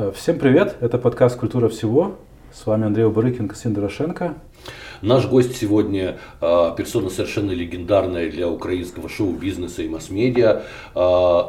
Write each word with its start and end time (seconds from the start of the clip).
Э, 0.00 0.12
всем 0.16 0.38
привет, 0.38 0.76
это 0.80 0.96
подкаст 0.96 1.38
«Культура 1.38 1.68
всего». 1.68 2.16
С 2.54 2.64
вами 2.64 2.86
Андрей 2.86 3.04
Убарыкин, 3.04 3.48
Костин 3.48 3.74
Дорошенко. 3.74 4.32
Наш 5.02 5.26
гость 5.26 5.54
сегодня 5.58 6.16
э, 6.40 6.74
персона 6.74 7.10
совершенно 7.10 7.50
легендарная 7.50 8.30
для 8.30 8.48
украинского 8.48 9.10
шоу-бизнеса 9.10 9.82
и 9.82 9.90
масс-медиа. 9.90 10.62
Э, 10.94 11.42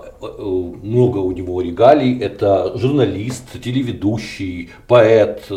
много 0.84 1.20
у 1.20 1.32
него 1.32 1.62
регалий. 1.62 2.20
Это 2.20 2.78
журналист, 2.78 3.46
телеведущий, 3.64 4.70
поэт, 4.86 5.47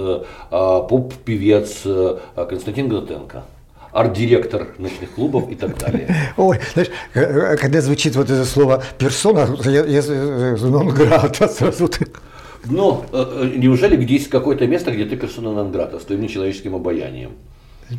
поп-певец 0.51 1.83
Константин 2.37 2.91
Гнатенко 2.91 3.43
арт-директор 3.91 4.69
ночных 4.79 5.15
клубов 5.15 5.51
и 5.51 5.57
так 5.57 5.77
далее. 5.79 6.15
Ой, 6.37 6.61
знаешь, 6.75 6.91
когда 7.61 7.81
звучит 7.81 8.15
вот 8.15 8.31
это 8.31 8.45
слово 8.45 8.85
персона, 8.99 9.49
я, 9.65 9.85
я, 9.85 10.01
я 10.01 11.49
сразу 11.49 11.89
ты 11.89 12.07
но 12.67 13.05
э, 13.13 13.51
э, 13.55 13.57
неужели 13.57 14.03
есть 14.05 14.29
какое-то 14.29 14.67
место, 14.67 14.91
где 14.91 15.05
ты 15.05 15.17
персона 15.17 15.53
нон-грата 15.53 15.99
с 15.99 16.05
твоим 16.05 16.23
нечеловеческим 16.23 16.75
обаянием? 16.75 17.33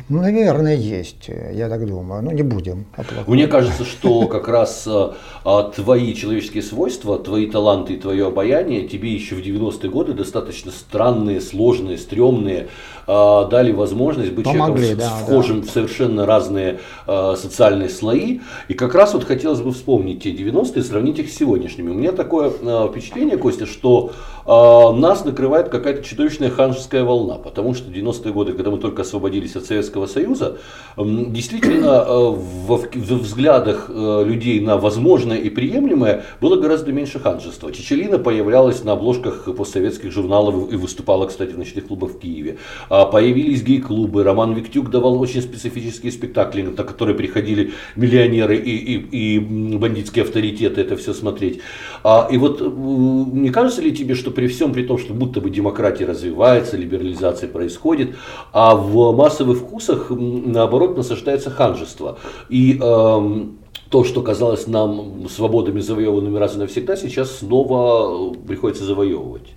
Ну, 0.08 0.20
наверное, 0.20 0.74
есть, 0.74 1.28
я 1.52 1.68
так 1.68 1.86
думаю. 1.86 2.22
Ну, 2.22 2.32
не 2.32 2.42
будем. 2.42 2.86
Мне 3.26 3.46
кажется, 3.46 3.84
что 3.84 4.26
как 4.26 4.48
раз 4.48 4.86
а, 4.86 5.62
твои 5.74 6.12
человеческие 6.14 6.64
свойства, 6.64 7.18
твои 7.18 7.46
таланты 7.46 7.94
и 7.94 7.96
твое 7.96 8.26
обаяние 8.26 8.88
тебе 8.88 9.12
еще 9.12 9.36
в 9.36 9.40
90-е 9.40 9.88
годы 9.90 10.12
достаточно 10.12 10.72
странные, 10.72 11.40
сложные, 11.40 11.98
стрёмные 11.98 12.68
а, 13.06 13.44
дали 13.46 13.70
возможность 13.70 14.32
быть 14.32 14.44
Помогли, 14.44 14.88
человеком, 14.88 14.98
да, 14.98 15.10
вхожим 15.10 15.60
да. 15.60 15.66
в 15.66 15.70
совершенно 15.70 16.26
разные 16.26 16.80
а, 17.06 17.36
социальные 17.36 17.88
слои. 17.88 18.40
И 18.68 18.74
как 18.74 18.94
раз 18.94 19.14
вот 19.14 19.24
хотелось 19.24 19.60
бы 19.60 19.72
вспомнить 19.72 20.24
те 20.24 20.32
90-е 20.32 20.80
и 20.80 20.84
сравнить 20.84 21.18
их 21.20 21.30
с 21.30 21.36
сегодняшними. 21.36 21.90
У 21.90 21.94
меня 21.94 22.12
такое 22.12 22.52
а, 22.62 22.88
впечатление, 22.88 23.36
Костя, 23.36 23.66
что 23.66 24.10
а, 24.10 24.35
нас 24.46 25.24
накрывает 25.24 25.68
какая-то 25.68 26.02
чудовищная 26.02 26.50
ханжеская 26.50 27.04
волна. 27.04 27.34
Потому 27.34 27.74
что 27.74 27.90
90-е 27.90 28.32
годы, 28.32 28.52
когда 28.52 28.70
мы 28.70 28.78
только 28.78 29.02
освободились 29.02 29.56
от 29.56 29.64
Советского 29.66 30.06
Союза, 30.06 30.58
действительно 30.96 32.02
а, 32.02 32.30
в, 32.30 32.88
взглядах 32.94 33.90
а, 33.90 34.22
людей 34.22 34.60
на 34.60 34.76
возможное 34.76 35.38
и 35.38 35.50
приемлемое 35.50 36.24
было 36.40 36.56
гораздо 36.56 36.92
меньше 36.92 37.18
ханжества. 37.18 37.72
Чечелина 37.72 38.18
появлялась 38.18 38.84
на 38.84 38.92
обложках 38.92 39.48
постсоветских 39.56 40.12
журналов 40.12 40.72
и 40.72 40.76
выступала, 40.76 41.26
кстати, 41.26 41.52
в 41.52 41.58
ночных 41.58 41.86
клубах 41.86 42.12
в 42.12 42.18
Киеве. 42.18 42.58
А, 42.88 43.06
появились 43.06 43.62
гей-клубы, 43.62 44.22
Роман 44.22 44.54
Виктюк 44.54 44.90
давал 44.90 45.20
очень 45.20 45.42
специфические 45.42 46.12
спектакли, 46.12 46.62
на 46.62 46.72
которые 46.72 47.16
приходили 47.16 47.72
миллионеры 47.96 48.56
и, 48.56 48.94
и, 48.94 49.36
и 49.36 49.38
бандитские 49.38 50.24
авторитеты 50.24 50.80
это 50.80 50.96
все 50.96 51.12
смотреть. 51.12 51.60
А, 52.04 52.28
и 52.30 52.38
вот 52.38 52.60
не 52.60 53.50
кажется 53.50 53.82
ли 53.82 53.94
тебе, 53.94 54.14
что 54.14 54.30
при 54.36 54.48
всем 54.48 54.72
при 54.72 54.82
том, 54.82 54.98
что 54.98 55.14
будто 55.14 55.40
бы 55.40 55.50
демократия 55.50 56.04
развивается, 56.04 56.76
либерализация 56.76 57.48
происходит, 57.48 58.16
а 58.52 58.76
в 58.76 59.16
массовых 59.16 59.58
вкусах 59.58 60.10
наоборот 60.10 60.96
насаждается 60.96 61.50
ханжество. 61.50 62.18
И 62.50 62.78
эм, 62.78 63.58
то, 63.88 64.04
что 64.04 64.20
казалось 64.22 64.66
нам 64.66 65.26
свободами, 65.30 65.80
завоеванными 65.80 66.38
раз 66.38 66.54
и 66.54 66.58
навсегда, 66.58 66.96
сейчас 66.96 67.38
снова 67.38 68.34
приходится 68.34 68.84
завоевывать. 68.84 69.54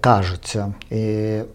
Кажется. 0.00 0.74
И 0.90 1.46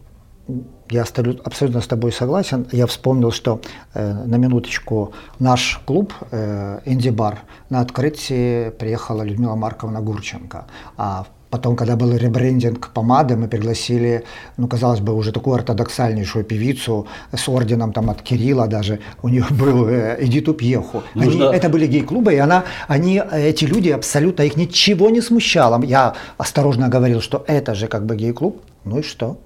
я 0.90 1.04
абсолютно 1.04 1.82
с 1.82 1.88
тобой 1.88 2.12
согласен. 2.12 2.68
Я 2.72 2.88
вспомнил, 2.88 3.32
что 3.32 3.62
э, 3.94 4.12
на 4.26 4.38
минуточку 4.38 5.14
наш 5.38 5.80
клуб 5.86 6.14
э, 6.32 6.80
«Инди-бар» 6.86 7.42
на 7.70 7.82
открытии 7.82 8.72
приехала 8.72 9.22
Людмила 9.22 9.56
Марковна 9.56 10.02
Гурченко. 10.02 10.66
А 10.98 11.28
Потом, 11.52 11.76
когда 11.76 11.96
был 11.98 12.16
ребрендинг 12.16 12.90
помады, 12.94 13.36
мы 13.36 13.50
пригласили, 13.50 14.24
ну, 14.58 14.68
казалось 14.68 15.02
бы, 15.02 15.14
уже 15.14 15.34
такую 15.34 15.56
ортодоксальнейшую 15.56 16.46
певицу 16.46 17.08
с 17.34 17.50
орденом 17.50 17.92
там 17.92 18.10
от 18.10 18.22
Кирилла 18.22 18.68
даже. 18.68 19.00
У 19.22 19.28
нее 19.28 19.46
был 19.60 19.88
э, 19.90 20.16
Эдиту 20.22 20.54
Пьеху. 20.54 21.04
Нужно... 21.14 21.50
Они, 21.50 21.58
это 21.58 21.70
были 21.70 21.88
гей-клубы, 21.88 22.34
и 22.34 22.38
она, 22.38 22.64
они, 22.88 23.22
эти 23.34 23.66
люди 23.66 23.90
абсолютно, 23.90 24.44
их 24.44 24.56
ничего 24.56 25.10
не 25.10 25.22
смущало. 25.22 25.84
Я 25.84 26.14
осторожно 26.38 26.88
говорил, 26.88 27.20
что 27.20 27.44
это 27.48 27.76
же 27.76 27.88
как 27.88 28.06
бы 28.06 28.16
гей-клуб. 28.16 28.62
Ну 28.86 29.00
и 29.00 29.04
что? 29.04 29.38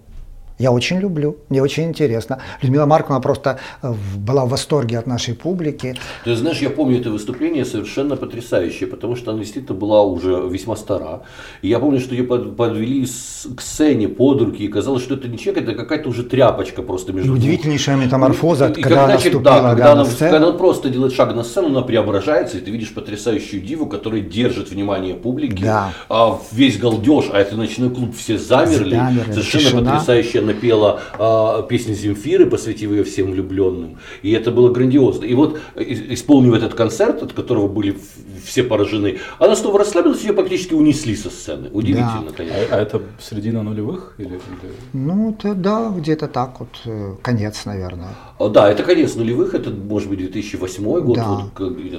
Я 0.58 0.72
очень 0.72 1.00
люблю, 1.00 1.36
мне 1.50 1.62
очень 1.62 1.84
интересно. 1.84 2.40
Людмила 2.62 2.86
Марковна 2.86 3.20
просто 3.20 3.60
э, 3.82 3.94
была 4.16 4.46
в 4.46 4.50
восторге 4.50 5.00
от 5.00 5.06
нашей 5.06 5.34
публики. 5.34 5.96
Ты 6.24 6.36
знаешь, 6.36 6.60
я 6.60 6.70
помню 6.70 7.02
это 7.02 7.10
выступление 7.10 7.66
совершенно 7.66 8.16
потрясающее, 8.16 8.88
потому 8.88 9.18
что 9.18 9.32
она 9.32 9.42
действительно 9.42 9.78
была 9.78 10.04
уже 10.04 10.48
весьма 10.50 10.78
стара. 10.78 11.24
И 11.62 11.68
я 11.68 11.80
помню, 11.80 12.00
что 12.00 12.16
ее 12.16 12.24
подвели 12.24 13.06
к 13.06 13.62
сцене 13.62 14.08
под 14.08 14.42
руки, 14.42 14.64
и 14.64 14.70
казалось, 14.70 15.04
что 15.04 15.16
это 15.16 15.28
не 15.28 15.38
человек, 15.38 15.64
это 15.64 15.74
какая-то 15.74 16.08
уже 16.08 16.24
тряпочка 16.24 16.82
просто 16.82 17.12
между 17.12 17.34
Удивительнейшая 17.34 17.98
метаморфоза, 17.98 18.70
и, 18.70 18.82
когда, 18.82 18.90
когда 18.90 19.04
она 19.06 19.18
вступила 19.18 19.44
да, 19.44 19.70
когда, 19.70 19.84
да, 19.84 19.92
она, 19.92 20.06
когда 20.06 20.38
она 20.38 20.52
просто 20.54 20.90
делает 20.90 21.14
шаг 21.14 21.36
на 21.36 21.44
сцену, 21.44 21.68
она 21.68 21.82
преображается, 21.82 22.58
и 22.58 22.62
ты 22.62 22.72
видишь 22.72 22.94
потрясающую 22.94 23.62
диву, 23.62 23.88
которая 23.88 24.22
держит 24.22 24.72
внимание 24.72 25.16
публики. 25.16 25.64
Да. 25.64 25.92
А 26.08 26.40
весь 26.54 26.78
галдеж, 26.78 27.26
а 27.34 27.40
это 27.40 27.58
ночной 27.58 27.90
клуб, 27.90 28.16
все 28.16 28.38
замерли. 28.38 28.96
замерли 28.96 29.34
совершенно 29.34 29.64
тишина. 29.64 29.92
потрясающая 29.92 30.45
напела 30.46 31.02
э, 31.18 31.68
песню 31.68 31.94
Земфиры, 31.96 32.46
посвятив 32.46 32.92
ее 32.92 33.04
всем 33.04 33.32
влюбленным. 33.32 33.98
И 34.22 34.32
это 34.32 34.52
было 34.52 34.72
грандиозно. 34.72 35.26
И 35.26 35.34
вот, 35.34 35.60
исполнив 35.76 36.54
этот 36.54 36.74
концерт, 36.74 37.24
от 37.24 37.34
которого 37.34 37.68
были 37.68 37.98
все 38.44 38.64
поражены, 38.64 39.20
она 39.40 39.56
снова 39.56 39.80
расслабилась, 39.80 40.24
ее 40.24 40.34
практически 40.34 40.74
унесли 40.74 41.16
со 41.16 41.30
сцены. 41.30 41.70
Удивительно, 41.72 42.30
да. 42.30 42.34
конечно. 42.38 42.62
А, 42.72 42.76
а 42.76 42.82
это 42.82 43.02
середина 43.20 43.64
нулевых? 43.64 44.16
Или, 44.18 44.28
или... 44.28 44.74
Ну, 44.94 45.32
это, 45.32 45.54
да, 45.54 45.90
где-то 45.90 46.28
так 46.28 46.60
вот, 46.60 46.70
э, 46.86 47.16
конец, 47.22 47.66
наверное. 47.66 48.16
А, 48.38 48.50
да, 48.50 48.70
это 48.70 48.84
конец 48.84 49.16
нулевых, 49.16 49.54
это 49.54 49.70
может 49.70 50.10
быть 50.10 50.20
2008 50.20 51.02
год. 51.02 51.16
Да. 51.16 51.28
Вот, 51.28 51.54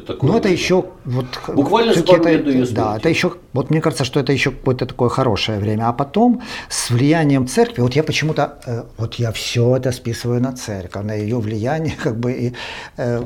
такое, 0.07 0.31
ну, 0.31 0.37
это 0.37 0.49
еще 0.49 0.85
вот, 1.05 1.27
буквально 1.55 1.95
с 1.95 2.03
пару 2.03 2.25
лет 2.25 2.45
до 2.45 2.51
ее 2.51 2.67
Да, 2.67 2.99
это 2.99 3.09
еще, 3.09 3.33
вот 3.55 3.71
мне 3.71 3.81
кажется, 3.81 4.05
что 4.05 4.21
это 4.21 4.33
еще 4.33 4.51
какое-то 4.51 4.85
такое 4.87 5.09
хорошее 5.09 5.59
время. 5.59 5.89
А 5.89 5.93
потом 5.95 6.43
с 6.69 6.91
влиянием 6.91 7.47
церкви, 7.47 7.81
вот 7.81 7.95
я 7.95 8.03
почему-то 8.03 8.59
э, 8.67 8.83
вот 8.99 9.15
я 9.15 9.33
все 9.33 9.77
это 9.77 9.93
списываю 9.93 10.43
на 10.43 10.53
церковь, 10.53 11.05
на 11.05 11.15
ее 11.15 11.39
влияние, 11.39 11.95
как 12.03 12.19
бы 12.19 12.33
и 12.33 12.53
э, 12.99 13.25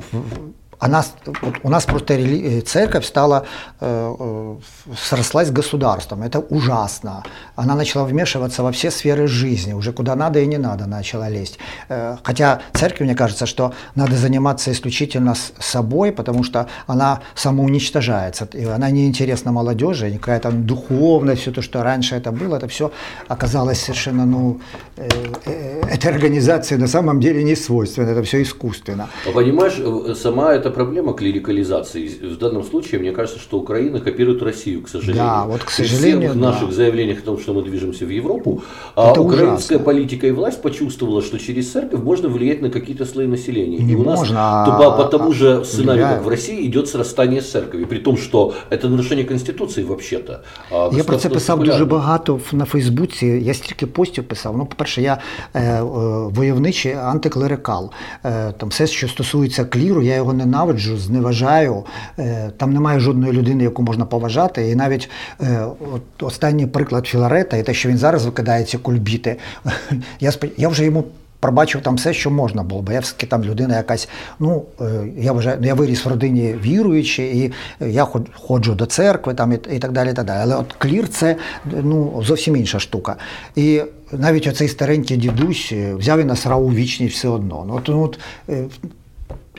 она, 0.81 1.05
вот 1.43 1.55
у 1.63 1.69
нас 1.69 1.85
просто 1.85 2.17
рели, 2.17 2.61
церковь 2.61 3.05
стала, 3.05 3.45
э, 3.81 4.15
э, 4.19 4.57
срослась 4.97 5.51
государством. 5.51 6.23
Это 6.23 6.41
ужасно. 6.41 7.23
Она 7.55 7.75
начала 7.75 8.05
вмешиваться 8.05 8.63
во 8.63 8.73
все 8.73 8.91
сферы 8.91 9.27
жизни, 9.27 9.75
уже 9.75 9.93
куда 9.93 10.17
надо 10.17 10.41
и 10.41 10.47
не 10.47 10.59
надо 10.59 10.87
начала 10.87 11.29
лезть. 11.29 11.59
Э, 11.89 12.17
хотя 12.23 12.61
церкви, 12.73 13.05
мне 13.05 13.15
кажется, 13.15 13.47
что 13.47 13.73
надо 13.95 14.17
заниматься 14.17 14.73
исключительно 14.73 15.35
с 15.35 15.53
собой, 15.59 16.13
потому 16.13 16.45
что 16.45 16.67
она 16.87 17.21
самоуничтожается. 17.35 18.49
И 18.55 18.65
она 18.65 18.91
неинтересна 18.91 19.53
молодежи, 19.53 20.11
какая 20.19 20.41
то 20.41 20.51
духовность, 20.51 21.43
все 21.43 21.53
то, 21.53 21.63
что 21.63 21.83
раньше 21.83 22.17
это 22.17 22.33
было, 22.33 22.57
это 22.57 22.69
все 22.69 22.91
оказалось 23.29 23.81
совершенно, 23.81 24.25
ну, 24.25 24.61
э, 24.97 25.09
э, 25.45 25.81
этой 25.91 26.11
организации 26.11 26.77
на 26.77 26.89
самом 26.89 27.21
деле 27.21 27.45
не 27.45 27.57
свойственно, 27.57 28.11
это 28.11 28.23
все 28.23 28.43
искусственно. 28.43 29.09
Понимаешь, 29.35 29.79
э, 29.79 30.15
сама 30.15 30.55
эта 30.55 30.70
это 30.70 30.70
проблема 30.70 31.14
клерикализации. 31.14 32.08
В 32.08 32.38
данном 32.38 32.64
случае, 32.64 33.00
мне 33.02 33.12
кажется, 33.12 33.40
что 33.40 33.58
Украина 33.58 34.00
копирует 34.00 34.42
Россию, 34.42 34.84
к 34.84 34.90
сожалению. 34.90 35.24
Да, 35.24 35.46
вот 35.46 35.64
к 35.64 35.70
сожалению. 35.70 36.32
в 36.34 36.38
наших 36.38 36.70
да. 36.70 36.76
заявлениях 36.76 37.20
о 37.20 37.22
том, 37.22 37.40
что 37.40 37.54
мы 37.54 37.64
движемся 37.64 38.06
в 38.06 38.10
Европу, 38.10 38.62
а 38.96 39.12
это 39.12 39.22
украинская 39.22 39.78
ужасно. 39.78 39.80
политика 39.80 40.28
и 40.28 40.32
власть 40.32 40.62
почувствовала, 40.62 41.22
что 41.22 41.38
через 41.38 41.72
церковь 41.72 42.02
можно 42.02 42.30
влиять 42.30 42.62
на 42.62 42.70
какие-то 42.70 43.06
слои 43.06 43.28
населения. 43.28 43.78
Не 43.78 43.94
и 43.94 43.96
у 43.96 44.04
можно, 44.04 44.34
нас 44.34 44.70
а, 44.70 44.92
по, 44.92 45.04
по 45.04 45.10
тому 45.10 45.34
же 45.34 45.66
сценарию, 45.66 46.08
как 46.08 46.26
в 46.26 46.30
России, 46.30 46.66
идет 46.66 46.90
срастание 46.90 47.42
с 47.42 47.52
церковью. 47.52 47.88
При 47.88 48.00
том, 48.00 48.18
что 48.18 48.54
это 48.70 48.90
нарушение 48.90 49.26
Конституции 49.26 49.84
вообще-то. 49.84 50.42
А 50.72 50.90
я 50.94 51.04
про 51.04 51.18
це 51.18 51.30
писав 51.30 51.64
дуже 51.64 51.86
багато 51.86 52.40
на 52.52 52.66
Фейсбуці. 52.66 53.26
Я 53.26 53.54
стільки 53.54 53.88
постів 53.88 54.24
писав. 54.24 54.58
Ну, 54.58 54.66
по-перше, 54.66 55.02
я 55.02 55.18
е, 55.54 55.62
е, 55.62 55.82
войовничий 56.30 56.94
антиклерикал. 56.94 57.92
Е, 58.26 58.54
там 58.58 58.70
все, 58.70 58.88
що 58.88 59.08
стосується 59.08 59.66
кліру, 59.66 60.02
я 60.02 60.16
його 60.16 60.34
ненавиджу 60.34 60.59
ненавиджу, 60.61 60.99
зневажаю. 60.99 61.85
Е, 62.19 62.51
там 62.57 62.73
немає 62.73 63.01
жодної 63.01 63.33
людини, 63.33 63.65
яку 63.65 63.83
можна 63.83 64.05
поважати. 64.05 64.71
І 64.71 64.75
навіть 64.75 65.11
е, 65.41 65.65
от 65.95 66.23
останній 66.23 66.67
приклад 66.67 67.07
Філарета 67.07 67.57
і 67.57 67.63
те, 67.63 67.75
що 67.75 67.89
він 67.89 67.99
зараз 67.99 68.25
викидає 68.25 68.65
ці 68.65 68.79
кульбіти. 68.79 69.37
Я 70.21 70.33
я 70.57 70.69
вже 70.69 70.85
йому. 70.85 71.05
Пробачив 71.43 71.81
там 71.83 71.95
все, 71.95 72.13
що 72.13 72.31
можна 72.31 72.63
було, 72.63 72.83
бо 72.83 72.93
я 72.93 73.01
все-таки 73.01 73.27
там 73.27 73.45
людина 73.45 73.77
якась. 73.77 74.09
Ну 74.39 74.65
е, 74.81 74.85
я 75.19 75.33
вважаю, 75.33 75.57
ну, 75.61 75.67
я 75.67 75.75
виріс 75.75 76.05
в 76.05 76.09
родині 76.09 76.55
віруючи, 76.63 77.23
і 77.23 77.53
я 77.91 78.07
ходжу 78.33 78.73
до 78.73 78.87
церкви 78.87 79.35
там 79.35 79.53
і, 79.53 79.55
і 79.55 79.79
так 79.79 79.93
далі. 79.93 80.13
Так 80.13 80.27
далі. 80.27 80.41
Але 80.43 80.57
от 80.57 80.73
клір 80.73 81.09
це 81.09 81.37
ну 81.83 82.23
зовсім 82.23 82.57
інша 82.57 82.79
штука. 82.79 83.17
І 83.57 83.83
навіть 84.13 84.47
оцей 84.47 84.69
старенький 84.69 85.17
дідусь 85.17 85.73
взяв 85.73 86.21
і 86.21 86.25
насрав 86.25 86.67
у 86.67 86.71
вічність 86.71 87.17
все 87.17 87.29
одно. 87.29 87.65
Ну, 87.69 87.75
от, 87.75 87.89
ну, 87.89 88.03
от 88.03 88.19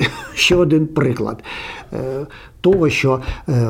ще 0.33 0.55
один 0.55 0.87
приклад 0.87 1.43
е, 1.93 2.25
того, 2.61 2.89
що 2.89 3.21
е, 3.49 3.69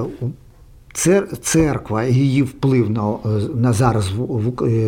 церква 1.42 2.04
і 2.04 2.14
її 2.14 2.44
вплив 2.44 2.90
на 2.90 3.16
на 3.56 3.74
зараз 3.74 4.12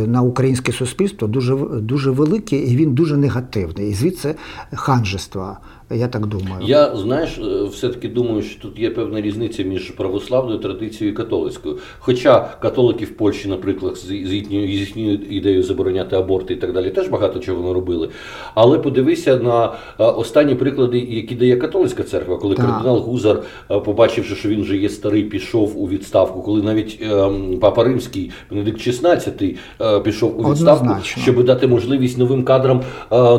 на 0.08 0.22
українське 0.22 0.72
суспільство 0.72 1.28
дуже 1.28 1.56
дуже 1.80 2.12
великий 2.12 2.72
і 2.72 2.76
він 2.76 2.94
дуже 2.94 3.18
негативний. 3.18 3.90
І 3.90 3.94
звідси 3.94 4.36
ханжество. 4.74 5.58
Я 5.96 6.08
так 6.08 6.26
думаю. 6.26 6.56
Я 6.62 6.96
знаєш, 6.96 7.38
е, 7.38 7.64
все-таки 7.64 8.10
думаю, 8.10 8.42
що 8.42 8.62
тут 8.62 8.80
є 8.80 8.90
певна 8.90 9.22
різниця 9.22 9.64
між 9.64 9.92
православною 9.92 10.60
традицією 10.60 11.14
і 11.14 11.18
католицькою. 11.18 11.78
Хоча 12.00 12.50
католики 12.62 13.06
в 13.06 13.18
Польщі, 13.18 13.48
наприклад, 13.48 13.98
з 13.98 14.12
їхньою, 14.12 14.68
з 14.68 14.80
їхньою 14.80 15.20
ідеєю 15.30 15.64
забороняти 15.64 16.16
аборти 16.16 16.54
і 16.54 16.58
так 16.58 16.74
далі, 16.74 16.90
теж 16.90 17.08
багато 17.08 17.40
чого 17.40 17.68
не 17.68 17.74
робили. 17.74 18.10
Але 18.56 18.80
подивися 18.80 19.38
на 19.38 19.66
е, 19.66 20.04
останні 20.04 20.56
приклади, 20.56 21.00
які 21.00 21.36
дає 21.36 21.58
католицька 21.58 22.04
церква, 22.04 22.38
коли 22.38 22.56
так. 22.56 22.66
кардинал 22.66 22.98
Гузар, 22.98 23.42
е, 23.72 23.80
побачивши, 23.80 24.36
що 24.36 24.50
він 24.50 24.62
вже 24.62 24.78
є 24.78 24.90
старий, 24.90 25.24
пішов 25.24 25.84
у 25.84 25.88
відставку, 25.88 26.42
коли 26.42 26.62
навіть 26.62 27.00
ем, 27.02 27.58
папа 27.62 27.84
Римський, 27.84 28.32
Бенедикт 28.50 28.88
XVI, 28.88 29.56
пішов 30.04 30.40
у 30.40 30.52
відставку, 30.52 30.84
Однозначно. 30.84 31.24
щоб 31.24 31.44
дати 31.44 31.68
можливість 31.68 32.18
новим 32.18 32.44
кадрам 32.44 32.82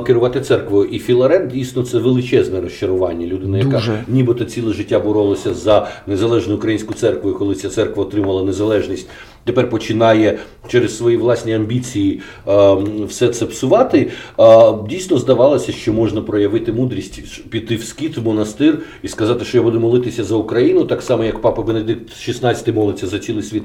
керувати 0.07 0.41
церквою. 0.41 0.89
І 0.89 0.99
Філарет 0.99 1.47
дійсно 1.47 1.83
це 1.83 1.99
величезне 1.99 2.44
величезне 2.44 2.62
розчарування. 2.62 3.28
Людина, 3.28 3.58
яка 3.58 3.70
Дуже. 3.70 4.04
нібито 4.08 4.46
ціле 4.46 4.74
життя 4.74 5.00
боролася 5.00 5.54
за 5.54 5.88
незалежну 6.08 6.56
українську 6.56 6.94
церкву, 6.94 7.32
і 7.32 7.34
коли 7.34 7.56
ця 7.56 7.70
церква 7.70 8.04
отримала 8.04 8.44
незалежність, 8.44 9.08
Тепер 9.45 9.71
починає 9.71 10.39
через 10.69 10.97
свої 10.97 11.17
власні 11.17 11.55
амбіції 11.55 12.21
е, 12.49 12.77
все 13.09 13.29
це 13.29 13.47
псувати. 13.47 14.11
Е, 14.41 14.73
дійсно 14.89 15.19
здавалося, 15.19 15.73
що 15.73 15.93
можна 15.93 16.21
проявити 16.21 16.73
мудрість, 16.73 17.45
піти 17.51 17.77
в 17.77 17.85
скіт, 17.85 18.17
в 18.17 18.23
монастир 18.23 18.79
і 19.03 19.09
сказати, 19.09 19.45
що 19.45 19.59
я 19.59 19.65
буду 19.65 19.81
молитися 19.81 20.25
за 20.25 20.35
Україну, 20.35 20.85
так 20.85 21.03
само 21.03 21.25
як 21.25 21.43
папа 21.43 21.63
Бенедикт 21.63 22.11
XVI 22.29 22.75
молиться 22.75 23.07
за 23.07 23.19
цілий 23.19 23.43
світ. 23.43 23.63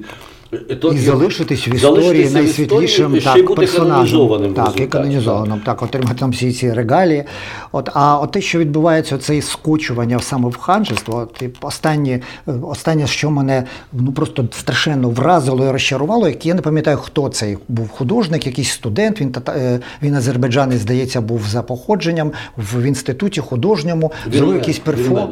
То, 0.81 0.93
і 0.93 0.97
залишитись 0.97 1.67
в 1.67 1.69
історії 1.75 2.29
найсвітлішим 2.29 3.19
так, 3.19 3.55
персонажем. 3.55 4.53
Так, 4.53 4.79
і 4.79 4.85
канонізованим. 4.85 5.59
Так, 5.59 5.81
отримати 5.81 6.19
там 6.19 6.31
всі 6.31 6.51
ці 6.51 6.73
регалії. 6.73 7.23
От, 7.71 7.89
А 7.93 8.17
от 8.17 8.31
те, 8.31 8.41
що 8.41 8.59
відбувається, 8.59 9.17
це 9.17 9.41
скочування 9.41 10.19
саме 10.19 10.49
в 10.49 10.55
ханжество, 10.55 11.17
от, 11.17 11.43
останнє, 11.61 12.19
останнє, 12.61 13.07
що 13.07 13.31
мене 13.31 13.63
ну 13.93 14.11
просто 14.11 14.47
страшенно 14.51 15.09
вразило 15.09 15.68
розчарувало, 15.71 16.27
як 16.27 16.45
я 16.45 16.53
не 16.53 16.61
пам'ятаю, 16.61 16.97
хто 16.97 17.29
цей 17.29 17.57
був 17.67 17.89
художник, 17.89 18.45
якийсь 18.45 18.71
студент, 18.71 19.21
він 19.21 19.35
е, 19.47 19.79
він 20.01 20.15
азербайджанець, 20.15 20.81
здається, 20.81 21.21
був 21.21 21.45
за 21.47 21.63
походженням 21.63 22.31
в 22.57 22.87
інституті 22.87 23.41
художньому, 23.41 24.11
зробив 24.31 24.55
якийсь 24.55 24.79
перфо. 24.79 25.29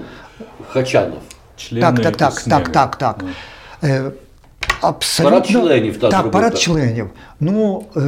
Хачанов. 0.69 1.19
Так, 1.79 2.01
так, 2.01 2.17
так, 2.17 2.41
так, 2.41 2.69
так, 2.69 2.95
так. 2.95 3.23
Е, 3.83 4.11
Абсолютно. 4.81 5.31
Парад 5.31 5.49
членів 5.49 5.97
та 5.97 6.09
Так, 6.09 6.31
парад 6.31 6.59
членів. 6.59 7.09
Ну, 7.39 7.83
е, 7.97 8.01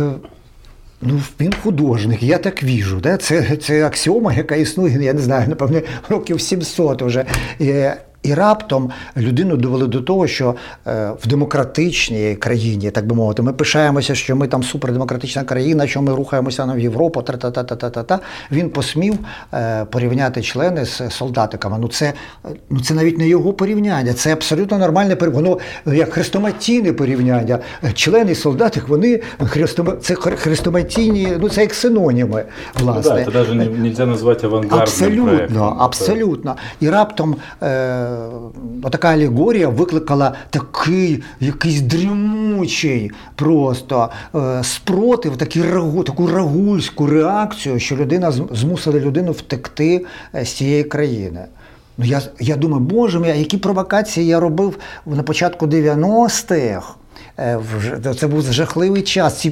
ну, 1.02 1.22
він 1.40 1.54
художник, 1.64 2.24
я 2.24 2.38
так 2.38 2.64
віжу. 2.64 3.00
Да? 3.00 3.18
Це 3.18 3.58
це 3.58 3.86
аксіома, 3.86 4.34
яка 4.34 4.56
існує, 4.56 5.04
я 5.04 5.14
не 5.14 5.22
знаю, 5.22 5.50
напевне, 5.50 5.82
років 6.10 6.42
700 6.42 7.02
вже. 7.02 7.26
І 8.24 8.34
раптом 8.34 8.92
людину 9.18 9.58
довели 9.58 9.88
до 9.88 10.02
того, 10.02 10.28
що 10.28 10.56
е, 10.88 11.12
в 11.22 11.28
демократичній 11.28 12.36
країні, 12.36 12.92
так 12.92 13.08
би 13.08 13.16
мовити, 13.16 13.42
ми 13.42 13.54
пишаємося, 13.54 14.16
що 14.16 14.36
ми 14.36 14.48
там 14.48 14.64
супердемократична 14.64 15.44
країна, 15.44 15.88
що 15.88 16.02
ми 16.02 16.16
рухаємося 16.16 16.66
на 16.66 16.76
Європу, 16.78 17.22
та-та-та-та-та-та. 17.22 18.20
Він 18.52 18.70
посмів 18.70 19.18
е, 19.54 19.86
порівняти 19.86 20.42
члени 20.42 20.86
з 20.86 21.02
солдатиками. 21.10 21.78
Ну 21.80 21.88
це 21.88 22.14
ну 22.70 22.80
це 22.80 22.94
навіть 22.94 23.18
не 23.18 23.28
його 23.28 23.54
порівняння, 23.54 24.14
це 24.14 24.34
абсолютно 24.34 24.78
нормальне 24.78 25.16
порівняння. 25.16 25.50
Воно 25.86 25.96
як 25.98 26.14
хрестоматійне 26.14 26.94
порівняння. 26.94 27.60
Члени 27.94 28.32
і 28.32 28.36
солдатик, 28.36 28.88
вони 28.88 29.22
хрестома... 29.40 29.96
це 30.02 30.16
хрестоматійні, 30.16 31.28
ну 31.40 31.50
це 31.50 31.62
як 31.62 31.74
синоніми. 31.74 32.46
власне. 32.80 33.24
Ну, 33.26 33.32
да, 33.32 33.46
це 33.46 33.54
навіть 33.54 33.80
не 33.80 33.90
можна 33.90 34.06
назвати 34.06 34.48
авангардним 34.48 34.82
Абсолютно, 34.82 35.26
проєктом. 35.26 35.78
абсолютно. 35.80 36.56
І 36.80 36.90
раптом. 36.90 37.36
Е, 37.64 38.09
отака 38.84 39.10
алегорія 39.10 39.70
викликала 39.70 40.34
такий 40.50 41.24
якийсь 41.40 41.82
дрімучий 41.82 43.12
просто 43.36 44.10
е, 44.36 44.64
спротив, 44.64 45.38
такий 45.38 45.64
рагу, 45.64 46.04
таку 46.04 46.28
рагульську 46.28 47.08
реакцію, 47.08 47.80
що 47.80 47.96
людина 47.96 48.32
змусила 48.32 49.00
людину 49.00 49.32
втекти 49.32 50.06
е, 50.36 50.46
з 50.46 50.54
цієї 50.54 50.84
країни. 50.84 51.46
Ну, 51.98 52.06
Я 52.06 52.22
я 52.40 52.56
думаю, 52.56 52.84
боже 52.84 53.20
мій, 53.20 53.28
які 53.28 53.58
провокації 53.58 54.28
я 54.28 54.40
робив 54.40 54.78
на 55.06 55.24
початку 55.24 55.66
90-х. 55.66 56.99
Е, 57.40 57.60
це 58.20 58.28
був 58.28 58.42
жахливий 58.52 59.02
час. 59.02 59.46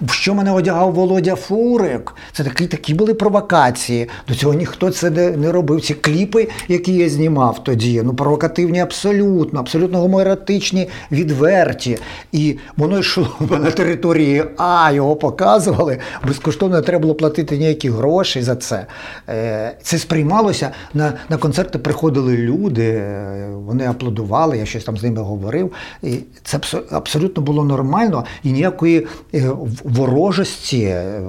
В 0.00 0.12
що 0.12 0.34
мене 0.34 0.52
одягав 0.52 0.92
Володя 0.92 1.34
Фурик. 1.34 2.14
Це 2.32 2.44
такі 2.44 2.66
такі 2.66 2.94
були 2.94 3.14
провокації. 3.14 4.08
До 4.28 4.34
цього 4.34 4.54
ніхто 4.54 4.90
це 4.90 5.10
не, 5.10 5.52
робив. 5.52 5.80
Ці 5.80 5.94
кліпи, 5.94 6.48
які 6.68 6.92
я 6.92 7.08
знімав 7.08 7.64
тоді, 7.64 8.02
ну 8.04 8.14
провокативні 8.14 8.80
абсолютно, 8.80 9.60
абсолютно 9.60 9.98
гомоератичні, 9.98 10.88
відверті. 11.12 11.98
І 12.32 12.58
воно 12.76 12.98
йшло 12.98 13.28
на 13.50 13.70
території 13.70 14.44
А, 14.56 14.90
його 14.94 15.16
показували. 15.16 15.98
Безкоштовно 16.26 16.76
не 16.76 16.82
треба 16.82 17.02
було 17.02 17.14
платити 17.14 17.58
ніякі 17.58 17.90
гроші 17.90 18.42
за 18.42 18.56
це. 18.56 18.86
Е, 19.28 19.76
це 19.82 19.98
сприймалося 19.98 20.70
на 20.94 21.12
на 21.28 21.36
концерти. 21.36 21.78
Приходили 21.78 22.36
люди, 22.36 22.88
е, 22.88 23.50
вони 23.66 23.86
аплодували. 23.86 24.58
Я 24.58 24.66
щось 24.66 24.84
там 24.84 24.96
з 24.96 25.02
ними 25.02 25.22
говорив. 25.22 25.72
І 26.02 26.18
це 26.42 26.60
абсолютно 26.90 27.19
абсолютно 27.19 27.43
було 27.43 27.63
нормально 27.63 28.25
і 28.43 28.51
ніякої 28.51 29.07
е, 29.33 29.49
ворожості 29.83 30.81
е, 30.81 31.21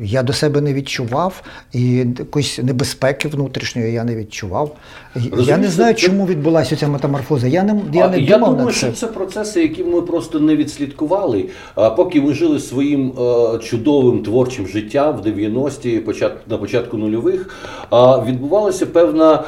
я 0.00 0.22
до 0.22 0.32
себе 0.32 0.60
не 0.60 0.74
відчував, 0.74 1.42
і 1.72 1.92
якоїсь 2.18 2.58
небезпеки 2.58 3.28
внутрішньої 3.28 3.92
я 3.92 4.04
не 4.04 4.16
відчував. 4.16 4.76
Я 5.15 5.57
не 5.57 5.67
знаю, 5.67 5.95
чому 5.95 6.25
відбулася 6.25 6.75
ця 6.75 6.87
метаморфоза. 6.87 7.47
Я 7.47 7.63
не 7.63 7.81
я 7.93 8.07
не 8.07 8.19
я 8.19 8.37
думав 8.37 8.49
думаю, 8.49 8.67
на 8.67 8.71
це. 8.73 8.77
що 8.77 8.91
це 8.91 9.07
процеси, 9.07 9.61
які 9.61 9.83
ми 9.83 10.01
просто 10.01 10.39
не 10.39 10.55
відслідкували. 10.55 11.45
А 11.75 11.89
поки 11.89 12.21
ми 12.21 12.33
жили 12.33 12.59
своїм 12.59 13.11
е, 13.19 13.57
чудовим 13.57 14.23
творчим 14.23 14.67
життям 14.67 15.17
в 15.17 15.27
90-ті, 15.27 16.03
на 16.47 16.57
початку 16.57 16.97
нульових, 16.97 17.49
а, 17.89 18.23
відбувалося 18.25 18.85
певна 18.85 19.43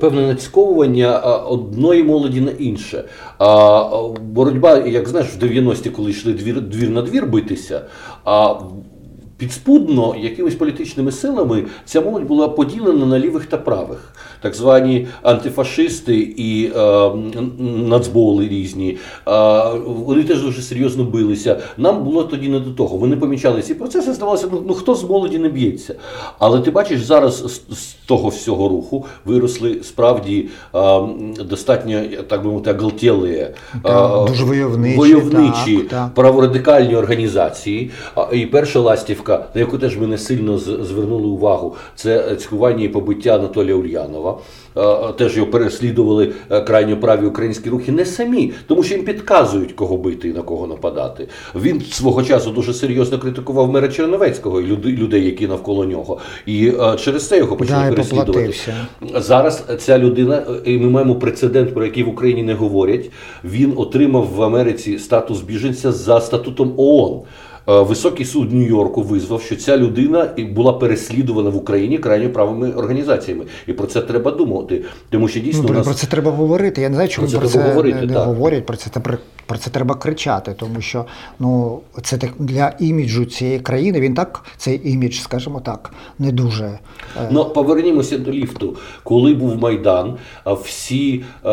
певне 0.00 0.26
нацьковування 0.26 1.18
одної 1.18 2.02
молоді 2.02 2.40
на 2.40 2.50
інше. 2.50 3.04
А, 3.38 3.88
Боротьба 4.20 4.78
як 4.78 5.08
знаєш, 5.08 5.28
в 5.40 5.44
90-ті, 5.44 5.90
коли 5.90 6.10
йшли 6.10 6.32
двір, 6.32 6.60
двір 6.60 6.90
на 6.90 7.02
двір 7.02 7.26
битися, 7.26 7.80
а 8.24 8.54
підспудно 9.36 10.14
якимись 10.18 10.54
політичними 10.54 11.12
силами 11.12 11.64
ця 11.84 12.00
молодь 12.00 12.24
була 12.24 12.48
поділена 12.48 13.06
на 13.06 13.18
лівих 13.18 13.46
та 13.46 13.56
правих 13.56 14.14
так 14.40 14.54
звані 14.54 15.06
антифашисти 15.22 16.16
і 16.36 16.72
е, 16.76 17.10
нацболи 17.58 18.48
різні. 18.48 18.96
Е, 19.28 19.62
вони 19.86 20.22
теж 20.22 20.42
дуже 20.42 20.62
серйозно 20.62 21.04
билися. 21.04 21.60
Нам 21.76 22.04
було 22.04 22.24
тоді 22.24 22.48
не 22.48 22.60
до 22.60 22.70
того. 22.70 22.96
Вони 22.96 23.16
помічали 23.16 23.62
ці 23.62 23.74
процеси, 23.74 24.12
здавалося, 24.12 24.48
ну, 24.52 24.62
ну 24.66 24.74
хто 24.74 24.94
з 24.94 25.04
молоді 25.04 25.38
не 25.38 25.48
б'ється. 25.48 25.94
Але 26.38 26.60
ти 26.60 26.70
бачиш, 26.70 27.02
зараз 27.02 27.36
з, 27.36 27.76
з 27.76 27.94
того 28.06 28.28
всього 28.28 28.68
руху 28.68 29.04
виросли 29.24 29.82
справді 29.82 30.48
е, 30.74 31.00
достатньо, 31.44 32.02
так 32.28 32.42
би 32.42 32.50
мовити, 32.50 32.70
агалтєлі, 32.70 33.30
е, 33.30 33.52
дуже 34.28 34.44
войовничі, 34.44 34.96
войовничі 34.96 35.76
так, 35.76 35.88
так. 35.88 36.14
праворадикальні 36.14 36.96
організації. 36.96 37.90
І 38.32 38.46
перша 38.46 38.80
ластівка, 38.80 39.46
на 39.54 39.60
яку 39.60 39.78
теж 39.78 39.98
ми 39.98 40.06
не 40.06 40.18
сильно 40.18 40.58
звернули 40.58 41.26
увагу, 41.26 41.76
це 41.94 42.36
цькування 42.36 42.84
і 42.84 42.88
побиття 42.88 43.34
Анатолія 43.34 43.74
Ульянова. 43.74 44.33
Е, 44.76 44.80
е, 44.80 45.12
теж 45.12 45.36
його 45.36 45.50
переслідували 45.50 46.32
е, 46.50 46.60
крайньо 46.60 46.96
праві 46.96 47.26
українські 47.26 47.70
рухи, 47.70 47.92
не 47.92 48.04
самі, 48.04 48.52
тому 48.66 48.82
що 48.82 48.94
їм 48.94 49.04
підказують, 49.04 49.72
кого 49.72 49.96
бити 49.96 50.28
і 50.28 50.32
на 50.32 50.42
кого 50.42 50.66
нападати. 50.66 51.28
Він 51.54 51.80
свого 51.80 52.22
часу 52.22 52.50
дуже 52.50 52.74
серйозно 52.74 53.18
критикував 53.18 53.70
мера 53.70 53.88
Черновецького 53.88 54.60
і 54.60 54.66
людей, 54.86 55.24
які 55.24 55.46
навколо 55.46 55.84
нього. 55.84 56.18
І 56.46 56.72
через 56.98 57.28
це 57.28 57.38
його 57.38 57.56
почали 57.56 57.84
да, 57.84 57.90
переслідувати. 57.90 58.54
Зараз 59.14 59.64
ця 59.78 59.98
людина, 59.98 60.42
і 60.64 60.78
ми 60.78 60.90
маємо 60.90 61.14
прецедент, 61.14 61.74
про 61.74 61.84
який 61.84 62.02
в 62.02 62.08
Україні 62.08 62.42
не 62.42 62.54
говорять. 62.54 63.10
Він 63.44 63.72
отримав 63.76 64.28
в 64.34 64.42
Америці 64.42 64.98
статус 64.98 65.40
біженця 65.40 65.92
за 65.92 66.20
статутом 66.20 66.74
ООН. 66.76 67.20
Е, 67.68 67.80
Високий 67.82 68.26
суд 68.26 68.52
Нью-Йорку 68.52 69.02
визвав, 69.02 69.42
що 69.42 69.56
ця 69.56 69.76
людина 69.76 70.30
була 70.38 70.72
переслідувана 70.72 71.50
в 71.50 71.56
Україні 71.56 71.98
крайньо 71.98 72.30
правими 72.30 72.70
організаціями. 72.72 73.44
І 73.66 73.72
про 73.72 73.86
це 73.86 74.00
треба 74.00 74.30
думати. 74.30 74.84
Тому 75.10 75.28
що 75.28 75.40
дійсно 75.40 75.62
Ну, 75.62 75.68
про, 75.68 75.76
нас 75.76 75.86
про 75.86 75.94
це 75.94 76.06
треба 76.06 76.30
говорити. 76.30 76.80
Я 76.82 76.88
не 76.88 76.94
знаю, 76.94 77.08
чому 77.08 77.28
Про 77.28 77.38
про 77.40 77.48
це 77.48 77.58
це, 77.58 77.68
говорити, 77.68 78.00
не, 78.00 78.06
не 78.12 78.18
говорять. 78.18 78.66
Про 78.66 78.76
це, 78.76 78.90
про, 79.00 79.14
про 79.46 79.58
це 79.58 79.70
треба 79.70 79.94
кричати, 79.94 80.54
тому 80.58 80.80
що 80.80 81.04
ну, 81.38 81.80
це 82.02 82.16
так 82.18 82.30
для 82.38 82.72
іміджу 82.80 83.24
цієї 83.24 83.58
країни. 83.60 84.00
Він 84.00 84.14
так, 84.14 84.44
цей 84.56 84.90
імідж, 84.92 85.14
скажімо 85.14 85.60
так, 85.60 85.90
не 86.18 86.32
дуже. 86.32 86.64
е, 86.64 87.28
Ну, 87.30 87.44
повернімося 87.44 88.18
до 88.18 88.30
ліфту. 88.32 88.76
Коли 89.02 89.34
був 89.34 89.56
Майдан, 89.56 90.16
всі 90.64 91.24
е, 91.44 91.50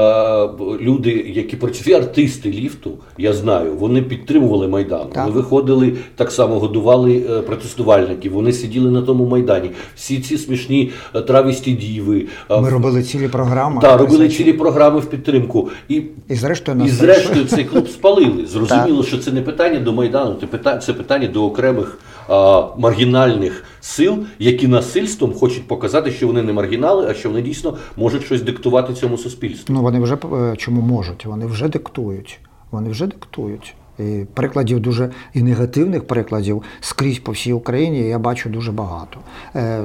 люди, 0.81 1.31
які 1.35 1.55
працюють, 1.55 1.99
артисти 2.03 2.49
ліфту, 2.51 2.91
я 3.17 3.33
знаю, 3.33 3.73
вони 3.75 4.01
підтримували 4.01 4.67
Майдан. 4.67 5.07
Так. 5.13 5.25
Вони 5.25 5.31
виходили 5.41 5.93
так 6.15 6.31
само, 6.31 6.59
годували 6.59 7.25
е, 7.29 7.41
протестувальників, 7.41 8.33
вони 8.33 8.53
сиділи 8.53 8.91
на 8.91 9.01
тому 9.01 9.25
Майдані. 9.25 9.71
Всі 9.95 10.19
ці 10.19 10.37
смішні 10.37 10.91
е, 11.15 11.21
травісті 11.21 11.71
діви. 11.71 12.27
е, 12.49 12.61
Ми 12.61 12.69
робили 12.69 13.03
цілі 13.03 13.27
програми. 13.27 13.81
та, 13.81 13.97
робили 13.97 14.29
цілі 14.29 14.53
програми 14.53 14.99
в 14.99 15.05
підтримку. 15.05 15.69
І 15.89 16.01
І 16.29 16.35
зрештою 16.35 16.83
і 16.85 16.89
зрештою 16.89 17.45
цей 17.45 17.65
клуб 17.65 17.89
спалили. 17.89 18.45
Зрозуміло, 18.45 19.03
що 19.03 19.17
це 19.17 19.31
не 19.31 19.41
питання 19.41 19.79
до 19.79 19.93
Майдану, 19.93 20.35
це 20.81 20.93
питання, 20.93 21.27
до 21.27 21.45
окремих 21.45 21.99
а, 22.29 22.67
маргінальних 22.77 23.63
сил, 23.81 24.17
які 24.39 24.67
насильством 24.67 25.33
хочуть 25.33 25.67
показати, 25.67 26.11
що 26.11 26.27
вони 26.27 26.41
не 26.41 26.53
маргінали, 26.53 27.07
а 27.09 27.13
що 27.13 27.29
вони 27.29 27.41
дійсно 27.41 27.77
можуть 27.97 28.25
щось 28.25 28.41
диктувати 28.41 28.93
цьому 28.93 29.17
суспільству. 29.17 29.75
Ну 29.75 29.81
вони 29.81 29.99
вже 29.99 30.17
чому 30.57 30.81
можуть? 30.81 31.25
Вони 31.25 31.45
вже 31.45 31.67
диктують. 31.67 32.39
Вони 32.71 32.89
вже 32.89 33.07
диктують. 33.07 33.75
І 34.01 34.25
прикладів 34.33 34.79
дуже 34.79 35.09
і 35.33 35.41
негативних 35.43 36.07
прикладів 36.07 36.63
скрізь 36.81 37.19
по 37.19 37.31
всій 37.31 37.53
Україні 37.53 37.99
я 37.99 38.19
бачу 38.19 38.49
дуже 38.49 38.71
багато. 38.71 39.19
Е, 39.55 39.81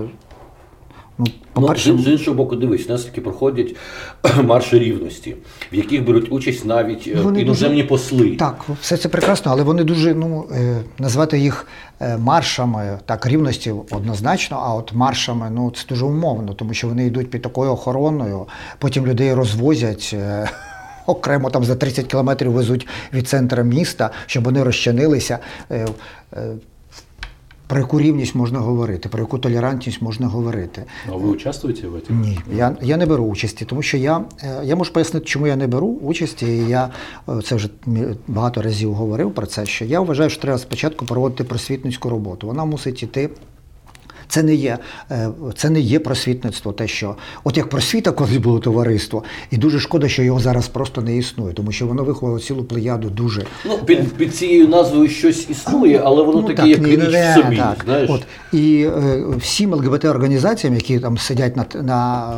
ну, 1.19 1.27
Ну, 1.59 1.63
по-перше, 1.63 1.97
з, 1.99 2.01
з 2.01 2.09
іншого 2.09 2.37
боку, 2.37 2.57
дивись, 2.57 2.87
у 2.89 2.93
нас 2.93 3.05
таки 3.05 3.21
проходять 3.21 3.77
марші 4.45 4.79
рівності, 4.79 5.37
в 5.73 5.75
яких 5.75 6.05
беруть 6.05 6.33
участь 6.33 6.65
навіть 6.65 7.09
е, 7.17 7.21
Вони 7.23 7.41
іноземні 7.41 7.77
дуже- 7.77 7.89
посли. 7.89 8.37
Так, 8.37 8.65
все 8.81 8.97
це 8.97 9.09
прекрасно, 9.09 9.53
але 9.53 9.63
вони 9.63 9.85
дуже 9.85 10.15
ну 10.15 10.47
е, 10.53 10.77
назвати 10.99 11.39
їх 11.39 11.67
е, 12.01 12.17
маршами, 12.19 12.99
так 13.07 13.27
рівності 13.27 13.75
однозначно. 13.91 14.63
А 14.65 14.75
от 14.75 14.93
маршами, 14.93 15.51
ну 15.51 15.71
це 15.71 15.85
дуже 15.89 16.05
умовно, 16.05 16.55
тому 16.55 16.75
що 16.75 16.89
вони 16.89 17.07
йдуть 17.07 17.31
під 17.31 17.43
такою 17.43 17.71
охороною, 17.71 18.47
потім 18.79 19.07
людей 19.07 19.35
розвозять. 19.35 20.17
Окремо 21.07 21.51
там 21.51 21.65
за 21.65 21.77
30 21.77 22.07
кілометрів 22.07 22.53
везуть 22.53 22.89
від 23.13 23.29
центру 23.29 23.65
міста, 23.65 24.11
щоб 24.27 24.45
вони 24.45 24.63
розчинилися. 24.63 25.39
Е, 25.71 25.87
е, 26.33 26.53
Про 27.69 27.79
яку 27.79 28.01
рівність 28.01 28.35
можна 28.35 28.59
говорити, 28.59 29.09
про 29.09 29.21
яку 29.21 29.39
толерантність 29.39 30.03
можна 30.03 30.27
говорити. 30.27 30.85
А 31.09 31.17
вы 31.17 31.31
участвуете 31.31 31.89
в 31.89 31.95
этих? 31.95 32.11
Ні, 32.11 32.39
я, 32.55 32.77
я 32.83 32.97
не 32.97 33.07
беру 33.07 33.25
участі, 33.25 33.65
тому 33.65 33.83
що 33.83 33.97
я, 33.97 34.25
е, 34.43 34.61
я 34.65 34.77
можу 34.77 34.93
пояснити, 34.93 35.27
чому 35.27 35.47
я 35.47 35.57
не 35.57 35.67
беру 35.67 35.87
участі. 35.87 36.47
І 36.47 36.69
я 36.69 36.91
це 37.45 37.55
вже 37.55 37.69
багато 38.29 38.63
разів 38.63 38.95
говорив 38.95 39.35
про 39.35 39.47
це. 39.47 39.67
Що 39.67 39.85
я 39.85 40.01
вважаю, 40.01 40.31
що 40.31 40.43
треба 40.43 40.59
спочатку 40.59 41.07
проводити 41.07 41.45
просвітницьку 41.45 42.09
роботу. 42.11 42.47
Вона 42.47 42.65
мусить 42.65 43.03
іти. 43.03 43.31
Це 44.29 44.43
не 44.43 44.55
є, 44.55 44.79
е, 45.11 45.29
це 45.57 45.71
не 45.71 45.81
є 45.81 45.99
просвітництво, 45.99 46.73
те, 46.73 46.89
що 46.89 47.17
от 47.45 47.57
як 47.57 47.69
просвіта 47.69 48.13
колись 48.13 48.37
було 48.37 48.59
товариство, 48.59 49.25
і 49.51 49.57
дуже 49.57 49.81
шкода, 49.81 50.09
що 50.09 50.23
його 50.23 50.41
зараз 50.41 50.69
просто 50.69 51.01
не 51.01 51.17
існує, 51.17 51.53
тому 51.53 51.73
що 51.73 51.87
воно 51.87 52.05
виховало 52.05 52.41
цілу 52.41 52.65
плеяду 52.65 53.11
дуже 53.11 53.45
Ну, 53.65 53.79
під, 53.79 54.13
під 54.13 54.37
цією 54.37 54.69
назвою 54.69 55.09
щось 55.09 55.51
існує, 55.51 56.01
але 56.05 56.23
воно 56.23 56.41
Ну, 56.41 56.49
таке, 56.55 56.69
як 56.69 56.81
ні, 56.81 56.91
річ 56.97 57.13
не, 57.13 57.33
в 57.39 57.43
собі. 57.43 57.57
так. 57.57 57.77
Знаєш? 57.85 58.11
От. 58.11 58.23
І 58.53 58.83
е, 58.83 59.25
всім 59.39 59.75
ЛГБТ-організаціям, 59.75 60.75
які 60.75 60.99
там 60.99 61.19
сидять 61.19 61.57
на, 61.57 61.65
на, 61.83 62.33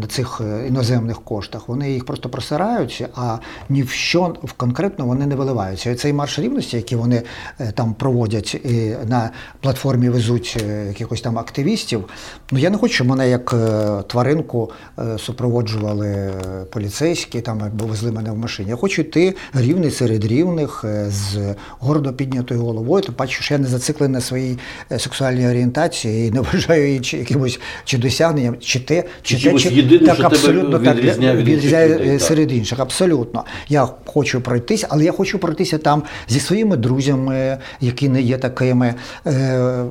на 0.00 0.06
цих 0.08 0.40
е, 0.40 0.66
іноземних 0.68 1.20
коштах, 1.20 1.68
вони 1.68 1.92
їх 1.92 2.04
просто 2.04 2.28
просирають, 2.28 3.04
а 3.14 3.38
ні 3.68 3.82
в 3.82 3.90
що 3.90 4.34
в 4.42 4.52
конкретно 4.52 5.06
вони 5.06 5.26
не 5.26 5.34
виливаються. 5.36 5.90
І 5.90 5.94
цей 5.94 6.12
марш 6.12 6.38
рівності, 6.38 6.76
який 6.76 6.98
вони 6.98 7.22
е, 7.60 7.72
там 7.74 7.94
проводять 7.94 8.54
і 8.54 8.94
на 9.08 9.30
платформі 9.60 10.08
везуть 10.08 10.56
е, 10.68 10.93
якихось 10.94 11.20
там 11.20 11.38
активістів. 11.38 12.04
Ну 12.52 12.58
я 12.58 12.70
не 12.70 12.78
хочу, 12.78 12.94
щоб 12.94 13.06
мене 13.06 13.30
як 13.30 13.54
е, 13.54 14.02
тваринку 14.06 14.70
е, 14.98 15.18
супроводжували 15.18 16.08
е, 16.08 16.32
поліцейські, 16.70 17.40
там 17.40 17.60
якби 17.60 17.86
везли 17.86 18.12
мене 18.12 18.30
в 18.30 18.36
машині. 18.36 18.70
Я 18.70 18.76
хочу 18.76 19.02
йти 19.02 19.34
рівний 19.54 19.90
серед 19.90 20.24
рівних 20.24 20.84
е, 20.84 21.06
з 21.10 21.54
гордо 21.78 22.12
піднятою 22.12 22.60
головою. 22.60 23.02
Тим 23.04 23.14
паче, 23.14 23.42
що 23.42 23.54
я 23.54 23.60
не 23.60 23.66
зациклений 23.66 24.14
на 24.14 24.20
своїй 24.20 24.58
сексуальній 24.98 25.48
орієнтації 25.48 26.28
і 26.28 26.30
не 26.30 26.40
вважаю 26.52 26.86
її 26.86 27.00
чи 27.00 27.18
якимось 27.18 27.60
чи 27.84 27.98
досягненням, 27.98 28.56
чи 28.60 28.80
те, 28.80 29.04
чи 29.22 29.34
те, 29.34 29.40
чи 29.40 29.50
так 29.50 29.58
що 29.58 29.98
тебе 29.98 30.26
абсолютно 30.26 30.78
так 30.78 30.96
відрізняє 30.96 31.36
від 31.36 31.48
інших 31.48 31.56
відрізняє 31.56 31.94
людей, 31.94 32.12
так. 32.12 32.20
серед 32.20 32.52
інших. 32.52 32.78
Абсолютно. 32.78 33.44
Я 33.68 33.88
хочу 34.06 34.40
пройтися, 34.40 34.86
але 34.90 35.04
я 35.04 35.12
хочу 35.12 35.38
пройтися 35.38 35.78
там 35.78 36.02
зі 36.28 36.40
своїми 36.40 36.76
друзями, 36.76 37.58
які 37.80 38.08
не 38.08 38.22
є 38.22 38.38
такими, 38.38 38.94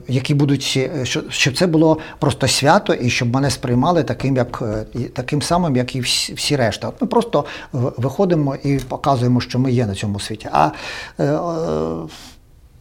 які 0.08 0.34
будуть, 0.34 0.80
щоб 1.30 1.58
це 1.58 1.68
було 1.68 1.98
просто 2.20 2.48
свято, 2.48 2.94
і 2.94 3.10
щоб 3.10 3.34
мене 3.34 3.50
сприймали 3.50 4.04
таким, 4.04 4.36
як 4.36 4.64
е, 4.96 5.00
таким 5.14 5.42
самим, 5.42 5.76
як 5.76 5.96
і 5.96 6.00
всі, 6.00 6.56
решта. 6.56 6.88
От 6.88 7.02
ми 7.02 7.08
просто 7.08 7.46
виходимо 7.72 8.56
і 8.56 8.80
показуємо, 8.88 9.42
що 9.42 9.60
ми 9.60 9.72
є 9.72 9.86
на 9.86 9.96
цьому 9.96 10.20
світі. 10.20 10.50
А 10.52 10.72
е, 11.20 11.24
е, 11.24 11.40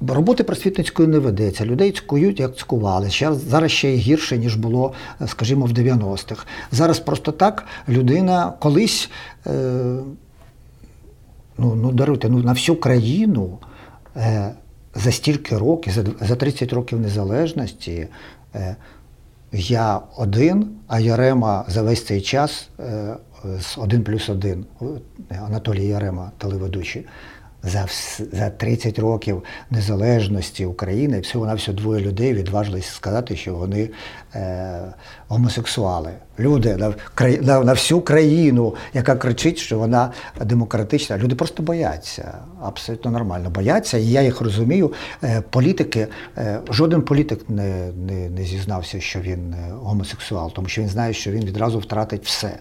Роботи 0.08 0.44
просвітницької 0.44 1.08
не 1.08 1.18
ведеться. 1.18 1.64
Людей 1.64 1.92
цькують, 1.92 2.40
як 2.40 2.56
цькували. 2.56 3.10
Ще, 3.10 3.32
зараз 3.32 3.70
ще 3.70 3.88
й 3.88 3.96
гірше, 3.96 4.38
ніж 4.38 4.56
було, 4.56 4.92
скажімо, 5.26 5.66
в 5.66 5.72
90-х. 5.72 6.46
Зараз 6.72 7.00
просто 7.00 7.32
так 7.32 7.64
людина 7.88 8.52
колись, 8.58 9.10
е, 9.46 9.50
ну, 11.58 11.74
ну 11.74 11.92
даруйте, 11.92 12.28
ну, 12.28 12.38
на 12.38 12.52
всю 12.52 12.76
країну 12.76 13.58
е, 14.16 14.54
за 14.94 15.12
стільки 15.12 15.58
років, 15.58 15.92
за, 15.92 16.04
за 16.20 16.36
30 16.36 16.72
років 16.72 17.00
незалежності, 17.00 18.08
е, 18.54 18.76
я 19.52 20.00
один, 20.16 20.68
а 20.88 21.00
Ярема 21.00 21.64
за 21.68 21.82
весь 21.82 22.06
цей 22.06 22.20
час 22.20 22.68
е, 22.80 23.16
з 23.60 23.78
1 23.78 24.04
плюс 24.04 24.28
1, 24.28 24.64
Анатолій 25.46 25.86
Ярема, 25.86 26.30
телеведучий, 26.38 27.06
за, 27.62 27.86
за 28.32 28.50
30 28.50 28.98
років 28.98 29.42
незалежності 29.70 30.66
України 30.66 31.20
всього 31.20 31.46
на 31.46 31.54
всього 31.54 31.78
двоє 31.78 32.00
людей 32.00 32.34
відважились 32.34 32.86
сказати, 32.86 33.36
що 33.36 33.54
вони 33.54 33.90
е, 34.34 34.80
гомосексуали. 35.28 36.10
Люди 36.38 36.76
на, 36.76 36.94
на, 37.40 37.64
на 37.64 37.72
всю 37.72 38.00
країну, 38.00 38.74
яка 38.94 39.16
кричить, 39.16 39.58
що 39.58 39.78
вона 39.78 40.12
демократична. 40.40 41.18
Люди 41.18 41.34
просто 41.34 41.62
бояться. 41.62 42.38
Абсолютно 42.62 43.10
нормально 43.10 43.50
бояться. 43.50 43.98
І 43.98 44.06
я 44.06 44.22
їх 44.22 44.40
розумію. 44.40 44.92
Е, 45.24 45.42
політики, 45.50 46.06
е, 46.38 46.60
жоден 46.70 47.02
політик 47.02 47.50
не, 47.50 47.92
не, 47.92 48.28
не 48.28 48.44
зізнався, 48.44 49.00
що 49.00 49.20
він 49.20 49.54
е, 49.54 49.72
гомосексуал, 49.72 50.52
тому 50.52 50.68
що 50.68 50.82
він 50.82 50.88
знає, 50.88 51.12
що 51.12 51.30
він 51.30 51.44
відразу 51.44 51.78
втратить 51.78 52.24
все. 52.24 52.58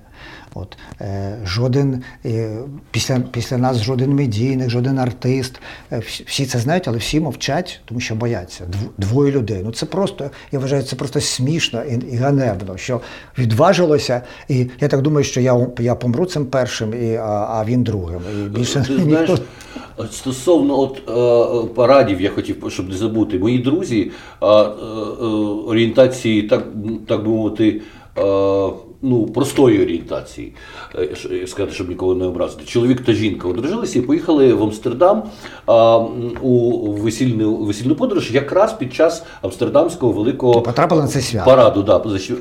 От, 0.53 0.77
е, 1.01 1.37
жоден 1.45 2.03
е, 2.25 2.57
після, 2.91 3.19
після 3.19 3.57
нас 3.57 3.83
жоден 3.83 4.15
медійник, 4.15 4.69
жоден 4.69 4.99
артист. 4.99 5.61
Е, 5.91 6.01
всі, 6.25 6.45
це 6.45 6.59
знають, 6.59 6.87
але 6.87 6.97
всі 6.97 7.19
мовчать, 7.19 7.79
тому 7.85 7.99
що 7.99 8.15
бояться. 8.15 8.63
Двоє 8.97 9.31
людей. 9.31 9.61
Ну 9.63 9.71
це 9.71 9.85
просто, 9.85 10.31
я 10.51 10.59
вважаю, 10.59 10.83
це 10.83 10.95
просто 10.95 11.21
смішно 11.21 11.83
і, 11.83 11.93
і 12.13 12.15
ганебно, 12.15 12.77
що 12.77 13.01
відважилося. 13.37 14.21
І 14.47 14.67
я 14.79 14.87
так 14.87 15.01
думаю, 15.01 15.23
що 15.23 15.41
я, 15.41 15.67
я 15.79 15.95
помру 15.95 16.25
цим 16.25 16.45
першим, 16.45 16.93
і, 17.03 17.15
а, 17.15 17.47
а 17.49 17.65
він 17.65 17.83
другим. 17.83 18.21
І 18.35 18.49
більше 18.49 18.85
Ти 18.87 18.97
знаєш, 18.97 19.29
стосовно 20.11 20.79
от, 20.79 21.01
е, 21.67 21.73
парадів, 21.75 22.21
я 22.21 22.29
хотів, 22.29 22.55
щоб 22.67 22.89
не 22.89 22.95
забути, 22.95 23.39
мої 23.39 23.59
друзі 23.59 24.11
е, 24.41 24.45
е, 24.45 24.71
орієнтації, 25.67 26.43
так, 26.43 26.67
так 27.07 27.23
би 27.23 27.29
мовити, 27.29 27.81
е, 28.17 28.21
ну, 29.01 29.25
простої 29.25 29.81
орієнтації, 29.81 30.53
е, 30.95 31.47
сказати, 31.47 31.73
щоб 31.73 31.89
нікого 31.89 32.15
не 32.15 32.25
образити. 32.25 32.65
Чоловік 32.65 33.01
та 33.01 33.13
жінка 33.13 33.47
одружилися 33.47 33.99
і 33.99 34.01
поїхали 34.01 34.53
в 34.53 34.63
Амстердам 34.63 35.23
а, 35.65 35.97
у 36.41 36.91
весільну, 36.91 37.55
весільну 37.55 37.95
подорож 37.95 38.31
якраз 38.31 38.73
під 38.73 38.93
час 38.93 39.23
Амстердамського 39.41 40.11
великого 40.11 40.61
Потрапили 40.61 41.01
на 41.01 41.07
це 41.07 41.21
свято. 41.21 41.45
параду, 41.45 41.83
да, 41.83 41.97
е, 41.97 42.35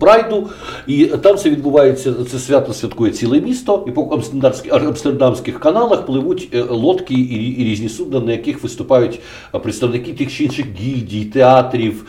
прайду. 0.00 0.48
І 0.86 1.06
там 1.06 1.36
це 1.36 1.50
відбувається, 1.50 2.14
це 2.30 2.38
свято 2.38 2.72
святкує 2.72 3.12
ціле 3.12 3.40
місто, 3.40 3.84
і 3.88 3.90
по 3.90 4.20
амстердамських, 4.70 5.60
каналах 5.60 6.06
пливуть 6.06 6.48
е, 6.54 6.62
лодки 6.62 7.14
і, 7.14 7.50
і 7.50 7.64
різні 7.64 7.88
судна, 7.88 8.20
на 8.20 8.32
яких 8.32 8.62
виступають 8.62 9.20
представники 9.62 10.12
тих 10.12 10.32
чи 10.32 10.44
інших 10.44 10.66
гільдій, 10.80 11.24
театрів, 11.24 12.04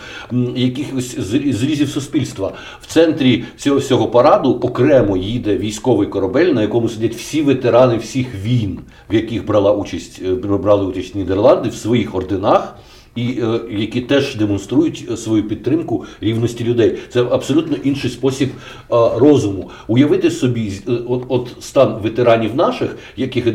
якихось 0.55 1.19
зрізів 1.19 1.89
суспільства. 1.89 2.53
В 2.81 2.87
центрі 2.87 3.43
цього 3.57 3.81
цього 3.88 4.06
параду 4.06 4.58
окремо 4.62 5.16
їде 5.16 5.56
військовий 5.56 6.08
корабель, 6.08 6.52
на 6.52 6.62
якому 6.62 6.88
сидять 6.88 7.14
всі 7.14 7.42
ветерани 7.42 7.96
всіх 7.96 8.34
війн, 8.34 8.78
в 9.10 9.14
яких 9.14 9.46
брала 9.46 9.72
участь 9.72 10.20
е, 10.24 10.34
брали 10.34 10.86
участь 10.86 11.14
Нідерланди 11.14 11.68
в 11.68 11.74
своїх 11.74 12.14
орденах 12.14 12.76
І 13.15 13.21
е, 13.21 13.59
які 13.71 14.01
теж 14.01 14.35
демонструють 14.35 15.07
е, 15.11 15.17
свою 15.17 15.43
підтримку 15.47 16.05
рівності 16.21 16.63
людей. 16.63 16.97
Це 17.09 17.23
абсолютно 17.23 17.77
інший 17.83 18.09
спосіб 18.09 18.49
е, 18.49 18.95
розуму. 19.15 19.69
Уявити 19.87 20.31
собі, 20.31 20.71
от, 21.07 21.23
от 21.27 21.47
стан 21.59 21.95
ветеранів 22.03 22.55
наших, 22.55 22.97
яких 23.17 23.47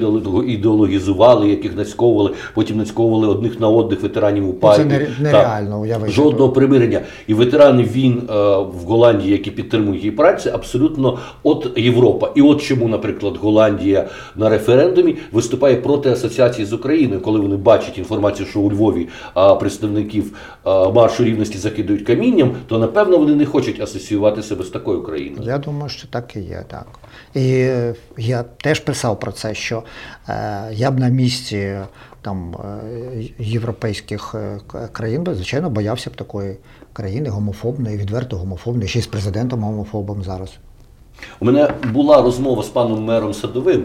ідеологізували, 0.46 1.48
яких 1.48 1.76
нацьковували, 1.76 2.30
потім 2.54 2.76
нацьковували 2.76 3.28
одних 3.28 3.60
на 3.60 3.68
одних 3.68 4.02
ветеранів 4.02 4.48
УПА. 4.48 4.68
Ну, 4.68 4.76
Це 4.76 4.82
і- 4.82 4.86
нере- 4.86 5.22
нереально 5.22 5.80
уявити. 5.80 6.12
Жодного 6.12 6.52
примирення. 6.52 7.00
І 7.26 7.34
ветерани 7.34 7.82
війн 7.82 8.22
в 8.74 8.84
Голландії, 8.86 9.32
які 9.32 9.50
підтримують 9.50 10.02
її 10.02 10.10
працю, 10.16 10.50
абсолютно 10.52 11.18
от 11.42 11.66
Європа. 11.76 12.32
І 12.34 12.42
от 12.42 12.62
чому, 12.62 12.88
наприклад, 12.88 13.36
Голландія 13.40 14.08
на 14.36 14.48
референдумі 14.48 15.16
виступає 15.32 15.76
проти 15.76 16.10
асоціації 16.10 16.66
з 16.66 16.72
Україною, 16.72 17.20
коли 17.20 17.40
вони 17.40 17.56
бачать 17.56 17.98
інформацію, 17.98 18.46
що 18.46 18.60
у 18.60 18.70
Львові 18.72 19.08
представників 19.60 20.38
маршу 20.94 21.24
рівності 21.24 21.58
закидують 21.58 22.06
камінням, 22.06 22.56
то 22.66 22.78
напевно 22.78 23.18
вони 23.18 23.34
не 23.34 23.46
хочуть 23.46 23.80
асоціювати 23.80 24.42
себе 24.42 24.64
з 24.64 24.70
такою 24.70 25.02
країною. 25.02 25.48
Я 25.48 25.58
думаю, 25.58 25.88
що 25.88 26.08
так 26.08 26.36
і 26.36 26.40
є, 26.40 26.64
так. 26.68 26.86
І 27.34 27.50
е, 27.50 27.94
я 28.18 28.42
теж 28.42 28.80
писав 28.80 29.20
про 29.20 29.32
це, 29.32 29.54
що 29.54 29.82
е, 30.28 30.68
я 30.72 30.90
б 30.90 30.98
на 30.98 31.08
місці 31.08 31.78
там 32.22 32.54
е, 32.54 33.24
європейських 33.38 34.34
країн 34.92 35.26
звичайно, 35.32 35.70
боявся 35.70 36.10
б 36.10 36.16
такої 36.16 36.56
країни 36.92 37.28
гомофобної, 37.28 37.96
відверто 37.96 38.36
гомофобної, 38.36 38.88
ще 38.88 38.98
й 38.98 39.02
з 39.02 39.06
президентом 39.06 39.62
гомофобом 39.62 40.22
зараз. 40.22 40.58
У 41.40 41.44
мене 41.44 41.74
була 41.92 42.22
розмова 42.22 42.62
з 42.62 42.68
паном 42.68 43.04
мером 43.04 43.34
Садовим, 43.34 43.84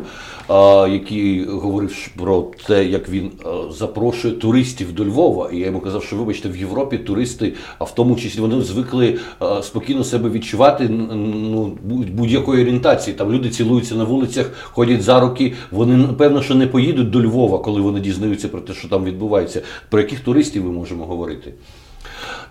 який 0.94 1.46
говорив 1.46 2.10
про 2.18 2.48
те, 2.68 2.86
як 2.86 3.10
він 3.10 3.32
запрошує 3.72 4.34
туристів 4.34 4.94
до 4.94 5.06
Львова. 5.06 5.50
І 5.54 5.58
я 5.58 5.66
йому 5.66 5.80
казав, 5.80 6.04
що 6.04 6.16
вибачте, 6.16 6.50
в 6.50 6.58
Європі 6.58 6.98
туристи, 6.98 7.54
а 7.80 7.84
в 7.84 7.96
тому 7.96 8.16
числі 8.16 8.42
вони 8.42 8.62
звикли 8.62 9.20
спокійно 9.62 10.04
себе 10.04 10.30
відчувати 10.30 10.90
ну, 10.90 11.78
будь-якої 12.14 12.62
орієнтації. 12.62 13.16
Там 13.16 13.32
люди 13.32 13.50
цілуються 13.50 13.96
на 13.96 14.04
вулицях, 14.04 14.52
ходять 14.64 15.02
за 15.02 15.20
руки. 15.20 15.54
Вони 15.72 15.98
напевно, 15.98 16.42
що 16.42 16.56
не 16.56 16.68
поїдуть 16.68 17.10
до 17.10 17.22
Львова, 17.22 17.60
коли 17.60 17.82
вони 17.82 18.00
дізнаються 18.00 18.48
про 18.48 18.62
те, 18.62 18.74
що 18.74 18.88
там 18.88 19.04
відбувається. 19.04 19.62
Про 19.90 20.00
яких 20.00 20.20
туристів 20.20 20.66
ми 20.66 20.72
можемо 20.72 21.06
говорити? 21.06 21.54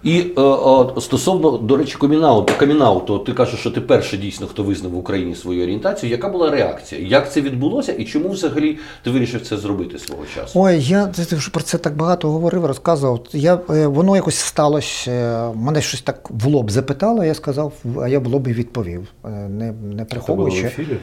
І 0.04 0.20
е, 0.38 0.42
е, 0.42 1.02
стосовно, 1.02 1.58
до 1.58 1.78
речі, 1.78 1.98
камінауту, 2.02 2.54
камінауту, 2.60 3.20
ти 3.20 3.34
кажеш, 3.34 3.60
що 3.60 3.72
ти 3.72 3.82
перший 3.82 4.20
дійсно, 4.20 4.48
хто 4.48 4.64
визнав 4.64 4.92
в 4.92 4.98
Україні 4.98 5.36
свою 5.36 5.64
орієнтацію. 5.64 6.12
Яка 6.12 6.30
була 6.30 6.50
реакція? 6.52 7.02
Як 7.08 7.32
це 7.34 7.42
відбулося 7.42 7.92
і 7.94 8.06
чому 8.06 8.30
взагалі 8.30 8.78
ти 9.04 9.12
вирішив 9.12 9.42
це 9.48 9.58
зробити 9.58 10.00
свого 10.00 10.24
часу? 10.36 10.60
Ой, 10.62 10.82
я 10.82 11.06
ти- 11.08 11.26
ти 11.26 11.36
вже 11.36 11.50
про 11.52 11.64
це 11.64 11.78
так 11.78 11.96
багато 11.96 12.30
говорив, 12.30 12.66
розказував. 12.66 13.20
Я, 13.34 13.60
е, 13.70 13.88
воно 13.88 14.16
якось 14.16 14.36
сталося. 14.36 15.12
е, 15.12 15.52
Мене 15.56 15.82
щось 15.82 16.02
так 16.02 16.30
в 16.30 16.46
лоб 16.48 16.72
запитало, 16.72 17.24
я 17.24 17.34
сказав, 17.34 17.74
а 18.02 18.08
я 18.08 18.20
в 18.20 18.28
лоб 18.28 18.48
і 18.48 18.54
відповів, 18.54 19.08
е, 19.26 19.30
не, 19.30 19.72
не 19.72 19.72
Это 19.72 19.98
было 19.98 20.04
в 20.04 20.10
приховуючи. 20.10 20.64
эфире? 20.68 20.98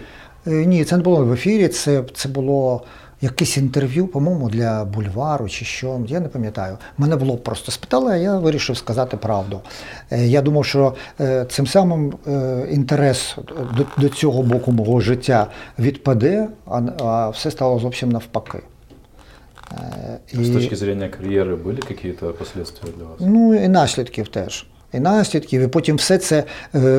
Е, 0.46 0.50
Ні, 0.66 0.84
це 0.84 0.96
не 0.96 1.02
було 1.02 1.24
в 1.24 1.32
ефірі, 1.32 1.68
це, 1.68 2.04
це 2.14 2.28
було 2.28 2.82
якесь 3.21 3.57
інтерв'ю, 3.57 4.07
по-моєму, 4.07 4.49
для 4.49 4.85
бульвару 4.85 5.49
чи 5.49 5.65
що, 5.65 6.01
я 6.07 6.19
не 6.19 6.27
пам'ятаю. 6.27 6.77
Мене 6.97 7.15
в 7.15 7.21
лоб 7.21 7.43
просто 7.43 7.71
спитали, 7.71 8.11
а 8.11 8.15
я 8.15 8.39
вирішив 8.39 8.77
сказати 8.77 9.17
правду. 9.17 9.61
Е, 10.11 10.27
Я 10.27 10.41
думав, 10.41 10.65
що 10.65 10.93
е, 11.19 11.45
цим 11.49 11.67
самим 11.67 12.13
е, 12.27 12.67
інтерес 12.71 13.37
до, 13.97 14.09
цього 14.09 14.43
боку 14.43 14.71
мого 14.71 14.99
життя 14.99 15.47
відпаде, 15.79 16.47
а, 16.99 17.29
все 17.29 17.51
стало 17.51 17.79
зовсім 17.79 18.09
навпаки. 18.09 18.59
Е, 19.71 20.43
С 20.43 20.49
точки 20.49 20.75
зрения 20.75 21.09
карьеры 21.09 21.55
были 21.55 21.79
какие-то 21.87 22.33
последствия 22.33 22.93
для 22.97 23.03
вас? 23.03 23.15
Ну 23.19 23.55
і 23.55 23.67
наслідків 23.67 24.27
теж. 24.27 24.65
І 24.93 24.99
наслідків, 24.99 25.61
і 25.61 25.67
потім 25.67 25.95
все 25.95 26.17
це 26.17 26.43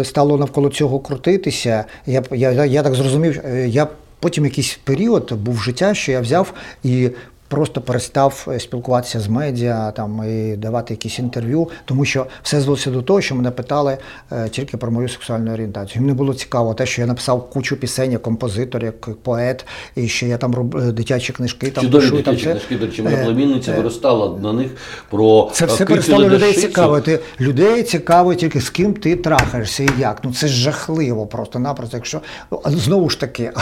стало 0.04 0.38
навколо 0.38 0.68
цього 0.68 1.00
крутитися. 1.00 1.84
Я, 2.06 2.22
я, 2.30 2.64
я, 2.64 2.82
так 2.82 2.94
зрозумів, 2.94 3.40
я 3.66 3.88
потім 4.20 4.44
якийсь 4.44 4.78
період 4.84 5.32
був 5.32 5.62
життя, 5.62 5.94
що 5.94 6.12
я 6.12 6.20
взяв 6.20 6.52
і 6.84 7.10
просто 7.48 7.80
перестав 7.80 8.46
е, 8.48 8.60
спілкуватися 8.60 9.20
з 9.20 9.28
медіа 9.28 9.90
там, 9.90 10.22
і 10.28 10.56
давати 10.56 10.94
якісь 10.94 11.18
інтерв'ю, 11.18 11.68
тому 11.84 12.04
що 12.04 12.26
все 12.42 12.60
звелося 12.60 12.90
до 12.90 13.02
того, 13.02 13.20
що 13.20 13.34
мене 13.34 13.50
питали 13.50 13.98
е, 14.32 14.48
тільки 14.48 14.76
про 14.76 14.90
мою 14.90 15.08
сексуальну 15.08 15.52
орієнтацію. 15.52 16.04
Не 16.04 16.14
було 16.14 16.34
цікаво 16.34 16.74
те, 16.74 16.86
що 16.86 17.00
я 17.00 17.06
написав 17.06 17.50
кучу 17.50 17.76
пісень 17.76 18.12
як 18.12 18.22
композитор, 18.22 18.84
як 18.84 19.14
поет, 19.22 19.66
і 19.96 20.08
що 20.08 20.26
я 20.26 20.38
там 20.38 20.54
роб, 20.54 20.76
е, 20.76 20.92
дитячі 20.92 21.32
книжки 21.32 21.70
там 21.70 21.84
Чудові 21.84 22.02
пишу, 22.02 22.18
і 22.18 22.22
там 22.22 22.34
дитячі 22.34 22.50
книжки, 22.50 22.76
до 22.76 22.86
речі, 22.86 23.02
моя 23.02 23.24
племінниця 23.24 23.72
е, 23.72 23.76
виростала 23.76 24.38
на 24.38 24.52
них 24.52 24.70
про 25.10 25.50
це 25.52 25.66
все 25.66 25.84
перестало 25.84 26.28
людей 26.28 26.52
цікавити. 26.52 27.20
Людей 27.40 27.82
цікаво 27.82 28.34
тільки 28.34 28.60
з 28.60 28.70
ким 28.70 28.94
ти 28.94 29.16
трахаєшся 29.16 29.84
і 29.84 29.88
як. 29.98 30.20
Ну 30.24 30.32
це 30.32 30.48
ж 30.48 30.54
жахливо 30.54 31.26
просто-напросто. 31.26 31.96
Якщо 31.96 32.20
ну, 32.50 32.60
знову 32.66 33.10
ж 33.10 33.20
таки, 33.20 33.52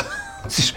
це 0.49 0.63
ж 0.63 0.75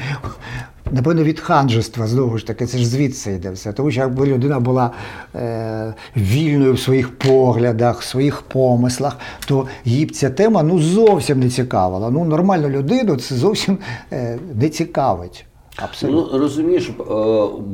напевно 0.92 1.24
від 1.24 1.40
ханжества, 1.40 2.08
знову 2.08 2.38
ж 2.38 2.48
таки, 2.48 2.66
це 2.66 2.78
ж 2.78 2.88
звідси 2.88 3.32
йде 3.32 3.52
все. 3.52 3.74
Тому 3.74 3.92
що 3.92 4.02
якби 4.02 4.26
людина 4.26 4.60
була 4.60 4.92
е, 5.36 5.94
вільною 6.18 6.74
в 6.74 6.80
своїх 6.80 7.18
поглядах, 7.18 8.02
в 8.02 8.04
своїх 8.04 8.42
помислах, 8.42 9.18
то 9.48 9.68
їй 9.86 10.06
б 10.06 10.12
ця 10.12 10.30
тема 10.30 10.64
ну 10.64 10.80
зовсім 10.80 11.40
не 11.40 11.50
цікавила. 11.50 12.10
Ну 12.10 12.26
нормальну 12.26 12.70
людину 12.70 13.16
це 13.16 13.36
зовсім 13.36 13.78
е, 14.12 14.38
не 14.56 14.70
цікавить. 14.70 15.46
Абсолютно. 15.84 16.30
Ну 16.34 16.40
розумієш, 16.40 16.90
е, 16.90 17.04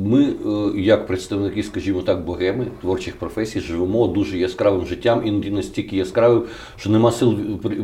ми, 0.04 0.22
е, 0.22 0.80
як 0.80 1.06
представники, 1.06 1.62
скажімо 1.62 2.00
так, 2.02 2.24
богеми 2.24 2.66
творчих 2.80 3.16
професій, 3.16 3.60
живемо 3.60 4.06
дуже 4.06 4.38
яскравим 4.38 4.86
життям, 4.86 5.22
іноді 5.24 5.50
настільки 5.50 5.96
яскравим, 5.96 6.42
що 6.76 6.90
нема 6.90 7.12
сил 7.12 7.34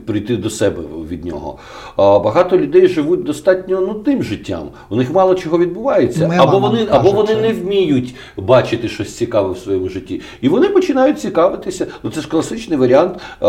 прийти 0.07 0.37
до 0.37 0.51
себе 0.51 0.83
від 1.11 1.25
нього. 1.25 1.59
Багато 1.97 2.59
людей 2.59 2.89
живуть 2.89 3.23
достатньо 3.23 3.81
нудним 3.81 4.23
життям. 4.23 4.69
У 4.89 4.97
них 4.97 5.13
мало 5.13 5.35
чого 5.35 5.59
відбувається, 5.59 6.27
Моя 6.27 6.43
або 6.43 6.59
вони, 6.59 6.79
каже 6.79 6.99
або 6.99 7.11
вони 7.11 7.37
не 7.37 7.53
вміють 7.53 8.15
бачити 8.37 8.89
щось 8.89 9.17
цікаве 9.17 9.53
в 9.53 9.59
своєму 9.59 9.89
житті. 9.89 10.21
І 10.41 10.49
вони 10.49 10.69
починають 10.69 11.21
цікавитися. 11.21 11.87
Ну 12.03 12.11
це 12.11 12.21
ж 12.21 12.29
класичний 12.29 12.79
варіант, 12.79 13.17
е, 13.17 13.47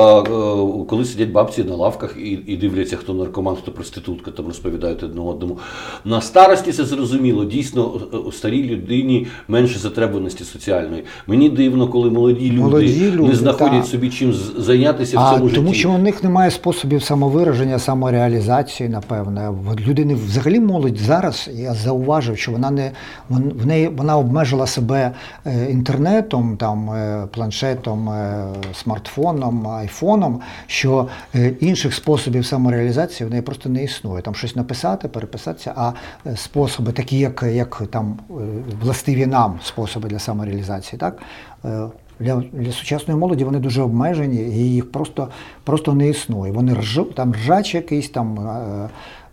коли 0.89 1.05
сидять 1.05 1.29
бабці 1.29 1.63
на 1.63 1.75
лавках 1.75 2.15
і, 2.17 2.39
і 2.47 2.57
дивляться, 2.57 2.97
хто 2.97 3.13
наркоман, 3.13 3.55
хто 3.55 3.71
проститутка, 3.71 4.31
там 4.31 4.47
розповідають 4.47 5.03
одне 5.03 5.21
одному. 5.21 5.57
На 6.05 6.21
старості 6.21 6.60
це 6.61 6.85
зрозуміло. 6.85 7.45
Дійсно, 7.45 8.01
е, 8.13 8.17
у 8.17 8.31
старій 8.31 8.63
людині 8.63 9.27
менше 9.47 9.79
затребуваності 9.79 10.43
соціальної. 10.43 11.03
Мені 11.27 11.49
дивно, 11.49 11.87
коли 11.87 12.09
молоді 12.09 12.51
люди, 12.51 12.61
Молоді 12.61 13.11
люди, 13.11 13.29
не 13.29 13.35
знаходять 13.35 13.81
так. 13.81 13.85
собі 13.85 14.09
чим 14.09 14.33
зайнятися 14.57 15.17
в 15.19 15.21
А, 15.21 15.33
цьому 15.33 15.49
житті. 15.49 15.61
тому 15.61 15.73
що 15.73 15.91
у 15.91 15.97
них 15.97 16.23
немає 16.23 16.51
способів 16.51 17.03
самовираження, 17.03 17.79
самореалізації, 17.79 18.89
напевне. 18.89 19.51
Людини 19.87 20.15
взагалі 20.15 20.59
молодь 20.59 20.97
зараз, 20.97 21.49
я 21.53 21.73
зауважив, 21.73 22.37
що 22.37 22.51
вона 22.51 22.71
не 22.71 22.91
в 23.29 23.65
неї 23.65 23.87
вона 23.97 24.17
обмежила 24.17 24.67
себе 24.67 25.11
е, 25.45 25.67
інтернетом, 25.71 26.57
там, 26.57 26.89
е, 26.89 27.27
планшетом, 27.33 28.09
е, 28.09 28.45
смартфоном, 28.73 29.67
айфоном, 29.67 30.39
що 30.67 31.07
е, 31.35 31.53
інших 31.59 31.93
способів 31.93 32.45
самореалізації 32.45 33.27
в 33.27 33.29
неї 33.29 33.41
просто 33.41 33.69
не 33.69 33.83
існує. 33.83 34.21
Там 34.21 34.35
щось 34.35 34.55
написати, 34.55 35.07
переписатися, 35.07 35.73
а 35.75 35.91
е, 36.25 36.37
способи, 36.51 36.91
такі, 36.91 37.19
як, 37.19 37.43
як 37.51 37.83
там 37.89 38.19
е, 38.29 38.33
властиві 38.81 39.25
нам 39.25 39.59
способи 39.63 40.09
для 40.09 40.19
самореалізації, 40.19 40.99
так? 40.99 41.17
е, 41.65 41.87
для, 42.19 42.43
для 42.53 42.71
сучасної 42.71 43.19
молоді 43.19 43.43
вони 43.43 43.59
дуже 43.59 43.81
обмежені, 43.81 44.35
і 44.35 44.73
їх 44.73 44.91
просто, 44.91 45.27
просто 45.63 45.93
не 45.93 46.09
існує. 46.09 46.51
Вони 46.51 46.73
ржу, 46.73 47.03
там 47.03 47.33
ржач 47.33 47.75
якийсь, 47.75 48.09
там 48.09 48.39
е, 48.39 48.89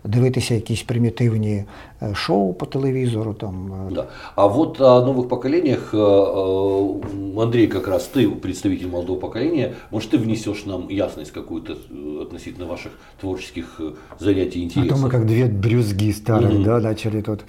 дивитися 0.07 0.53
якісь 0.55 0.81
примітивні 0.83 1.63
е, 2.01 2.15
шоу 2.15 2.53
по 2.53 2.65
телевізору. 2.65 3.33
Там, 3.33 3.73
е. 3.91 3.93
Да. 3.95 4.05
А 4.35 4.45
вот 4.47 4.81
о 4.81 5.05
новых 5.05 5.27
поколениях, 5.27 5.93
э, 5.93 5.97
э, 5.97 7.41
Андрей, 7.43 7.67
как 7.67 7.87
раз 7.87 8.09
ты 8.15 8.29
представитель 8.29 8.87
молодого 8.87 9.19
поколения, 9.19 9.73
может, 9.91 10.09
ты 10.11 10.17
внесешь 10.17 10.65
нам 10.65 10.89
ясность 10.89 11.31
какую-то 11.31 11.73
э, 11.73 12.21
относительно 12.23 12.65
ваших 12.67 12.91
творческих 13.21 13.79
э, 13.79 13.91
занятий 14.19 14.59
и 14.63 14.65
А 14.67 14.69
то 14.69 14.79
интересов? 14.79 15.01
мы 15.03 15.09
как 15.09 15.25
две 15.25 15.45
брюзги 15.45 16.11
старые, 16.11 16.53
Мгм. 16.53 16.63
да, 16.63 16.79
начали 16.79 17.21
тут. 17.21 17.39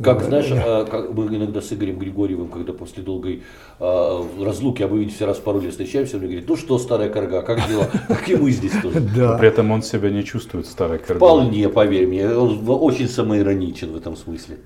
как 0.00 0.22
знаешь, 0.22 0.46
э, 0.50 0.86
как 0.90 1.12
мы 1.12 1.26
иногда 1.26 1.60
с 1.60 1.70
Игорем 1.70 1.98
Григорьевым, 1.98 2.48
когда 2.48 2.72
после 2.72 3.02
долгой 3.02 3.42
э, 3.78 4.22
разлуки, 4.40 4.82
а 4.82 4.88
мы 4.88 5.06
все 5.08 5.26
раз 5.26 5.36
в 5.36 5.42
пару 5.42 5.60
лет 5.60 5.72
встречаемся, 5.72 6.16
он 6.16 6.22
говорит, 6.22 6.48
ну 6.48 6.56
что, 6.56 6.78
старая 6.78 7.10
корга, 7.10 7.42
как 7.42 7.68
дела? 7.68 7.86
Так 8.08 8.26
и 8.26 8.36
мы 8.36 8.50
здесь 8.52 8.72
тоже. 8.82 9.00
Да. 9.16 9.36
При 9.36 9.48
этом 9.48 9.70
он 9.70 9.82
себя 9.82 10.08
не 10.08 10.24
чувствует 10.24 10.66
старой 10.66 10.98
коргой. 10.98 11.16
Вполне, 11.16 11.68
поверь 11.68 12.06
мне, 12.06 12.26
он 12.34 12.64
очень 12.66 13.06
самоироничен 13.06 13.92
в 13.92 13.96
этом 13.96 14.16
смысле. 14.16 14.60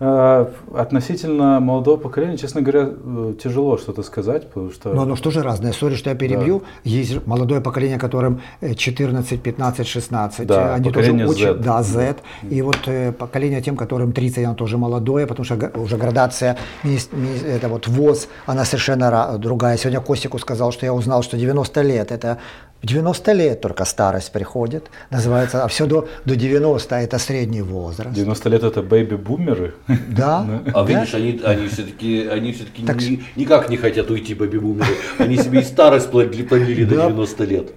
Э, 0.00 0.46
относительно 0.74 1.60
молодого 1.60 1.96
поколения, 1.96 2.36
честно 2.36 2.62
говоря, 2.62 2.88
э, 2.90 3.34
тяжело 3.40 3.78
что-то 3.78 4.02
сказать, 4.02 4.48
потому 4.48 4.72
что... 4.72 4.92
Но 4.92 5.02
оно 5.02 5.14
что 5.14 5.30
же 5.30 5.40
разное? 5.40 5.72
Сори, 5.72 5.94
что 5.94 6.10
я 6.10 6.16
перебью. 6.16 6.58
Да. 6.58 6.90
Есть 6.90 7.24
молодое 7.26 7.60
поколение, 7.60 7.96
которым 7.96 8.40
14, 8.60 9.40
15, 9.40 9.86
16. 9.86 10.46
Да, 10.48 10.74
Они 10.74 10.90
тоже 10.90 11.12
Z. 11.16 11.26
учат. 11.26 11.60
Да, 11.60 11.82
Z. 11.84 12.16
И 12.50 12.60
вот 12.62 12.78
э, 12.86 13.12
поколение 13.12 13.62
тем, 13.62 13.76
которым 13.76 14.12
30, 14.12 14.44
оно 14.44 14.54
тоже 14.54 14.78
молодое, 14.78 15.28
потому 15.28 15.44
что 15.44 15.70
уже 15.76 15.96
градация, 15.96 16.56
это 16.82 17.68
вот 17.68 17.86
ВОЗ, 17.86 18.28
она 18.46 18.64
совершенно 18.64 19.38
другая. 19.38 19.76
Сегодня 19.76 20.00
Костику 20.00 20.38
сказал, 20.38 20.72
что 20.72 20.86
я 20.86 20.92
узнал, 20.92 21.22
что 21.22 21.36
90 21.36 21.82
лет– 21.82 22.10
это 22.10 22.38
90 22.84 23.32
лет 23.32 23.60
только 23.60 23.84
старость 23.84 24.30
приходит, 24.32 24.90
называется, 25.10 25.64
а 25.64 25.68
все 25.68 25.86
до, 25.86 26.06
до 26.24 26.36
90 26.36 26.94
это 26.94 27.18
средний 27.18 27.62
возраст. 27.62 28.14
90 28.14 28.48
лет 28.50 28.62
это 28.62 28.82
бэйби-бумеры. 28.82 29.74
Да. 30.08 30.46
А 30.74 30.84
видишь, 30.84 31.14
они, 31.14 31.40
они 31.44 31.68
все-таки, 31.68 32.26
они 32.26 32.52
все-таки 32.52 32.84
так... 32.84 32.96
ни, 32.96 33.24
никак 33.36 33.68
не 33.70 33.76
хотят 33.76 34.10
уйти 34.10 34.34
бэйби-бумеры. 34.34 34.94
Они 35.18 35.36
себе 35.36 35.60
и 35.60 35.62
старость 35.62 36.10
планили 36.10 36.84
до 36.84 36.96
90 36.96 37.44
лет. 37.44 37.72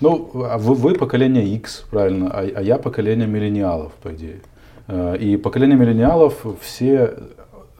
Ну, 0.00 0.30
а 0.44 0.58
вы, 0.58 0.74
вы 0.74 0.94
поколение 0.94 1.44
X, 1.56 1.84
правильно, 1.90 2.30
а, 2.30 2.40
а 2.40 2.62
я 2.62 2.78
поколение 2.78 3.26
миллениалов, 3.26 3.92
по 3.94 4.12
идее. 4.12 4.40
Э, 4.86 5.16
и 5.18 5.36
поколение 5.36 5.76
миллениалов 5.76 6.44
все, 6.60 7.14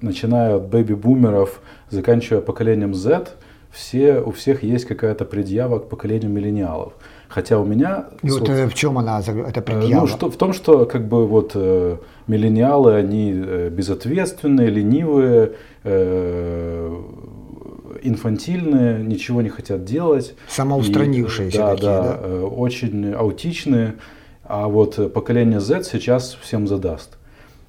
начиная 0.01 0.57
от 0.57 0.69
бэйби-бумеров, 0.69 1.61
заканчивая 1.91 2.41
поколением 2.41 2.95
Z, 2.95 3.29
все, 3.79 4.21
у 4.21 4.33
всех 4.33 4.63
есть 4.65 4.87
какая-то 4.87 5.25
предъява 5.25 5.79
к 5.79 5.89
поколению 5.89 6.31
миллениалов. 6.31 6.95
Хотя 7.29 7.59
у 7.59 7.65
меня... 7.65 8.07
И 8.23 8.31
вот, 8.31 8.49
э, 8.49 8.67
в 8.67 8.75
чем 8.75 8.99
она, 8.99 9.21
эта 9.21 9.63
предъява? 9.63 10.01
Ну, 10.01 10.07
что, 10.07 10.31
в 10.31 10.37
том, 10.37 10.53
что 10.53 10.85
как 10.85 11.07
бы 11.07 11.27
вот 11.27 11.53
э, 11.55 11.99
миллениалы, 12.27 12.95
они 12.95 13.33
э, 13.35 13.69
безответственные, 13.71 14.71
ленивые, 14.71 15.53
э, 15.85 17.03
инфантильные, 18.03 19.05
ничего 19.05 19.43
не 19.43 19.51
хотят 19.51 19.85
делать. 19.85 20.35
Самоустранившиеся 20.49 21.57
и, 21.57 21.61
да, 21.61 21.71
такие, 21.75 21.87
да, 21.87 22.03
да? 22.03 22.19
Э, 22.23 22.43
очень 22.43 23.13
аутичные. 23.13 23.95
А 24.43 24.67
вот 24.67 25.13
поколение 25.13 25.61
Z 25.61 25.85
сейчас 25.85 26.37
всем 26.41 26.67
задаст. 26.67 27.18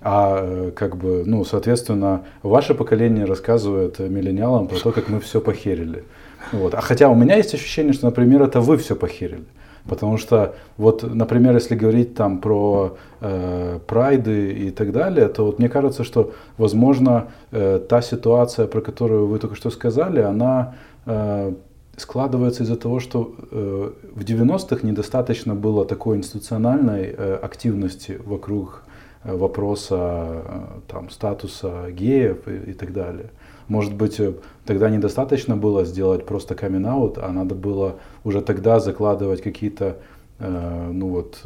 А 0.02 0.40
э, 0.42 0.72
как 0.72 0.96
бы, 0.96 1.24
ну, 1.26 1.44
соответственно, 1.44 2.24
ваше 2.42 2.74
поколение 2.74 3.26
рассказывает 3.26 4.00
миллениалам 4.00 4.68
про 4.68 4.78
то, 4.80 4.92
как 4.92 5.10
мы 5.10 5.20
все 5.20 5.42
похерили. 5.42 6.04
Вот. 6.52 6.74
А 6.74 6.82
хотя 6.82 7.10
у 7.10 7.16
меня 7.16 7.36
есть 7.36 7.54
ощущение, 7.54 7.94
что, 7.94 8.06
например, 8.06 8.42
это 8.42 8.62
вы 8.62 8.78
все 8.78 8.96
похерили. 8.96 9.44
Потому 9.88 10.18
что, 10.18 10.56
вот, 10.78 11.04
например, 11.04 11.56
если 11.56 11.76
говорить 11.76 12.16
там 12.16 12.40
про 12.40 12.98
э, 13.22 13.80
прайды 13.88 14.52
и 14.52 14.72
так 14.72 14.92
далее, 14.92 15.28
то 15.28 15.46
вот 15.46 15.60
мне 15.60 15.68
кажется, 15.68 16.04
что, 16.04 16.32
возможно, 16.58 17.28
э, 17.52 17.80
та 17.90 18.02
ситуация, 18.02 18.68
про 18.68 18.82
которую 18.82 19.28
вы 19.28 19.40
только 19.40 19.56
что 19.56 19.70
сказали, 19.70 20.22
она 20.22 20.76
э, 21.06 21.54
складывается 21.98 22.64
из-за 22.64 22.76
того, 22.76 23.00
что 23.00 23.34
э, 23.52 23.92
в 24.16 24.24
90-х 24.24 24.86
недостаточно 24.86 25.56
было 25.56 25.86
такой 25.86 26.18
институциональной 26.18 27.16
э, 27.18 27.40
активности 27.42 28.20
вокруг 28.24 28.84
вопроса 29.24 29.98
э, 29.98 30.62
там, 30.88 31.10
статуса 31.10 31.92
геев 31.92 32.48
и, 32.48 32.72
и 32.72 32.74
так 32.74 32.94
далее. 32.94 33.30
Может 33.68 33.94
быть, 33.94 34.20
э, 34.20 34.34
тогда 34.66 34.90
недостаточно 34.90 35.58
было 35.58 35.86
сделать 35.86 36.26
просто 36.26 36.56
камин 36.56 36.86
а 36.88 37.32
надо 37.32 37.56
было 37.56 37.96
уже 38.24 38.42
тогда 38.42 38.80
закладывать 38.80 39.42
какие-то 39.42 39.98
э, 40.40 40.90
ну 40.94 41.10
вот, 41.10 41.42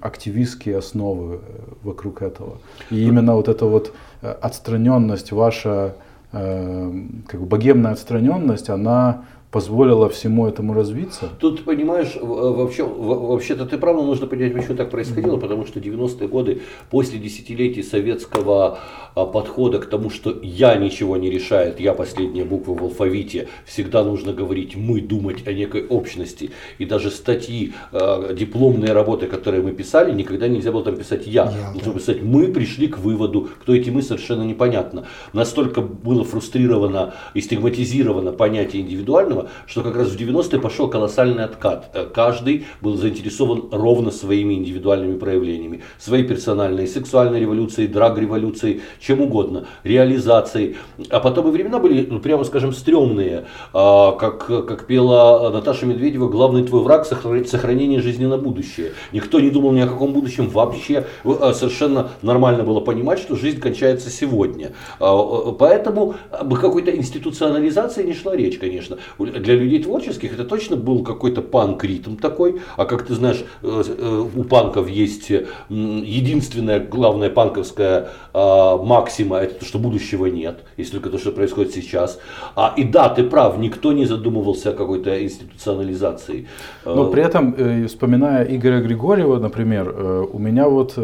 активистские 0.00 0.78
основы 0.78 1.40
вокруг 1.82 2.22
этого. 2.22 2.58
И 2.90 3.06
именно 3.06 3.36
вот 3.36 3.48
эта 3.48 3.66
вот 3.66 3.92
отстраненность, 4.20 5.32
ваша 5.32 5.94
э, 6.32 6.92
как 7.28 7.40
бы 7.40 7.46
богемная 7.46 7.92
отстраненность, 7.92 8.68
она 8.68 9.24
позволило 9.52 10.08
всему 10.08 10.46
этому 10.46 10.72
развиться? 10.72 11.28
Тут, 11.38 11.64
понимаешь, 11.64 12.16
вообще, 12.20 12.84
вообще-то 12.84 13.66
ты 13.66 13.76
правда 13.76 14.02
нужно 14.02 14.26
понять, 14.26 14.54
почему 14.54 14.76
так 14.76 14.90
происходило, 14.90 15.36
потому 15.36 15.66
что 15.66 15.78
90-е 15.78 16.26
годы, 16.26 16.62
после 16.90 17.18
десятилетий 17.18 17.82
советского 17.82 18.78
а, 19.14 19.26
подхода 19.26 19.78
к 19.78 19.86
тому, 19.86 20.08
что 20.08 20.34
я 20.42 20.76
ничего 20.76 21.18
не 21.18 21.30
решает, 21.30 21.80
я 21.80 21.92
последняя 21.92 22.44
буква 22.44 22.74
в 22.74 22.82
алфавите, 22.82 23.48
всегда 23.66 24.02
нужно 24.02 24.32
говорить 24.32 24.74
мы, 24.74 25.02
думать 25.02 25.46
о 25.46 25.52
некой 25.52 25.86
общности. 25.86 26.50
И 26.78 26.86
даже 26.86 27.10
статьи, 27.10 27.74
а, 27.92 28.32
дипломные 28.32 28.94
работы, 28.94 29.26
которые 29.26 29.62
мы 29.62 29.72
писали, 29.72 30.12
никогда 30.12 30.48
нельзя 30.48 30.72
было 30.72 30.82
там 30.82 30.96
писать 30.96 31.26
я. 31.26 31.44
я 31.44 31.72
нужно 31.74 31.92
да. 31.92 31.98
писать 31.98 32.22
мы 32.22 32.48
пришли 32.48 32.88
к 32.88 32.98
выводу, 32.98 33.50
кто 33.60 33.74
эти 33.74 33.90
мы, 33.90 34.00
совершенно 34.00 34.44
непонятно. 34.44 35.04
Настолько 35.34 35.82
было 35.82 36.24
фрустрировано 36.24 37.14
и 37.34 37.42
стигматизировано 37.42 38.32
понятие 38.32 38.80
индивидуального, 38.80 39.41
что 39.66 39.82
как 39.82 39.96
раз 39.96 40.08
в 40.08 40.16
90-е 40.16 40.60
пошел 40.60 40.88
колоссальный 40.88 41.44
откат. 41.44 41.90
Э, 41.94 42.06
каждый 42.12 42.66
был 42.80 42.96
заинтересован 42.96 43.68
ровно 43.72 44.10
своими 44.10 44.54
индивидуальными 44.54 45.18
проявлениями. 45.18 45.82
Своей 45.98 46.24
персональной, 46.24 46.86
сексуальной 46.86 47.40
революцией, 47.40 47.88
драг-революцией, 47.88 48.82
чем 49.00 49.20
угодно, 49.20 49.66
реализацией. 49.84 50.76
А 51.10 51.20
потом 51.20 51.48
и 51.48 51.50
времена 51.50 51.78
были, 51.78 52.06
ну, 52.08 52.20
прямо 52.20 52.44
скажем, 52.44 52.72
стрёмные. 52.72 53.44
А, 53.72 54.12
как, 54.12 54.46
как 54.46 54.86
пела 54.86 55.50
Наташа 55.50 55.86
Медведева, 55.86 56.28
главный 56.28 56.64
твой 56.64 56.82
враг– 56.82 57.06
сохранение 57.46 58.00
жизни 58.00 58.26
на 58.26 58.38
будущее. 58.38 58.92
Никто 59.12 59.40
не 59.40 59.50
думал 59.50 59.72
ни 59.72 59.80
о 59.80 59.86
каком 59.86 60.12
будущем 60.12 60.48
вообще. 60.48 61.06
А, 61.24 61.52
совершенно 61.54 62.10
нормально 62.22 62.64
было 62.64 62.80
понимать, 62.80 63.18
что 63.18 63.36
жизнь 63.36 63.60
кончается 63.60 64.10
сегодня. 64.10 64.72
А, 65.00 65.52
поэтому 65.52 66.14
об 66.30 66.54
какой-то 66.54 66.94
институционализации 66.94 68.04
не 68.04 68.14
шла 68.14 68.36
речь, 68.36 68.58
конечно 68.58 68.98
для 69.40 69.54
людей 69.54 69.82
творческих 69.82 70.34
это 70.34 70.44
точно 70.44 70.76
был 70.76 71.02
какой-то 71.02 71.42
панк-ритм 71.42 72.16
такой. 72.16 72.60
А 72.76 72.84
как 72.84 73.06
ты 73.06 73.14
знаешь, 73.14 73.44
э, 73.62 73.82
э, 73.86 74.26
у 74.34 74.44
панков 74.44 74.88
есть 74.88 75.30
единственная 75.68 76.80
главная 76.80 77.30
панковская 77.30 78.08
а, 78.34 78.76
максима, 78.76 79.38
это 79.38 79.60
то, 79.60 79.64
что 79.64 79.78
будущего 79.78 80.26
нет, 80.26 80.64
если 80.76 80.92
только 80.92 81.10
то, 81.10 81.18
что 81.18 81.32
происходит 81.32 81.72
сейчас. 81.72 82.18
А, 82.54 82.74
и 82.76 82.84
да, 82.84 83.08
ты 83.08 83.24
прав, 83.24 83.58
никто 83.58 83.92
не 83.92 84.06
задумывался 84.06 84.70
о 84.70 84.72
какой-то 84.72 85.22
институционализации. 85.22 86.46
Но 86.84 87.10
при 87.10 87.22
этом, 87.22 87.54
э, 87.56 87.86
вспоминая 87.86 88.44
Игоря 88.44 88.80
Григорьева, 88.80 89.38
например, 89.38 90.28
у 90.32 90.38
меня 90.38 90.68
вот, 90.68 90.98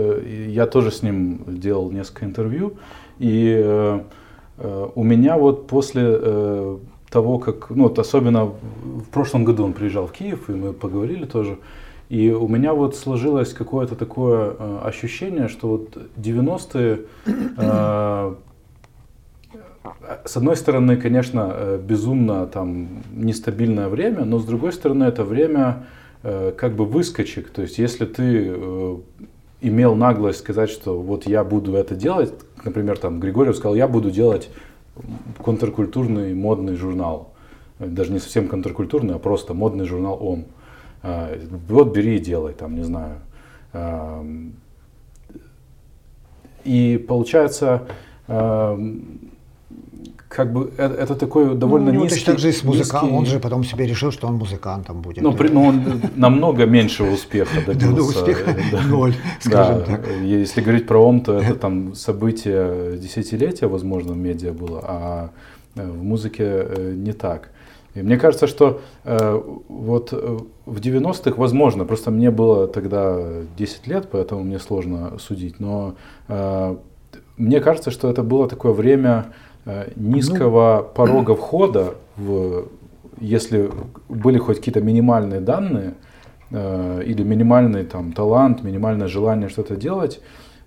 я 0.49 0.67
тоже 0.67 0.91
с 0.91 1.03
ним 1.03 1.41
делал 1.47 1.91
несколько 1.91 2.25
интервью, 2.25 2.75
и 3.19 3.99
у 4.95 5.05
меня 5.05 5.37
вот 5.37 5.69
после 5.69 6.19
того, 7.11 7.39
как, 7.39 7.71
ну 7.71 7.85
вот 7.85 7.99
особенно 7.99 8.45
в 8.45 9.09
прошлом 9.11 9.45
году 9.45 9.65
он 9.65 9.73
приезжал 9.73 10.07
в 10.07 10.13
Киев, 10.13 10.51
и 10.51 10.53
мы 10.53 10.73
поговорили 10.73 11.25
тоже, 11.25 11.59
и 12.09 12.31
у 12.31 12.49
меня 12.49 12.73
вот 12.75 12.97
сложилось 12.97 13.53
какое-то 13.53 13.95
такое 13.95 14.55
э, 14.59 14.79
ощущение, 14.85 15.49
что 15.49 15.69
вот 15.69 15.97
90-е, 16.17 17.01
э, 17.57 18.35
с 20.25 20.37
одной 20.37 20.57
стороны, 20.57 20.97
конечно, 20.97 21.51
э, 21.53 21.81
безумно 21.83 22.47
там 22.47 23.03
нестабильное 23.13 23.89
время, 23.89 24.25
но 24.25 24.39
с 24.39 24.45
другой 24.45 24.73
стороны, 24.73 25.05
это 25.05 25.25
время 25.25 25.87
э, 26.23 26.53
как 26.57 26.75
бы 26.75 26.85
выскочек, 26.85 27.51
то 27.51 27.63
есть 27.63 27.79
если 27.79 28.07
ты 28.07 28.53
э, 28.55 28.97
имел 29.61 29.95
наглость 29.95 30.41
сказать, 30.41 30.71
что 30.71 30.99
вот 30.99 31.27
я 31.27 31.45
буду 31.45 31.75
это 31.75 31.95
делать, 31.95 32.33
например, 32.65 32.99
там 32.99 33.21
Григорьев 33.21 33.57
сказал, 33.57 33.75
я 33.75 33.89
буду 33.89 34.11
делать 34.11 34.51
контркультурный 35.43 36.35
модный 36.35 36.77
журнал. 36.77 37.33
Даже 37.79 38.13
не 38.13 38.19
совсем 38.19 38.49
контркультурный, 38.49 39.15
а 39.15 39.19
просто 39.19 39.55
модный 39.55 39.85
журнал 39.85 40.19
«Он». 40.21 40.47
А, 41.03 41.39
вот 41.69 41.95
бери 41.95 42.17
и 42.17 42.19
делай, 42.19 42.55
там, 42.55 42.75
не 42.75 42.83
знаю. 42.83 43.21
А, 43.73 44.27
и 46.65 47.05
получается, 47.09 47.87
а, 48.27 48.79
как 50.29 50.53
бы 50.53 50.71
это, 50.77 50.95
это 50.95 51.15
такой 51.15 51.55
довольно 51.57 51.91
ну, 51.91 52.05
низкий... 52.05 52.25
так 52.25 52.39
же 52.39 52.51
и 52.51 52.53
с 52.53 52.63
музыкантом, 52.63 53.15
он 53.15 53.27
же 53.27 53.41
потом 53.41 53.65
себе 53.65 53.87
решил, 53.87 54.13
что 54.13 54.27
он 54.27 54.35
музыкантом 54.35 55.01
будет. 55.01 55.23
Ну, 55.23 55.33
при, 55.33 55.49
ну 55.49 55.65
он 55.65 56.03
намного 56.17 56.67
меньшего 56.67 57.11
успеха 57.11 57.63
добился. 57.67 58.15
Да, 58.15 58.21
успеха 58.21 58.55
ноль, 58.89 59.15
скажем 59.41 59.85
так. 59.85 60.07
Если 60.23 60.61
говорить 60.61 60.87
про 60.87 60.99
ОМ, 60.99 61.21
то 61.23 61.39
это 61.39 61.55
там 61.61 61.95
событие 61.95 62.99
десятилетия, 62.99 63.67
возможно, 63.67 64.13
в 64.13 64.17
медиа 64.19 64.53
было, 64.53 64.81
а 64.85 65.31
э, 65.77 65.91
в 65.91 66.03
музыке 66.03 66.45
э, 66.45 66.93
не 66.95 67.13
так. 67.13 67.51
И 67.95 68.03
мне 68.03 68.19
кажется, 68.19 68.47
что 68.47 68.83
э, 69.05 69.43
вот 69.69 70.13
в 70.67 70.79
90-х, 70.79 71.33
возможно, 71.37 71.87
просто 71.87 72.11
мне 72.11 72.31
было 72.31 72.69
тогда 72.69 73.19
10 73.57 73.87
лет, 73.87 74.09
поэтому 74.13 74.45
мне 74.45 74.59
сложно 74.59 75.19
судить, 75.19 75.59
но 75.59 75.95
э, 76.29 76.77
мне 77.39 77.61
кажется, 77.61 77.91
что 77.91 78.11
это 78.11 78.23
было 78.23 78.47
такое 78.47 78.73
время 78.73 79.33
Э, 79.33 79.48
низкого 79.97 80.87
ну, 80.89 80.89
порога 80.95 81.35
входа, 81.35 81.95
в, 82.17 82.69
если 83.21 83.71
были 84.09 84.39
хоть 84.39 84.59
какие-то 84.59 84.81
минимальные 84.81 85.41
данные 85.41 85.95
э, 86.51 87.03
или 87.05 87.23
минимальный 87.23 87.85
там, 87.85 88.13
талант, 88.13 88.63
минимальное 88.63 89.09
желание 89.09 89.49
что-то 89.49 89.77
делать, 89.77 90.21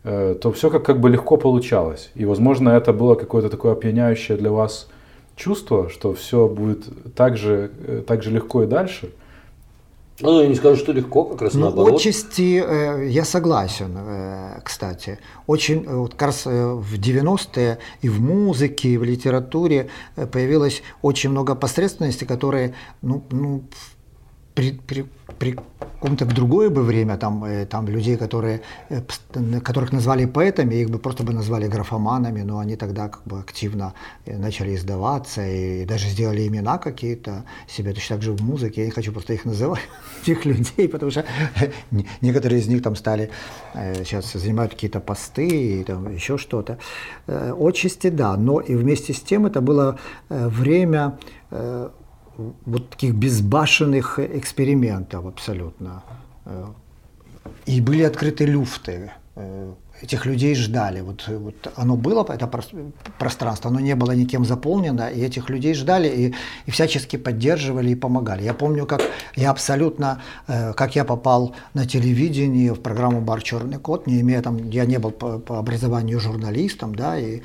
э, 0.03 0.35
то 0.41 0.51
все 0.51 0.69
как, 0.69 0.83
как 0.85 0.99
бы 0.99 1.09
легко 1.09 1.37
получалось. 1.37 2.11
И, 2.15 2.25
возможно, 2.25 2.69
это 2.69 2.93
было 2.93 3.15
какое-то 3.15 3.49
такое 3.49 3.73
опьяняющее 3.73 4.37
для 4.37 4.51
вас 4.51 4.89
чувство, 5.35 5.89
что 5.89 6.13
все 6.13 6.47
будет 6.47 6.85
так 7.15 7.37
же, 7.37 7.71
э, 7.87 8.03
так 8.05 8.23
же 8.23 8.31
легко 8.31 8.63
и 8.63 8.67
дальше. 8.67 9.09
Ну, 10.19 10.41
я 10.41 10.47
не 10.47 10.55
скажу, 10.55 10.75
что 10.75 10.91
легко, 10.91 11.23
как 11.23 11.41
раз 11.41 11.53
ну, 11.53 11.61
наоборот. 11.61 11.95
Отчасти 11.95 12.63
э, 12.63 13.07
я 13.09 13.25
согласен, 13.25 13.95
э, 13.97 14.61
кстати. 14.63 15.17
Очень, 15.47 15.83
э, 15.85 15.95
вот 15.95 16.11
как 16.13 16.27
раз 16.27 16.43
э, 16.45 16.73
в 16.73 16.93
90-е 16.93 17.79
и 18.01 18.09
в 18.09 18.21
музыке, 18.21 18.89
и 18.89 18.97
в 18.97 19.03
литературе 19.03 19.89
э, 20.15 20.27
появилось 20.27 20.83
очень 21.01 21.31
много 21.31 21.55
посредственности, 21.55 22.25
которые, 22.25 22.75
ну, 23.01 23.23
ну 23.31 23.63
при, 24.53 24.73
при, 24.73 25.05
при 25.41 25.55
каком-то 26.01 26.25
в 26.25 26.33
другое 26.33 26.69
бы 26.69 26.83
время 26.83 27.17
там, 27.17 27.43
э, 27.43 27.65
там 27.65 27.87
людей, 27.87 28.17
которые, 28.17 28.61
э, 28.89 29.01
которых 29.63 29.91
назвали 29.91 30.25
поэтами, 30.25 30.75
их 30.75 30.89
бы 30.89 30.99
просто 30.99 31.23
бы 31.23 31.33
назвали 31.33 31.67
графоманами, 31.67 32.43
но 32.43 32.57
они 32.59 32.75
тогда 32.75 33.07
как 33.07 33.23
бы 33.25 33.39
активно 33.39 33.93
э, 34.25 34.37
начали 34.37 34.75
издаваться 34.75 35.41
и 35.47 35.85
даже 35.85 36.07
сделали 36.09 36.47
имена 36.47 36.77
какие-то 36.77 37.43
себе, 37.67 37.93
точно 37.93 38.15
так 38.15 38.23
же 38.23 38.31
в 38.31 38.41
музыке. 38.43 38.81
Я 38.81 38.85
не 38.85 38.91
хочу 38.91 39.11
просто 39.11 39.33
их 39.33 39.45
называть, 39.45 39.89
этих 40.21 40.45
людей, 40.45 40.87
потому 40.87 41.11
что 41.11 41.25
некоторые 42.21 42.61
из 42.61 42.67
них 42.67 42.81
там 42.83 42.95
стали, 42.95 43.29
сейчас 43.73 44.33
занимают 44.33 44.73
какие-то 44.73 44.99
посты 44.99 45.47
и 45.47 45.83
там 45.83 46.13
еще 46.13 46.37
что-то. 46.37 46.77
Отчасти 47.27 48.09
да, 48.09 48.37
но 48.37 48.59
и 48.59 48.75
вместе 48.75 49.13
с 49.13 49.21
тем 49.21 49.45
это 49.45 49.61
было 49.61 49.97
время 50.29 51.17
вот 52.65 52.89
таких 52.89 53.15
безбашенных 53.15 54.19
экспериментов 54.19 55.25
абсолютно. 55.25 56.03
Э, 56.45 56.65
и 57.65 57.81
были 57.81 58.03
открыты 58.03 58.45
люфты. 58.45 59.11
Э, 59.35 59.73
этих 60.01 60.25
людей 60.25 60.55
ждали. 60.55 61.01
Вот, 61.01 61.27
вот 61.27 61.73
оно 61.75 61.95
было, 61.95 62.25
это 62.29 62.47
пространство, 63.19 63.69
оно 63.69 63.79
не 63.79 63.95
было 63.95 64.11
никем 64.11 64.45
заполнено, 64.45 65.09
и 65.09 65.21
этих 65.21 65.49
людей 65.49 65.73
ждали 65.73 66.07
и, 66.07 66.35
и 66.65 66.71
всячески 66.71 67.17
поддерживали 67.17 67.91
и 67.91 67.95
помогали. 67.95 68.43
Я 68.43 68.53
помню, 68.53 68.85
как 68.85 69.01
я 69.35 69.51
абсолютно, 69.51 70.21
э, 70.47 70.73
как 70.73 70.95
я 70.95 71.05
попал 71.05 71.55
на 71.73 71.85
телевидение 71.85 72.73
в 72.73 72.81
программу 72.81 73.21
«Бар 73.21 73.41
Черный 73.41 73.77
кот», 73.77 74.07
не 74.07 74.21
имея 74.21 74.41
там, 74.41 74.69
я 74.69 74.85
не 74.85 74.99
был 74.99 75.11
по, 75.11 75.39
по 75.39 75.59
образованию 75.59 76.19
журналистом, 76.19 76.95
да, 76.95 77.17
и 77.19 77.41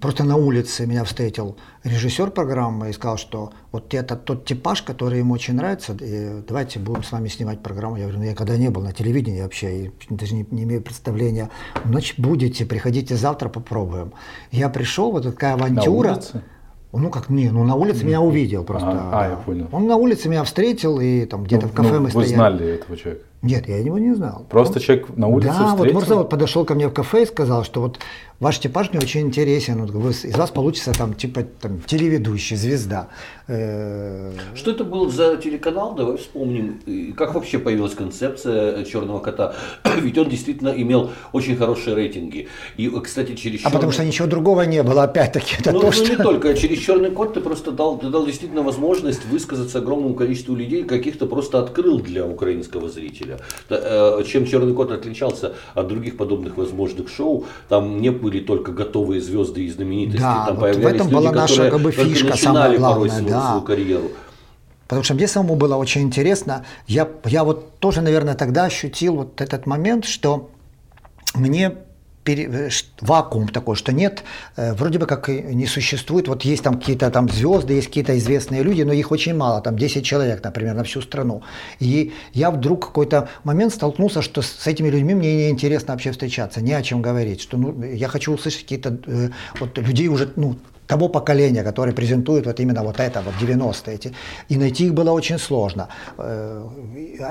Просто 0.00 0.24
на 0.24 0.36
улице 0.36 0.86
меня 0.86 1.04
встретил 1.04 1.56
режиссер 1.84 2.30
программы 2.30 2.88
и 2.88 2.92
сказал, 2.92 3.18
что 3.18 3.52
вот 3.70 3.92
это 3.94 4.16
тот 4.16 4.46
типаж, 4.46 4.82
который 4.82 5.18
ему 5.18 5.34
очень 5.34 5.54
нравится, 5.54 5.94
и 6.00 6.42
давайте 6.48 6.78
будем 6.78 7.02
с 7.02 7.12
вами 7.12 7.28
снимать 7.28 7.60
программу. 7.60 7.96
Я 7.96 8.04
говорю, 8.04 8.20
ну 8.20 8.24
я 8.24 8.34
когда 8.34 8.56
не 8.56 8.70
был 8.70 8.82
на 8.82 8.92
телевидении 8.92 9.42
вообще, 9.42 9.84
и 9.84 9.92
даже 10.08 10.34
не, 10.34 10.46
не 10.50 10.62
имею 10.62 10.82
представления. 10.82 11.50
Значит, 11.84 12.18
будете, 12.18 12.64
приходите 12.64 13.14
завтра, 13.14 13.50
попробуем. 13.50 14.14
Я 14.50 14.70
пришел, 14.70 15.12
вот 15.12 15.24
такая 15.24 15.54
авантюра. 15.54 16.08
На 16.08 16.14
улице? 16.14 16.42
Ну 16.92 17.08
как 17.10 17.28
не, 17.28 17.50
ну 17.50 17.62
на 17.62 17.76
улице 17.76 18.04
меня 18.04 18.20
увидел 18.20 18.64
просто. 18.64 18.88
А, 18.90 19.10
а, 19.12 19.28
я 19.28 19.36
понял. 19.36 19.68
Он 19.70 19.86
на 19.86 19.94
улице 19.94 20.28
меня 20.28 20.42
встретил 20.42 20.98
и 20.98 21.24
там 21.24 21.44
где-то 21.44 21.66
ну, 21.66 21.72
в 21.72 21.74
кафе 21.74 21.92
ну, 21.92 22.00
мы 22.00 22.04
вы 22.06 22.10
стояли. 22.10 22.30
Вы 22.30 22.34
знали 22.34 22.74
этого 22.74 22.96
человека? 22.96 23.24
Нет, 23.42 23.68
я 23.68 23.78
его 23.78 23.98
не 23.98 24.12
знал. 24.14 24.44
Просто 24.50 24.78
он... 24.78 24.80
человек 24.80 25.16
на 25.16 25.28
улице 25.28 25.48
да, 25.48 25.68
встретил? 25.68 25.84
вот 25.84 25.92
просто 25.92 26.14
вот 26.16 26.30
подошел 26.30 26.64
ко 26.64 26.74
мне 26.74 26.88
в 26.88 26.92
кафе 26.92 27.22
и 27.22 27.26
сказал, 27.26 27.62
что 27.62 27.80
вот 27.80 28.00
ваш 28.40 28.58
типаж 28.58 28.90
мне 28.90 28.98
очень 28.98 29.20
интересен, 29.20 29.84
вот 29.84 30.14
из 30.24 30.34
вас 30.34 30.50
получится 30.50 30.92
там 30.92 31.14
типа 31.14 31.42
там, 31.60 31.80
телеведущий, 31.82 32.56
звезда. 32.56 33.08
Э, 33.46 34.32
что 34.54 34.70
это 34.70 34.84
был 34.84 35.10
за 35.10 35.36
телеканал, 35.36 35.94
давай 35.94 36.16
вспомним. 36.16 36.80
И 36.86 37.12
как 37.12 37.34
вообще 37.34 37.58
появилась 37.58 37.94
концепция 37.94 38.84
«Черного 38.84 39.18
кота»? 39.18 39.54
Ведь 40.00 40.16
он 40.16 40.28
действительно 40.28 40.70
имел 40.70 41.10
очень 41.32 41.56
хорошие 41.56 41.94
рейтинги. 41.94 42.48
И, 42.78 42.88
кстати, 42.88 43.34
через 43.34 43.64
А 43.66 43.70
потому 43.70 43.92
что 43.92 44.04
ничего 44.04 44.26
другого 44.26 44.62
не 44.62 44.82
было, 44.82 45.02
опять-таки. 45.02 45.56
Это 45.58 45.72
ну, 45.72 45.80
то, 45.80 45.86
ну 45.86 45.92
что... 45.92 46.08
не 46.08 46.16
только. 46.16 46.54
Через 46.54 46.78
«Черный 46.78 47.10
кот» 47.10 47.34
ты 47.34 47.40
просто 47.40 47.72
дал, 47.72 47.98
ты 47.98 48.08
дал 48.08 48.24
действительно 48.24 48.62
возможность 48.62 49.26
высказаться 49.26 49.78
огромному 49.78 50.14
количеству 50.14 50.54
людей, 50.54 50.84
каких-то 50.84 51.26
просто 51.26 51.58
открыл 51.58 51.98
для 51.98 52.24
украинского 52.24 52.88
зрителя. 52.88 53.38
Э, 53.68 54.22
чем 54.26 54.46
«Черный 54.46 54.72
кот» 54.72 54.92
отличался 54.92 55.54
от 55.74 55.88
других 55.88 56.16
подобных 56.16 56.56
возможных 56.56 57.10
шоу, 57.10 57.46
там 57.68 58.00
не 58.00 58.12
были 58.30 58.40
только 58.40 58.72
готовые 58.72 59.20
звезды 59.20 59.64
и 59.64 59.70
знаменитости, 59.70 60.20
да, 60.20 60.46
там 60.46 60.56
вот 60.56 60.62
появлялись 60.62 60.84
в 60.84 60.94
этом 60.94 61.06
люди, 61.08 61.14
была 61.16 61.32
наша 61.32 61.70
как 61.70 61.80
бы, 61.80 61.92
фишка, 61.92 62.34
главное, 62.42 62.80
порой 62.80 63.10
свою, 63.10 63.28
да. 63.28 63.48
свою 63.48 63.62
карьеру. 63.62 64.10
Потому 64.86 65.04
что 65.04 65.14
мне 65.14 65.28
самому 65.28 65.56
было 65.56 65.76
очень 65.76 66.02
интересно. 66.02 66.64
Я, 66.88 67.08
я 67.24 67.44
вот 67.44 67.78
тоже, 67.78 68.00
наверное, 68.00 68.34
тогда 68.34 68.64
ощутил 68.64 69.16
вот 69.16 69.40
этот 69.40 69.66
момент, 69.66 70.04
что 70.04 70.50
мне 71.34 71.76
пере, 72.24 72.48
э, 72.52 72.70
вакуум 73.00 73.48
такой, 73.48 73.76
что 73.76 73.92
нет, 73.92 74.24
э, 74.56 74.74
вроде 74.74 74.98
бы 74.98 75.06
как 75.06 75.28
не 75.28 75.66
существует, 75.66 76.28
вот 76.28 76.42
есть 76.42 76.62
там 76.62 76.78
какие-то 76.78 77.10
там 77.10 77.28
звезды, 77.28 77.74
есть 77.74 77.88
какие-то 77.88 78.16
известные 78.18 78.62
люди, 78.62 78.82
но 78.82 78.92
их 78.92 79.10
очень 79.10 79.34
мало, 79.34 79.60
там 79.60 79.76
10 79.76 80.04
человек, 80.04 80.42
например, 80.44 80.74
на 80.74 80.84
всю 80.84 81.00
страну. 81.00 81.42
И 81.78 82.12
я 82.32 82.50
вдруг 82.50 82.86
какой-то 82.86 83.28
момент 83.44 83.74
столкнулся, 83.74 84.22
что 84.22 84.42
с 84.42 84.66
этими 84.66 84.88
людьми 84.88 85.14
мне 85.14 85.46
неинтересно 85.46 85.94
вообще 85.94 86.12
встречаться, 86.12 86.60
не 86.60 86.72
о 86.72 86.82
чем 86.82 87.02
говорить, 87.02 87.40
что 87.40 87.56
ну, 87.56 87.82
я 87.82 88.08
хочу 88.08 88.32
услышать 88.32 88.62
какие-то 88.62 88.98
э, 89.06 89.30
вот 89.58 89.78
людей 89.78 90.08
уже, 90.08 90.30
ну, 90.36 90.56
того 90.90 91.08
поколения, 91.08 91.62
которое 91.62 91.92
презентует 91.92 92.46
вот 92.46 92.60
именно 92.60 92.82
вот 92.82 92.98
это, 92.98 93.22
вот 93.22 93.34
90-е. 93.40 93.94
Эти, 93.94 94.12
и 94.50 94.56
найти 94.56 94.86
их 94.86 94.92
было 94.92 95.12
очень 95.12 95.38
сложно. 95.38 95.88
Э, 96.18 96.66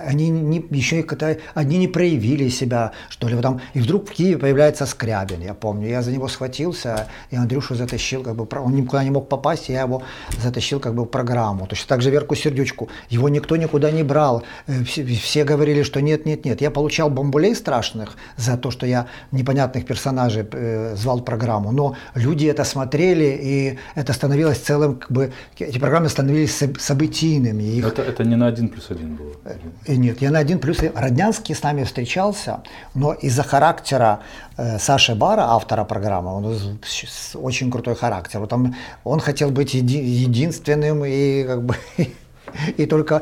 они 0.07 0.29
не, 0.29 0.65
еще 0.71 0.99
и 0.99 1.03
когда 1.03 1.35
они 1.55 1.77
не 1.77 1.87
проявили 1.87 2.49
себя, 2.49 2.91
что 3.09 3.27
ли, 3.27 3.41
там, 3.41 3.59
и 3.75 3.81
вдруг 3.81 4.09
в 4.09 4.11
Киеве 4.13 4.37
появляется 4.37 4.85
Скрябин, 4.85 5.41
я 5.41 5.53
помню, 5.53 5.89
я 5.89 6.01
за 6.01 6.11
него 6.11 6.29
схватился, 6.29 7.07
и 7.31 7.35
Андрюшу 7.35 7.75
затащил, 7.75 8.23
как 8.23 8.35
бы, 8.35 8.47
он 8.61 8.75
никуда 8.75 9.03
не 9.03 9.11
мог 9.11 9.27
попасть, 9.27 9.69
я 9.69 9.81
его 9.81 10.01
затащил 10.43 10.79
как 10.79 10.93
бы 10.93 11.03
в 11.03 11.07
программу. 11.07 11.67
Точно 11.67 11.87
так 11.87 12.01
же 12.01 12.11
Верку 12.11 12.35
Сердючку, 12.35 12.87
его 13.09 13.29
никто 13.29 13.57
никуда 13.57 13.91
не 13.91 14.03
брал, 14.03 14.43
э, 14.67 14.83
все, 14.83 15.03
все 15.03 15.43
говорили, 15.43 15.83
что 15.83 16.01
нет, 16.01 16.25
нет, 16.25 16.45
нет. 16.45 16.61
Я 16.61 16.71
получал 16.71 17.09
бомбулей 17.09 17.55
страшных 17.55 18.15
за 18.37 18.57
то, 18.57 18.71
что 18.71 18.85
я 18.85 19.05
непонятных 19.31 19.85
персонажей 19.85 20.45
э, 20.49 20.95
звал 20.95 21.17
в 21.17 21.23
программу, 21.23 21.71
но 21.71 21.95
люди 22.15 22.45
это 22.45 22.63
смотрели, 22.63 23.37
и 23.43 23.48
это 23.95 24.13
становилось 24.13 24.57
целым, 24.57 24.95
как 24.95 25.12
бы, 25.12 25.31
эти 25.57 25.79
программы 25.79 26.09
становились 26.09 26.63
событийными. 26.79 27.63
Их... 27.63 27.85
Это, 27.85 28.01
это 28.01 28.23
не 28.23 28.35
на 28.35 28.47
один 28.47 28.69
плюс 28.69 28.91
один 28.91 29.15
было? 29.15 29.33
Э, 29.85 29.95
нет, 29.95 30.21
я 30.21 30.31
на 30.31 30.39
один 30.39 30.59
плюс 30.59 30.79
один. 30.79 30.91
Роднянский 30.95 31.55
с 31.55 31.63
нами 31.63 31.83
встречался, 31.83 32.62
но 32.95 33.13
из-за 33.13 33.43
характера 33.43 34.19
э, 34.57 34.79
Саши 34.79 35.15
Бара, 35.15 35.41
автора 35.41 35.83
программы, 35.83 36.33
он 36.33 36.79
очень 37.33 37.71
крутой 37.71 37.95
характер. 37.95 38.39
Вот 38.39 38.53
он, 38.53 38.75
он 39.03 39.19
хотел 39.19 39.51
быть 39.51 39.73
еди, 39.73 39.97
единственным 39.97 41.03
и 41.05 41.43
как 41.43 41.63
бы 41.63 41.75
И 42.77 42.85
только, 42.85 43.21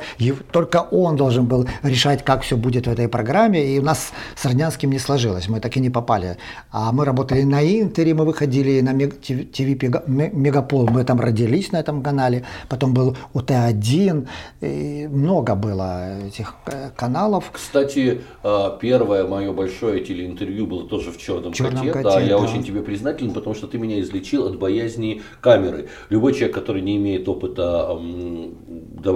только 0.51 0.87
он 0.91 1.15
должен 1.15 1.45
был 1.45 1.67
решать, 1.83 2.23
как 2.23 2.41
все 2.41 2.57
будет 2.57 2.87
в 2.87 2.89
этой 2.89 3.07
программе. 3.07 3.75
И 3.75 3.79
у 3.79 3.83
нас 3.83 4.11
с 4.35 4.45
Роднянским 4.45 4.91
не 4.91 4.99
сложилось, 4.99 5.49
мы 5.49 5.59
так 5.59 5.75
и 5.77 5.79
не 5.79 5.89
попали. 5.89 6.37
А 6.71 6.91
мы 6.91 7.05
работали 7.05 7.43
на 7.43 7.61
Интере, 7.61 8.13
мы 8.13 8.25
выходили 8.25 8.81
на 8.81 8.93
ТВ 8.93 10.07
Мегапол, 10.07 10.87
мы 10.87 11.03
там 11.03 11.19
родились 11.19 11.71
на 11.71 11.77
этом 11.77 12.01
канале. 12.01 12.43
Потом 12.69 12.93
был 12.93 13.17
УТ-1, 13.33 14.27
много 15.09 15.55
было 15.55 16.19
этих 16.27 16.55
э, 16.65 16.89
каналов. 16.95 17.49
Кстати, 17.51 18.21
э, 18.43 18.77
первое 18.79 19.27
мое 19.27 19.51
большое 19.53 20.03
телеинтервью 20.03 20.67
было 20.67 20.87
тоже 20.87 21.11
в 21.11 21.17
«Черном, 21.17 21.53
Черном 21.53 21.87
коте». 21.87 21.91
коте. 21.91 22.03
Да, 22.03 22.19
я 22.19 22.37
очень 22.37 22.63
тебе 22.63 22.81
признателен, 22.81 23.33
потому 23.33 23.55
что 23.55 23.67
ты 23.67 23.77
меня 23.77 23.99
излечил 23.99 24.45
от 24.47 24.57
боязни 24.57 25.21
камеры. 25.41 25.89
Любой 26.09 26.33
человек, 26.33 26.55
который 26.55 26.81
не 26.81 26.97
имеет 26.97 27.27
опыта 27.27 27.97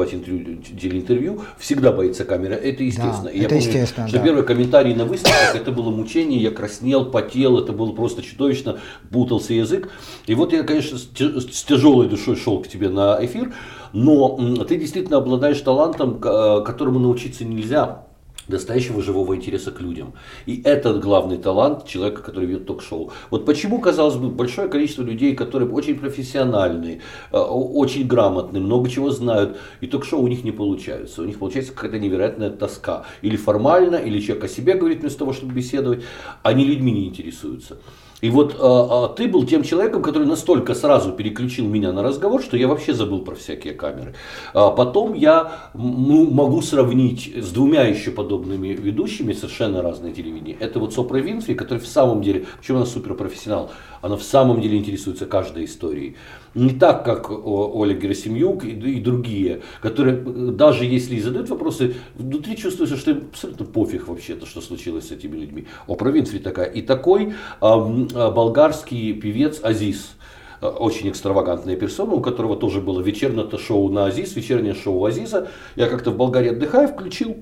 давать 0.02 0.14
интервью, 0.14 0.58
телеинтервью, 0.58 1.42
всегда 1.58 1.92
боится 1.92 2.26
камеры. 2.26 2.56
Это 2.56 2.84
естественно. 2.84 3.24
Да, 3.24 3.30
это 3.30 3.38
я 3.38 3.50
помню, 3.50 3.64
естественно, 3.64 4.08
что 4.08 4.18
да. 4.18 4.24
первый 4.24 4.44
комментарий 4.44 4.96
на 4.96 5.06
выставках, 5.06 5.56
это 5.56 5.72
было 5.72 5.92
мучение, 5.92 6.42
я 6.42 6.52
краснел, 6.52 7.06
потел, 7.06 7.60
это 7.60 7.72
было 7.72 7.92
просто 7.92 8.22
чудовищно, 8.22 8.80
путался 9.12 9.54
язык. 9.54 9.90
И 10.26 10.34
вот 10.34 10.54
я, 10.54 10.64
конечно, 10.64 10.98
с 10.98 11.64
тяжелой 11.64 12.10
душой 12.10 12.36
шел 12.36 12.62
к 12.62 12.68
тебе 12.68 12.90
на 12.90 13.24
эфир, 13.24 13.54
но 13.94 14.38
ты 14.68 14.78
действительно 14.78 15.18
обладаешь 15.18 15.60
талантом, 15.62 16.20
которому 16.20 17.00
научиться 17.00 17.46
нельзя 17.46 18.06
настоящего 18.52 19.02
живого 19.02 19.36
интереса 19.36 19.72
к 19.72 19.82
людям. 19.82 20.14
И 20.46 20.62
это 20.64 20.94
главный 20.94 21.38
талант 21.38 21.88
человека, 21.88 22.22
который 22.22 22.46
ведет 22.46 22.66
ток-шоу. 22.66 23.12
Вот 23.30 23.46
почему, 23.46 23.80
казалось 23.80 24.16
бы, 24.16 24.30
большое 24.30 24.68
количество 24.68 25.04
людей, 25.04 25.36
которые 25.36 25.70
очень 25.70 25.98
профессиональные, 25.98 27.02
э, 27.32 27.38
очень 27.38 28.08
грамотные, 28.08 28.62
много 28.62 28.90
чего 28.90 29.10
знают, 29.12 29.58
и 29.82 29.88
ток-шоу 29.88 30.22
у 30.22 30.28
них 30.28 30.44
не 30.44 30.52
получается. 30.52 31.22
У 31.22 31.26
них 31.26 31.40
получается 31.40 31.74
какая-то 31.74 32.00
невероятная 32.00 32.50
тоска. 32.50 33.06
Или 33.22 33.36
формально, 33.36 33.96
или 33.96 34.20
человек 34.20 34.46
о 34.46 34.48
себе 34.48 34.74
говорит 34.74 35.02
вместо 35.02 35.20
того, 35.20 35.34
чтобы 35.34 35.54
беседовать, 35.54 36.04
они 36.44 36.66
людьми 36.66 36.92
не 36.92 37.08
интересуются. 37.08 37.78
И 38.22 38.30
вот 38.30 38.56
а, 38.60 39.06
а, 39.06 39.08
ты 39.10 39.28
был 39.28 39.46
тем 39.46 39.64
человеком, 39.64 40.02
который 40.04 40.28
настолько 40.28 40.76
сразу 40.76 41.12
переключил 41.12 41.66
меня 41.66 41.92
на 41.92 42.04
разговор, 42.04 42.42
что 42.42 42.56
я 42.56 42.68
вообще 42.68 42.94
забыл 42.94 43.20
про 43.20 43.36
всякие 43.36 43.74
камеры. 43.74 44.14
А 44.54 44.70
потом 44.72 45.14
я 45.14 45.70
ну, 45.74 46.30
могу 46.30 46.62
сравнить 46.62 47.32
с 47.36 47.52
двумя 47.52 47.84
еще 47.84 48.12
подобными 48.12 48.70
ведущими 48.70 49.34
совершенно 49.34 49.82
разные 49.82 50.14
телевидения. 50.14 50.56
Это 50.60 50.80
вот 50.80 50.94
Сопра 50.94 51.18
Винфри, 51.18 51.56
который 51.56 51.80
в 51.80 51.88
самом 51.88 52.22
деле, 52.22 52.46
почему 52.58 52.78
она 52.78 52.86
суперпрофессионал, 52.86 53.72
она 54.02 54.18
в 54.18 54.24
самом 54.24 54.62
деле 54.62 54.78
интересуется 54.78 55.26
каждой 55.26 55.66
историей. 55.66 56.16
Не 56.54 56.72
так, 56.72 57.06
как 57.06 57.30
Оля 57.30 57.94
Герасимюк 57.94 58.66
и, 58.66 58.72
и 58.72 59.00
другие, 59.00 59.62
которые 59.82 60.18
даже 60.18 60.86
если 60.86 61.16
и 61.16 61.22
задают 61.22 61.50
вопросы, 61.50 61.96
внутри 62.16 62.58
чувствуется, 62.58 62.98
что 62.98 63.12
им 63.12 63.28
абсолютно 63.32 63.66
пофиг 63.66 64.08
вообще-то, 64.08 64.46
что 64.46 64.62
случилось 64.62 65.08
с 65.08 65.12
этими 65.12 65.38
людьми. 65.38 65.66
Опра 65.88 66.12
Винфри 66.12 66.40
такая. 66.40 66.68
И 66.68 66.82
такой 66.82 67.34
а, 67.60 67.78
болгарский 67.78 69.14
певец 69.14 69.60
Азиз 69.64 70.16
а, 70.60 70.70
очень 70.70 71.10
экстравагантная 71.10 71.76
персона, 71.76 72.14
у 72.14 72.22
которого 72.22 72.58
тоже 72.58 72.82
было 72.82 73.02
вечернее 73.02 73.48
шоу 73.58 73.90
на 73.90 74.06
Азиз, 74.06 74.36
вечернее 74.36 74.74
шоу 74.74 75.06
Азиза. 75.06 75.50
Я 75.76 75.88
как-то 75.88 76.12
в 76.12 76.18
Болгарии 76.18 76.50
отдыхаю, 76.50 76.88
включил. 76.88 77.38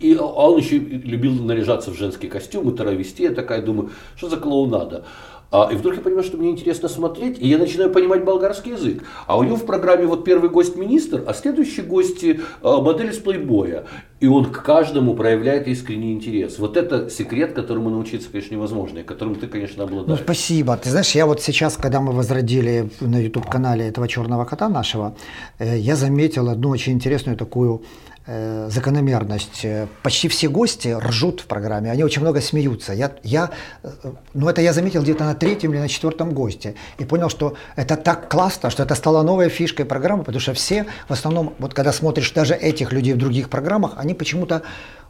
И 0.00 0.16
а 0.18 0.24
он 0.24 0.58
еще 0.58 0.78
любил 0.78 1.32
наряжаться 1.32 1.90
в 1.90 1.94
женские 1.94 2.30
костюмы, 2.30 2.72
таравести. 2.72 3.24
Я 3.24 3.30
такая 3.30 3.62
думаю, 3.62 3.90
что 4.16 4.28
за 4.28 4.36
клоунада. 4.36 5.04
А, 5.52 5.68
и 5.70 5.76
вдруг 5.76 5.96
я 5.96 6.00
понимаю, 6.00 6.24
что 6.24 6.38
мне 6.38 6.50
интересно 6.50 6.88
смотреть, 6.88 7.38
и 7.38 7.46
я 7.46 7.58
начинаю 7.58 7.90
понимать 7.90 8.24
болгарский 8.24 8.72
язык. 8.72 9.04
А 9.26 9.36
у 9.36 9.42
него 9.42 9.56
в 9.56 9.66
программе 9.66 10.06
вот 10.06 10.24
первый 10.24 10.48
гость 10.48 10.76
министр, 10.76 11.22
а 11.26 11.34
следующий 11.34 11.82
гость 11.82 12.24
а, 12.62 12.80
модель 12.80 13.10
из 13.10 13.18
плейбоя. 13.18 13.84
И 14.20 14.26
он 14.26 14.46
к 14.46 14.62
каждому 14.62 15.14
проявляет 15.14 15.68
искренний 15.68 16.14
интерес. 16.14 16.58
Вот 16.58 16.78
это 16.78 17.10
секрет, 17.10 17.52
которому 17.52 17.90
научиться, 17.90 18.30
конечно, 18.30 18.54
невозможно, 18.54 19.00
и 19.00 19.02
которым 19.02 19.34
ты, 19.34 19.46
конечно, 19.46 19.84
обладаешь. 19.84 20.20
Ну, 20.20 20.24
спасибо. 20.24 20.74
Ты 20.78 20.88
знаешь, 20.88 21.10
я 21.10 21.26
вот 21.26 21.42
сейчас, 21.42 21.76
когда 21.76 22.00
мы 22.00 22.12
возродили 22.12 22.88
на 23.00 23.22
YouTube-канале 23.22 23.88
этого 23.88 24.08
черного 24.08 24.46
кота 24.46 24.70
нашего, 24.70 25.16
э, 25.58 25.76
я 25.76 25.96
заметил 25.96 26.48
одну 26.48 26.70
очень 26.70 26.94
интересную 26.94 27.36
такую 27.36 27.82
Э, 28.24 28.68
закономерность. 28.70 29.66
Почти 30.04 30.28
все 30.28 30.48
гости 30.48 30.96
ржут 30.96 31.40
в 31.40 31.46
программе, 31.46 31.90
они 31.90 32.04
очень 32.04 32.22
много 32.22 32.40
смеются. 32.40 32.92
Я, 32.92 33.10
я, 33.24 33.50
э, 33.82 33.90
ну 34.32 34.48
это 34.48 34.60
я 34.60 34.72
заметил 34.72 35.02
где-то 35.02 35.24
на 35.24 35.34
третьем 35.34 35.72
или 35.72 35.80
на 35.80 35.88
четвертом 35.88 36.32
госте 36.32 36.76
и 36.98 37.04
понял, 37.04 37.28
что 37.28 37.56
это 37.74 37.96
так 37.96 38.30
классно, 38.30 38.70
что 38.70 38.84
это 38.84 38.94
стало 38.94 39.24
новой 39.24 39.48
фишкой 39.48 39.86
программы, 39.86 40.22
потому 40.22 40.38
что 40.38 40.54
все, 40.54 40.86
в 41.08 41.12
основном, 41.12 41.54
вот 41.58 41.74
когда 41.74 41.92
смотришь 41.92 42.30
даже 42.30 42.54
этих 42.54 42.92
людей 42.92 43.14
в 43.14 43.18
других 43.18 43.48
программах, 43.48 43.94
они 43.96 44.14
почему-то 44.14 44.62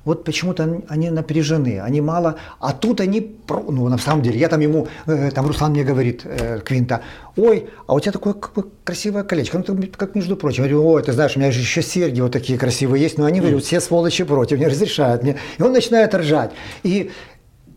вот 0.05 0.25
почему-то 0.25 0.83
они 0.88 1.11
напряжены, 1.11 1.81
они 1.81 2.01
мало, 2.01 2.37
а 2.59 2.73
тут 2.73 3.01
они, 3.01 3.37
ну 3.49 3.88
на 3.88 3.99
самом 3.99 4.23
деле, 4.23 4.38
я 4.38 4.49
там 4.49 4.61
ему, 4.61 4.88
э, 5.07 5.31
там 5.31 5.47
Руслан 5.47 5.73
мне 5.73 5.85
говорит, 5.85 6.23
э, 6.25 6.61
Квинта, 6.65 7.03
ой, 7.37 7.69
а 7.87 7.95
у 7.95 8.01
тебя 8.01 8.12
такое 8.12 8.35
как 8.35 8.53
бы, 8.55 8.65
красивое 8.85 9.23
колечко, 9.23 9.62
ну 9.67 9.83
как 9.97 10.15
между 10.15 10.37
прочим, 10.37 10.65
я 10.65 10.71
говорю, 10.71 10.88
ой, 10.88 11.03
ты 11.03 11.12
знаешь, 11.12 11.37
у 11.37 11.41
меня 11.41 11.53
же 11.53 11.61
еще 11.61 11.83
серьги 11.83 12.21
вот 12.21 12.33
такие 12.33 12.59
красивые 12.59 13.03
есть, 13.03 13.19
но 13.19 13.27
они 13.27 13.41
говорят, 13.41 13.62
все 13.62 13.81
сволочи 13.81 14.25
против, 14.25 14.59
не 14.59 14.67
разрешают 14.67 15.23
мне, 15.23 15.37
и 15.59 15.62
он 15.62 15.73
начинает 15.73 16.15
ржать, 16.15 16.51
и 16.83 17.11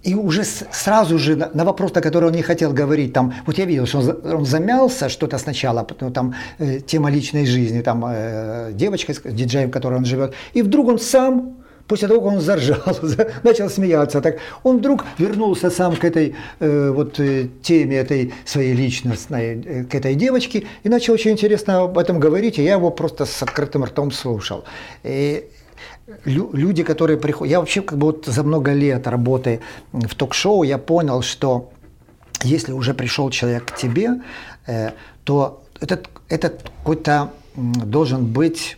и 0.06 0.14
уже 0.14 0.44
сразу 0.44 1.18
же 1.18 1.36
на, 1.36 1.66
вопрос, 1.66 1.96
на 1.96 2.02
который 2.02 2.30
он 2.30 2.36
не 2.36 2.44
хотел 2.44 2.72
говорить, 2.72 3.12
там, 3.12 3.34
вот 3.48 3.58
я 3.58 3.66
видел, 3.66 3.88
что 3.88 4.00
он, 4.00 4.36
он 4.36 4.46
замялся 4.46 5.10
что-то 5.10 5.40
сначала, 5.40 5.84
потом 5.84 6.14
там 6.14 6.36
э, 6.60 6.80
тема 6.80 7.10
личной 7.10 7.48
жизни, 7.48 7.82
там 7.82 8.06
э, 8.08 8.72
девочка, 8.74 9.14
диджеем, 9.32 9.72
которой 9.72 9.96
он 9.96 10.06
живет, 10.06 10.34
и 10.54 10.62
вдруг 10.62 10.90
он 10.90 11.00
сам 11.00 11.58
После 11.88 12.08
того, 12.08 12.22
как 12.22 12.34
он 12.34 12.42
заржал, 12.42 12.98
начал 13.44 13.70
смеяться, 13.70 14.22
так 14.22 14.38
он 14.64 14.78
вдруг 14.78 15.06
вернулся 15.20 15.70
сам 15.70 15.96
к 15.96 16.04
этой 16.04 16.36
э, 16.60 16.90
вот 16.90 17.20
э, 17.20 17.48
теме 17.62 17.98
этой 17.98 18.34
своей 18.46 18.74
личностной, 18.74 19.62
э, 19.62 19.84
к 19.84 19.94
этой 19.94 20.16
девочке 20.16 20.66
и 20.84 20.90
начал 20.90 21.14
очень 21.14 21.32
интересно 21.32 21.84
об 21.84 21.98
этом 21.98 22.20
говорить, 22.20 22.58
и 22.58 22.64
я 22.64 22.74
его 22.74 22.90
просто 22.90 23.26
с 23.26 23.44
открытым 23.44 23.84
ртом 23.84 24.12
слушал. 24.12 24.64
И 25.04 25.48
люди, 26.26 26.84
которые 26.84 27.18
приходят, 27.18 27.52
я 27.52 27.60
вообще 27.60 27.82
как 27.82 27.98
бы 27.98 28.08
вот 28.08 28.26
за 28.26 28.44
много 28.44 28.74
лет 28.74 29.08
работы 29.08 29.60
в 29.92 30.16
ток-шоу 30.16 30.64
я 30.64 30.78
понял, 30.78 31.22
что 31.22 31.70
если 32.44 32.72
уже 32.74 32.94
пришел 32.94 33.30
человек 33.30 33.66
к 33.66 33.76
тебе, 33.76 34.22
э, 34.68 34.92
то 35.24 35.64
этот, 35.80 36.10
этот 36.30 36.64
какой-то 36.80 37.32
должен 37.56 38.26
быть 38.26 38.78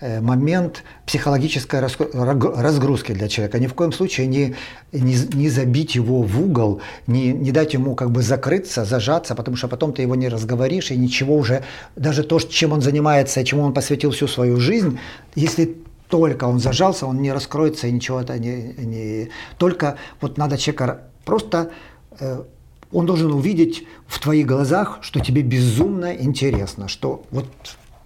момент 0.00 0.84
психологической 1.06 1.80
разгрузки 1.80 3.12
для 3.12 3.28
человека. 3.28 3.58
Ни 3.58 3.66
в 3.66 3.74
коем 3.74 3.92
случае 3.92 4.26
не, 4.26 4.54
не, 4.92 5.16
не 5.34 5.48
забить 5.48 5.94
его 5.94 6.22
в 6.22 6.40
угол, 6.40 6.80
не, 7.06 7.32
не 7.32 7.50
дать 7.50 7.74
ему 7.74 7.94
как 7.94 8.10
бы 8.10 8.22
закрыться, 8.22 8.84
зажаться, 8.84 9.34
потому 9.34 9.56
что 9.56 9.68
потом 9.68 9.92
ты 9.92 10.02
его 10.02 10.14
не 10.14 10.28
разговоришь, 10.28 10.90
и 10.90 10.96
ничего 10.96 11.36
уже, 11.36 11.64
даже 11.96 12.24
то, 12.24 12.38
чем 12.40 12.72
он 12.72 12.82
занимается, 12.82 13.44
чему 13.44 13.62
он 13.62 13.72
посвятил 13.72 14.10
всю 14.10 14.28
свою 14.28 14.58
жизнь, 14.58 14.98
если 15.34 15.76
только 16.08 16.44
он 16.44 16.60
зажался, 16.60 17.06
он 17.06 17.20
не 17.22 17.32
раскроется 17.32 17.86
и 17.86 17.92
ничего 17.92 18.20
это 18.20 18.38
не... 18.38 18.74
не... 18.78 19.28
Только 19.58 19.96
вот 20.20 20.38
надо 20.38 20.58
человека 20.58 21.02
просто... 21.24 21.70
Э, 22.20 22.42
он 22.92 23.04
должен 23.04 23.32
увидеть 23.32 23.84
в 24.06 24.20
твоих 24.20 24.46
глазах, 24.46 24.98
что 25.00 25.18
тебе 25.18 25.42
безумно 25.42 26.14
интересно, 26.14 26.86
что 26.86 27.24
вот 27.32 27.46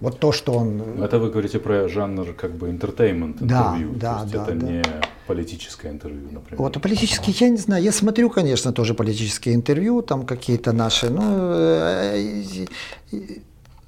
вот 0.01 0.19
то, 0.19 0.33
что 0.33 0.53
он... 0.53 1.03
Это 1.03 1.19
вы 1.19 1.31
говорите 1.31 1.59
про 1.59 1.89
жанр 1.89 2.33
как 2.33 2.53
бы 2.53 2.71
entertainment 2.71 3.43
интервью. 3.43 3.93
Да, 3.95 4.17
то 4.17 4.23
есть 4.23 4.33
да, 4.33 4.43
это 4.43 4.55
да. 4.55 4.67
не 4.67 4.83
политическое 5.27 5.91
интервью, 5.91 6.29
например. 6.33 6.59
Вот, 6.59 6.77
а 6.77 6.81
политические, 6.81 7.37
я 7.39 7.49
не 7.51 7.59
знаю, 7.59 7.83
я 7.85 7.93
смотрю, 7.93 8.31
конечно, 8.31 8.73
тоже 8.73 8.95
политические 8.95 9.55
интервью, 9.55 10.03
там 10.03 10.25
какие-то 10.27 10.73
наши, 10.73 11.11
но 11.11 11.23
э, 11.53 12.67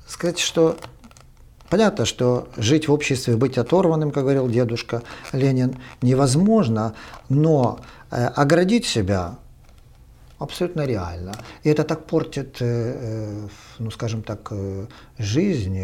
сказать, 0.06 0.38
что 0.38 0.76
Понятно, 1.72 2.04
что 2.04 2.48
жить 2.58 2.86
в 2.86 2.92
обществе, 2.92 3.34
быть 3.34 3.56
оторванным, 3.56 4.10
как 4.10 4.24
говорил 4.24 4.46
дедушка 4.46 5.02
Ленин, 5.32 5.76
невозможно, 6.02 6.92
но 7.30 7.80
э, 8.10 8.26
оградить 8.26 8.84
себя 8.84 9.38
абсолютно 10.42 10.86
реально. 10.86 11.32
И 11.64 11.70
это 11.70 11.84
так 11.84 12.06
портит, 12.06 12.60
э, 12.60 12.64
э, 12.64 13.48
ну 13.78 13.90
скажем 13.90 14.22
так, 14.22 14.48
э, 14.50 14.86
жизнь, 15.18 15.78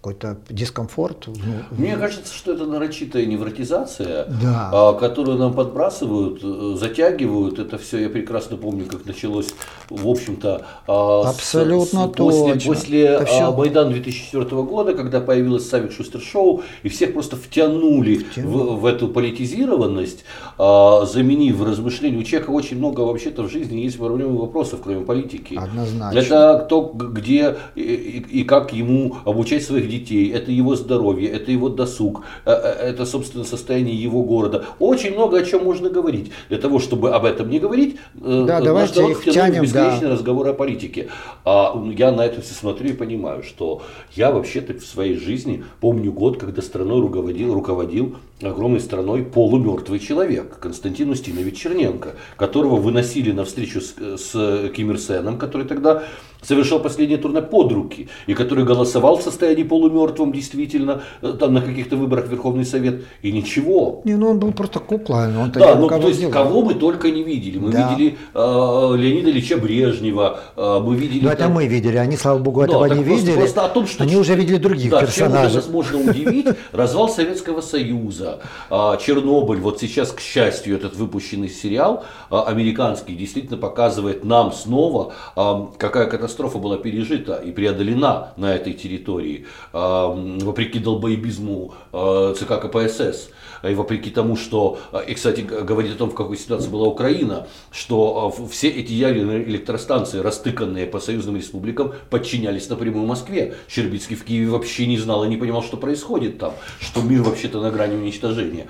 какой-то 0.00 0.38
дискомфорт. 0.48 1.28
Мне 1.70 1.94
кажется, 1.98 2.34
что 2.34 2.54
это 2.54 2.64
нарочитая 2.64 3.26
невротизация, 3.26 4.24
да. 4.42 4.70
А, 4.72 4.92
которую 4.94 5.36
нам 5.36 5.52
подбрасывают, 5.52 6.40
затягивают. 6.78 7.58
Это 7.58 7.76
все 7.76 7.98
я 7.98 8.08
прекрасно 8.08 8.56
помню, 8.56 8.86
как 8.86 9.04
началось, 9.04 9.48
в 9.90 10.08
общем-то, 10.08 10.62
а, 10.86 11.28
Абсолютно 11.28 12.06
с, 12.06 12.12
с, 12.12 12.16
после, 12.16 12.52
точно. 12.54 12.72
после 12.72 13.26
все... 13.26 13.52
Майдана 13.52 13.90
2004 13.90 14.62
года, 14.62 14.94
когда 14.94 15.20
появилось 15.20 15.68
Савик 15.68 15.92
Шустер 15.92 16.22
Шоу, 16.22 16.62
и 16.82 16.88
всех 16.88 17.12
просто 17.12 17.36
втянули, 17.36 18.16
втянули. 18.16 18.56
В, 18.56 18.80
в 18.80 18.86
эту 18.86 19.08
политизированность, 19.08 20.24
заменив 20.56 21.62
размышления. 21.62 22.16
У 22.16 22.22
человека 22.22 22.50
очень 22.50 22.78
много 22.78 23.00
вообще-то 23.00 23.42
в 23.42 23.50
жизни 23.50 23.80
есть 23.80 23.98
проблемы 23.98 24.38
вопросов, 24.38 24.80
кроме 24.82 25.04
политики. 25.04 25.60
Однозначно. 25.62 26.18
Это 26.18 26.66
то, 26.70 26.90
где 26.94 27.56
и, 27.74 27.82
и, 27.82 28.40
и 28.40 28.44
как 28.44 28.72
ему 28.72 29.16
обучать 29.26 29.62
своих 29.62 29.89
детей, 29.90 30.30
это 30.32 30.50
его 30.50 30.76
здоровье, 30.76 31.28
это 31.28 31.50
его 31.50 31.68
досуг, 31.68 32.22
э, 32.46 32.50
э, 32.50 32.90
это, 32.90 33.04
собственно, 33.04 33.44
состояние 33.44 33.94
его 33.94 34.22
города. 34.22 34.64
Очень 34.78 35.14
много 35.14 35.38
о 35.38 35.42
чем 35.42 35.64
можно 35.64 35.90
говорить. 35.90 36.30
Для 36.48 36.58
того, 36.58 36.78
чтобы 36.78 37.10
об 37.10 37.24
этом 37.24 37.50
не 37.50 37.58
говорить, 37.58 37.96
э, 38.20 38.44
да, 38.46 38.60
давайте 38.60 39.10
их 39.10 39.20
втянем, 39.20 39.62
бесконечный 39.62 40.08
да. 40.08 40.14
разговор 40.14 40.48
о 40.48 40.54
политике. 40.54 41.08
А 41.44 41.74
я 41.96 42.12
на 42.12 42.22
это 42.22 42.40
все 42.40 42.54
смотрю 42.54 42.90
и 42.90 42.92
понимаю, 42.92 43.42
что 43.42 43.82
я 44.14 44.30
вообще-то 44.30 44.74
в 44.74 44.84
своей 44.84 45.16
жизни 45.16 45.64
помню 45.80 46.12
год, 46.12 46.38
когда 46.38 46.62
страной 46.62 47.00
руководил, 47.00 47.52
руководил 47.52 48.16
огромной 48.42 48.80
страной 48.80 49.22
полумертвый 49.22 49.98
человек, 49.98 50.58
Константин 50.58 51.10
Устинович 51.10 51.58
Черненко, 51.58 52.14
которого 52.36 52.76
выносили 52.76 53.32
на 53.32 53.44
встречу 53.44 53.80
с, 53.80 53.94
с 53.96 54.70
Ким 54.74 54.90
Ир 54.90 54.98
Сеном, 54.98 55.38
который 55.38 55.66
тогда 55.66 56.04
совершал 56.42 56.80
последнее 56.80 57.18
турне 57.18 57.42
под 57.42 57.72
руки, 57.72 58.08
и 58.26 58.34
который 58.34 58.64
голосовал 58.64 59.18
в 59.18 59.22
состоянии 59.22 59.62
полумертвом 59.62 60.32
действительно 60.32 61.02
э, 61.22 61.34
там, 61.38 61.54
на 61.54 61.60
каких-то 61.60 61.96
выборах 61.96 62.26
в 62.26 62.30
Верховный 62.30 62.64
Совет, 62.64 63.02
и 63.22 63.32
ничего. 63.32 64.00
Не, 64.04 64.14
ну 64.14 64.30
он 64.30 64.38
был 64.38 64.52
просто 64.52 64.78
кукла. 64.80 65.30
Он 65.38 65.50
да, 65.50 65.74
ну 65.74 65.88
то 65.88 66.08
есть 66.08 66.30
кого 66.30 66.62
мы 66.62 66.74
только 66.74 67.10
не 67.10 67.22
видели. 67.22 67.58
Мы 67.58 67.70
да. 67.70 67.90
видели 67.90 68.16
э, 68.34 68.38
Леонида 68.38 69.30
Ильича 69.30 69.56
Брежнева, 69.56 70.40
э, 70.56 70.80
мы 70.82 70.96
видели... 70.96 71.24
Ну 71.24 71.30
это 71.30 71.48
мы 71.48 71.66
видели, 71.66 71.96
они, 71.96 72.16
слава 72.16 72.38
богу, 72.38 72.62
этого 72.62 72.88
да, 72.88 72.94
не 72.94 73.02
видели. 73.02 73.36
Просто 73.36 73.64
о 73.64 73.68
том, 73.68 73.86
что... 73.86 74.02
Они 74.02 74.16
уже 74.16 74.34
видели 74.34 74.56
других 74.56 74.90
да, 74.90 75.00
персонажей. 75.00 75.62
Чем 75.62 75.72
можно 75.72 75.98
удивить, 76.10 76.46
развал 76.72 77.08
Советского 77.08 77.60
Союза, 77.60 78.29
э, 78.70 78.96
Чернобыль, 79.00 79.60
вот 79.60 79.80
сейчас, 79.80 80.12
к 80.12 80.20
счастью, 80.20 80.76
этот 80.76 80.96
выпущенный 80.96 81.48
сериал 81.48 82.04
э, 82.30 82.36
американский 82.36 83.14
действительно 83.14 83.58
показывает 83.58 84.24
нам 84.24 84.52
снова, 84.52 85.12
э, 85.36 85.66
какая 85.78 86.06
катастрофа 86.06 86.58
была 86.58 86.76
пережита 86.76 87.34
и 87.36 87.52
преодолена 87.52 88.32
на 88.36 88.54
этой 88.54 88.72
территории. 88.72 89.46
вопреки 89.72 90.78
долбоебизму 90.78 91.74
ЦК 91.92 92.60
КПСС, 92.60 93.30
и 93.62 93.74
вопреки 93.74 94.10
тому, 94.10 94.36
что, 94.36 94.78
и, 95.06 95.14
кстати, 95.14 95.40
говорит 95.40 95.94
о 95.94 95.96
том, 95.96 96.10
в 96.10 96.14
какой 96.14 96.36
ситуации 96.36 96.68
была 96.68 96.86
Украина, 96.86 97.46
что 97.70 98.34
все 98.50 98.68
эти 98.68 98.92
ядерные 98.92 99.42
электростанции, 99.44 100.18
растыканные 100.18 100.86
по 100.86 101.00
союзным 101.00 101.36
республикам, 101.36 101.92
подчинялись 102.10 102.68
напрямую 102.68 103.06
Москве. 103.06 103.54
Щербицкий 103.68 104.16
в 104.16 104.24
Киеве 104.24 104.50
вообще 104.50 104.86
не 104.86 104.98
знал 104.98 105.24
и 105.24 105.28
не 105.28 105.36
понимал, 105.36 105.62
что 105.62 105.76
происходит 105.76 106.38
там, 106.38 106.54
что 106.80 107.02
мир 107.02 107.22
вообще-то 107.22 107.60
на 107.60 107.70
грани 107.70 107.96
уничтожения. 107.96 108.66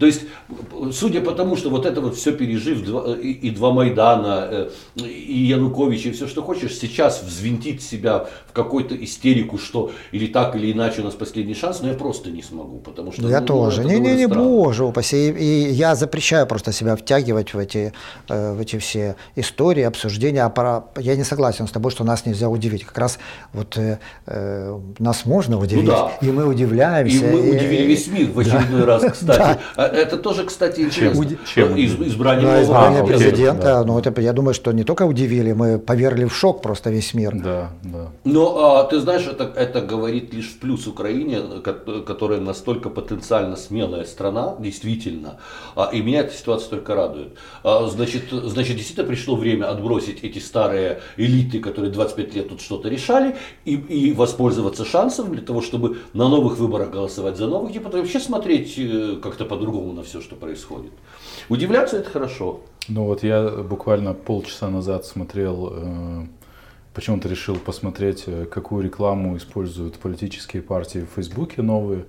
То 0.00 0.06
есть, 0.06 0.22
судя 0.92 1.20
по 1.20 1.32
тому, 1.32 1.56
что 1.56 1.68
вот 1.68 1.84
это 1.84 2.00
вот 2.00 2.16
все 2.16 2.32
пережив, 2.32 2.88
и, 3.22 3.32
и 3.32 3.50
два 3.50 3.70
Майдана, 3.70 4.48
э, 4.50 4.70
и 4.96 5.42
Янукович, 5.42 6.06
и 6.06 6.10
все, 6.12 6.26
что 6.26 6.42
хочешь, 6.42 6.78
сейчас 6.78 7.22
взвинтить 7.22 7.82
себя 7.82 8.26
в 8.48 8.52
какую-то 8.52 8.96
истерику, 8.96 9.58
что 9.58 9.90
или 10.10 10.26
так, 10.26 10.56
или 10.56 10.72
иначе 10.72 11.02
у 11.02 11.04
нас 11.04 11.12
последний 11.12 11.54
шанс, 11.54 11.82
но 11.82 11.88
я 11.88 11.94
просто 11.94 12.30
не 12.30 12.42
смогу, 12.42 12.78
потому 12.78 13.12
что... 13.12 13.28
Я 13.28 13.40
ну, 13.40 13.46
тоже. 13.46 13.84
Не-не-не, 13.84 14.26
боже 14.26 14.84
упаси. 14.84 15.28
И, 15.28 15.32
и 15.32 15.70
я 15.72 15.94
запрещаю 15.94 16.46
просто 16.46 16.72
себя 16.72 16.96
втягивать 16.96 17.52
в 17.52 17.58
эти, 17.58 17.92
э, 18.30 18.54
в 18.54 18.60
эти 18.60 18.78
все 18.78 19.16
истории, 19.36 19.82
обсуждения. 19.82 20.44
А 20.44 20.48
пора... 20.48 20.84
Я 20.96 21.14
не 21.14 21.24
согласен 21.24 21.68
с 21.68 21.72
тобой, 21.72 21.90
что 21.90 22.04
нас 22.04 22.24
нельзя 22.24 22.48
удивить. 22.48 22.84
Как 22.84 22.96
раз 22.96 23.18
вот 23.52 23.76
э, 23.76 23.98
э 24.26 24.78
нас 24.98 25.26
можно 25.26 25.58
удивить, 25.58 25.84
ну, 25.84 25.90
да. 25.90 26.12
и 26.22 26.30
мы 26.30 26.46
удивляемся. 26.46 27.26
И 27.26 27.30
мы 27.30 27.50
удивили 27.50 27.82
весь 27.82 28.06
мир 28.06 28.30
в 28.30 28.38
очередной 28.38 28.80
да. 28.80 28.86
раз, 28.86 29.04
кстати. 29.12 29.58
А 29.76 29.89
это 29.92 30.16
тоже, 30.16 30.44
кстати, 30.44 30.80
интересно. 30.80 31.26
Чем? 31.46 31.76
Из, 31.76 31.94
избрание 31.94 32.46
да, 32.46 32.62
избрание 32.62 33.04
президента. 33.04 33.62
Да. 33.62 33.84
Ну, 33.84 33.98
это, 33.98 34.20
я 34.20 34.32
думаю, 34.32 34.54
что 34.54 34.72
не 34.72 34.84
только 34.84 35.04
удивили, 35.04 35.52
мы 35.52 35.78
поверили 35.78 36.24
в 36.24 36.34
шок 36.34 36.62
просто 36.62 36.90
весь 36.90 37.14
мир. 37.14 37.34
Да, 37.34 37.70
да. 37.82 38.08
Но 38.24 38.78
а, 38.78 38.84
ты 38.84 39.00
знаешь, 39.00 39.26
это, 39.26 39.44
это 39.44 39.80
говорит 39.80 40.34
лишь 40.34 40.50
в 40.50 40.58
плюс 40.58 40.86
Украине, 40.86 41.40
которая 42.06 42.40
настолько 42.40 42.88
потенциально 42.90 43.56
смелая 43.56 44.04
страна, 44.04 44.56
действительно. 44.58 45.38
А, 45.76 45.90
и 45.92 46.02
меня 46.02 46.20
эта 46.20 46.34
ситуация 46.34 46.70
только 46.70 46.94
радует. 46.94 47.36
А, 47.62 47.86
значит, 47.86 48.24
значит, 48.30 48.76
действительно 48.76 49.06
пришло 49.06 49.36
время 49.36 49.70
отбросить 49.70 50.22
эти 50.22 50.38
старые 50.38 51.00
элиты, 51.16 51.60
которые 51.60 51.92
25 51.92 52.34
лет 52.34 52.48
тут 52.48 52.60
что-то 52.60 52.88
решали, 52.88 53.36
и, 53.64 53.74
и 53.74 54.12
воспользоваться 54.12 54.84
шансом 54.84 55.32
для 55.32 55.42
того, 55.42 55.62
чтобы 55.62 55.98
на 56.12 56.28
новых 56.28 56.58
выборах 56.58 56.90
голосовать 56.90 57.36
за 57.36 57.46
новых 57.46 57.72
депутатов, 57.72 58.00
вообще 58.00 58.20
смотреть 58.20 58.74
э, 58.76 59.16
как-то 59.22 59.44
по-другому 59.44 59.79
по-другому 59.80 59.92
на 59.92 60.02
все, 60.02 60.20
что 60.20 60.36
происходит. 60.36 60.92
Удивляться 61.48 61.98
это 61.98 62.10
хорошо. 62.10 62.60
Ну 62.88 63.04
вот 63.04 63.22
я 63.22 63.48
буквально 63.48 64.14
полчаса 64.14 64.68
назад 64.68 65.04
смотрел, 65.04 65.72
э, 65.72 66.26
почему-то 66.94 67.28
решил 67.28 67.56
посмотреть, 67.56 68.24
э, 68.26 68.46
какую 68.46 68.84
рекламу 68.84 69.36
используют 69.36 69.98
политические 69.98 70.62
партии 70.62 71.00
в 71.00 71.14
Фейсбуке 71.14 71.62
новые. 71.62 72.04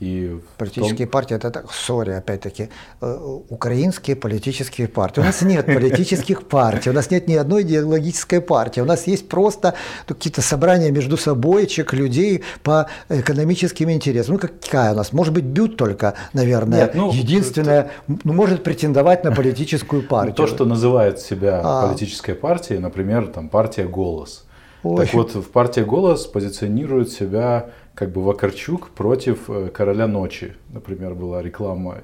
И 0.00 0.38
политические 0.58 1.06
том... 1.06 1.12
партии, 1.12 1.36
это 1.36 1.50
так, 1.50 1.72
сори, 1.72 2.10
опять-таки, 2.10 2.68
э, 3.00 3.18
украинские 3.48 4.16
политические 4.16 4.88
партии. 4.88 5.20
У 5.20 5.24
нас 5.24 5.42
нет 5.42 5.66
политических 5.66 6.46
партий, 6.46 6.90
у 6.90 6.92
нас 6.92 7.10
нет 7.10 7.28
ни 7.28 7.34
одной 7.34 7.62
идеологической 7.62 8.40
партии. 8.40 8.80
У 8.80 8.84
нас 8.84 9.06
есть 9.06 9.28
просто 9.28 9.74
какие-то 10.06 10.42
собрания 10.42 10.90
между 10.90 11.16
собойчик 11.16 11.92
людей 11.94 12.42
по 12.62 12.88
экономическим 13.08 13.90
интересам. 13.90 14.34
Ну, 14.34 14.40
какая 14.40 14.92
у 14.92 14.96
нас? 14.96 15.12
Может 15.12 15.32
быть, 15.32 15.44
Бют 15.44 15.76
только, 15.76 16.14
наверное, 16.32 16.80
нет, 16.80 16.94
ну, 16.94 17.12
единственная, 17.12 17.90
ну, 18.06 18.32
может 18.32 18.62
претендовать 18.62 19.24
на 19.24 19.32
политическую 19.32 20.02
партию. 20.02 20.34
То, 20.34 20.46
что 20.46 20.64
называет 20.64 21.20
себя 21.20 21.60
а. 21.64 21.86
политической 21.86 22.34
партией, 22.34 22.80
например, 22.80 23.28
там 23.28 23.48
партия 23.48 23.84
«Голос». 23.84 24.44
Ой. 24.82 25.04
Так 25.04 25.14
вот, 25.14 25.34
в 25.34 25.50
партии 25.50 25.80
«Голос» 25.80 26.26
позиционирует 26.26 27.10
себя 27.10 27.70
как 27.96 28.10
бы 28.10 28.22
Вакарчук 28.22 28.90
против 28.90 29.48
э, 29.48 29.70
Короля 29.72 30.06
Ночи, 30.06 30.54
например, 30.68 31.14
была 31.14 31.42
реклама. 31.42 31.96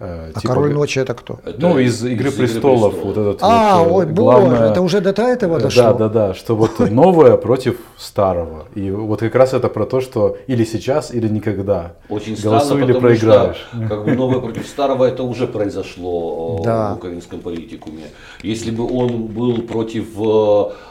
Э, 0.00 0.32
а 0.34 0.40
типа, 0.40 0.54
Король 0.54 0.72
Ночи 0.72 1.00
это 1.00 1.12
кто? 1.12 1.38
Это 1.44 1.60
ну, 1.60 1.78
из 1.78 2.02
«Игры 2.02 2.30
из 2.30 2.34
престолов», 2.34 2.94
престолов. 2.94 3.16
вот 3.16 3.18
этот 3.18 3.38
А, 3.42 3.82
вот, 3.82 4.04
э, 4.04 4.06
ой, 4.08 4.14
главное, 4.14 4.50
боже, 4.58 4.64
это 4.64 4.80
уже 4.80 5.00
до 5.02 5.10
этого 5.10 5.60
дошло? 5.60 5.82
Да, 5.82 5.92
да, 5.92 6.08
да, 6.08 6.34
что 6.34 6.56
вот 6.56 6.78
новое 6.90 7.36
против 7.36 7.76
старого. 7.98 8.68
И 8.74 8.90
вот 8.90 9.20
как 9.20 9.34
раз 9.34 9.52
это 9.52 9.68
про 9.68 9.84
то, 9.84 10.00
что 10.00 10.38
или 10.46 10.64
сейчас, 10.64 11.12
или 11.14 11.28
никогда. 11.28 11.92
Очень 12.08 12.34
Голосуй 12.42 12.66
странно, 12.66 12.84
или 12.84 12.98
проиграешь. 12.98 13.68
Что, 13.70 13.88
как 13.88 14.04
бы 14.06 14.12
новое 14.12 14.40
против 14.40 14.66
старого 14.66 15.04
это 15.04 15.24
уже 15.24 15.46
произошло 15.46 16.62
да. 16.64 16.94
в 16.94 16.96
украинском 16.96 17.40
политикуме. 17.40 18.04
Если 18.42 18.70
бы 18.70 18.90
он 18.90 19.26
был 19.26 19.60
против 19.60 20.06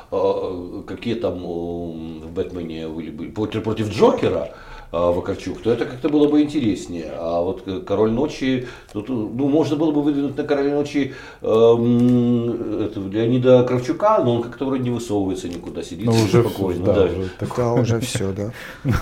какие 0.10 1.16
там 1.16 1.39
в 1.43 2.32
Бэтмене 2.32 2.88
были, 2.88 3.12
против, 3.30 3.64
против 3.64 3.89
Джокера, 3.89 4.53
Вакарчук, 4.91 5.62
то 5.62 5.72
это 5.72 5.86
как-то 5.86 6.08
было 6.08 6.30
бы 6.30 6.41
интереснее. 6.41 7.12
А 7.18 7.41
вот 7.41 7.64
Король 7.86 8.12
ночи, 8.12 8.68
тут, 8.93 9.10
ну, 9.10 9.49
можно 9.49 9.76
было 9.76 9.91
бы 9.91 10.01
выдвинуть 10.01 10.38
на 10.38 10.43
Короле 10.43 10.74
ночи 10.74 11.14
э, 11.41 11.45
это, 11.45 12.99
Леонида 12.99 13.64
Кравчука, 13.64 14.20
но 14.24 14.36
он 14.36 14.43
как-то 14.43 14.66
вроде 14.66 14.84
не 14.84 14.89
высовывается 14.89 15.49
никуда, 15.49 15.84
сидит 15.84 16.05
ну, 16.05 16.14
уже 16.14 16.41
спокойно. 16.41 16.86
Да, 16.86 16.93
да. 16.93 17.03
Уже, 17.03 17.30
да, 17.58 17.74
уже 17.74 17.99
все, 17.99 18.32
да. 18.32 18.53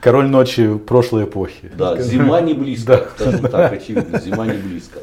Король 0.00 0.28
ночи 0.28 0.76
прошлой 0.76 1.24
эпохи. 1.24 1.72
Да, 1.78 1.98
зима 2.00 2.40
не 2.42 2.52
близко, 2.52 3.08
скажем 3.16 3.48
так, 3.50 3.72
очевидно, 3.72 4.20
зима 4.20 4.46
не 4.46 4.58
близко. 4.58 4.98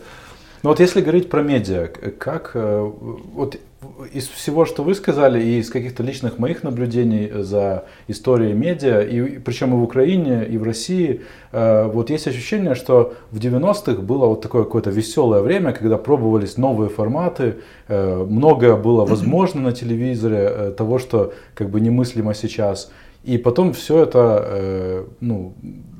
Ну 0.61 0.69
вот 0.69 0.79
если 0.79 1.01
говорить 1.01 1.29
про 1.29 1.41
медиа, 1.41 1.87
как 1.87 2.51
э, 2.53 2.91
вот 3.33 3.57
из 4.05 4.27
всего, 4.27 4.65
что 4.65 4.83
вы 4.83 4.95
сказали, 4.95 5.41
и 5.41 5.59
из 5.59 5.69
каких-то 5.69 6.03
личных 6.03 6.39
моих 6.39 6.63
наблюдений 6.63 7.29
за 7.43 7.85
историей 8.07 8.53
медиа, 8.53 9.01
и 9.01 9.39
причем 9.39 9.73
и 9.73 9.77
в 9.77 9.83
Украине, 9.83 10.45
и 10.45 10.57
в 10.57 10.63
России, 10.63 11.21
э, 11.51 11.85
вот 11.85 12.09
есть 12.09 12.27
ощущение, 12.27 12.75
что 12.75 13.13
в 13.31 13.39
90-х 13.39 14.01
было 14.01 14.27
вот 14.27 14.41
такое 14.41 14.63
какое-то 14.63 14.89
веселое 14.89 15.41
время, 15.41 15.73
когда 15.73 15.97
пробовались 15.97 16.57
новые 16.57 16.89
форматы, 16.89 17.57
э, 17.87 18.25
многое 18.29 18.75
было 18.75 19.05
возможно 19.09 19.61
на 19.61 19.71
телевизоре, 19.71 20.71
того, 20.77 20.99
что 20.99 21.33
как 21.53 21.69
бы 21.69 21.81
немыслимо 21.81 22.33
сейчас. 22.33 22.91
И 23.23 23.37
потом 23.37 23.73
все 23.73 24.03
это 24.03 25.05
ну, 25.19 25.53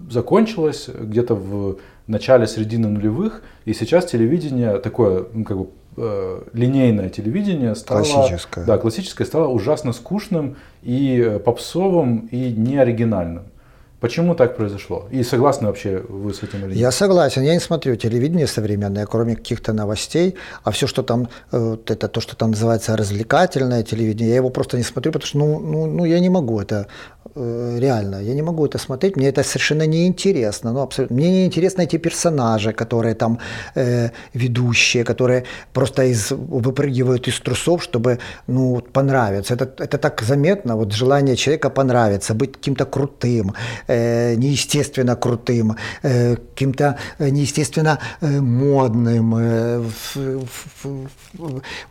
закончилось 0.10 0.88
где-то 0.88 1.36
в 1.36 1.78
начале 2.08 2.48
середины 2.48 2.88
нулевых, 2.88 3.44
и 3.66 3.74
сейчас 3.74 4.06
телевидение 4.06 4.80
такое, 4.80 5.26
ну, 5.34 5.44
как 5.44 5.58
бы 5.58 5.68
э, 6.00 6.42
линейное 6.54 7.10
телевидение 7.10 7.76
стало, 7.76 8.04
классическое. 8.04 8.66
Да, 8.66 8.78
классическое 8.78 9.28
стало 9.28 9.48
ужасно 9.48 9.94
скучным 9.94 10.56
и 10.82 11.20
э, 11.20 11.40
попсовым 11.40 12.28
и 12.32 12.52
неоригинальным. 12.52 13.44
Почему 14.00 14.36
так 14.36 14.56
произошло? 14.56 15.08
И 15.12 15.24
согласны 15.24 15.68
вообще 15.68 16.04
вы 16.10 16.34
с 16.34 16.44
этим 16.44 16.60
или 16.60 16.70
нет? 16.70 16.78
Я 16.78 16.92
согласен. 16.92 17.44
Я 17.44 17.54
не 17.54 17.60
смотрю 17.60 17.96
телевидение 17.96 18.48
современное, 18.48 19.06
кроме 19.06 19.36
каких-то 19.36 19.74
новостей. 19.74 20.36
А 20.64 20.72
все, 20.72 20.88
что 20.88 21.04
там, 21.04 21.28
э, 21.52 21.78
это 21.86 22.08
то, 22.08 22.22
что 22.22 22.36
там 22.36 22.52
называется 22.52 22.96
развлекательное 22.96 23.84
телевидение, 23.84 24.30
я 24.30 24.36
его 24.38 24.50
просто 24.50 24.78
не 24.78 24.84
смотрю, 24.84 25.12
потому 25.12 25.28
что 25.28 25.38
ну, 25.38 25.60
ну, 25.60 25.86
ну 25.86 26.06
я 26.06 26.20
не 26.20 26.30
могу 26.30 26.62
это 26.62 26.88
Э, 27.36 27.80
реально, 27.80 28.22
я 28.22 28.34
не 28.34 28.42
могу 28.42 28.66
это 28.66 28.78
смотреть, 28.78 29.18
мне 29.18 29.30
это 29.30 29.44
совершенно 29.44 29.88
неинтересно, 29.88 30.74
ну, 30.74 30.80
абсолютно. 30.82 31.18
Мне 31.18 31.32
неинтересны 31.32 31.84
эти 31.84 31.98
персонажи, 31.98 32.74
которые 32.74 33.16
там 33.16 33.38
э, 33.76 34.10
ведущие, 34.34 35.04
которые 35.04 35.44
просто 35.74 36.04
из, 36.04 36.32
выпрыгивают 36.32 37.28
из 37.28 37.40
трусов, 37.40 37.84
чтобы, 37.84 38.18
ну, 38.48 38.82
понравиться. 38.94 39.54
Это, 39.54 39.66
это 39.84 39.98
так 39.98 40.22
заметно, 40.22 40.76
вот 40.76 40.94
желание 40.94 41.36
человека 41.36 41.70
понравиться, 41.70 42.34
быть 42.34 42.52
каким-то 42.54 42.86
крутым, 42.86 43.54
э, 43.90 44.36
неестественно 44.36 45.16
крутым, 45.16 45.76
э, 46.04 46.36
каким-то 46.36 46.96
э, 47.18 47.30
неестественно 47.30 48.00
э, 48.22 48.40
модным, 48.40 49.34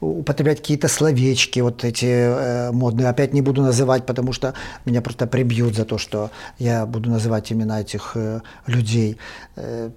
употреблять 0.01 0.59
какие-то 0.59 0.89
словечки 0.89 1.61
вот 1.61 1.85
эти 1.85 2.73
модные. 2.73 3.09
Опять 3.09 3.35
не 3.35 3.43
буду 3.43 3.63
называть, 3.63 4.07
потому 4.07 4.33
что 4.33 4.55
меня 4.85 5.03
просто 5.03 5.27
прибьют 5.27 5.75
за 5.75 5.85
то, 5.85 5.99
что 5.99 6.31
я 6.59 6.87
буду 6.87 7.11
называть 7.11 7.53
имена 7.53 7.81
этих 7.81 8.17
людей. 8.67 9.19
Э, 9.57 9.91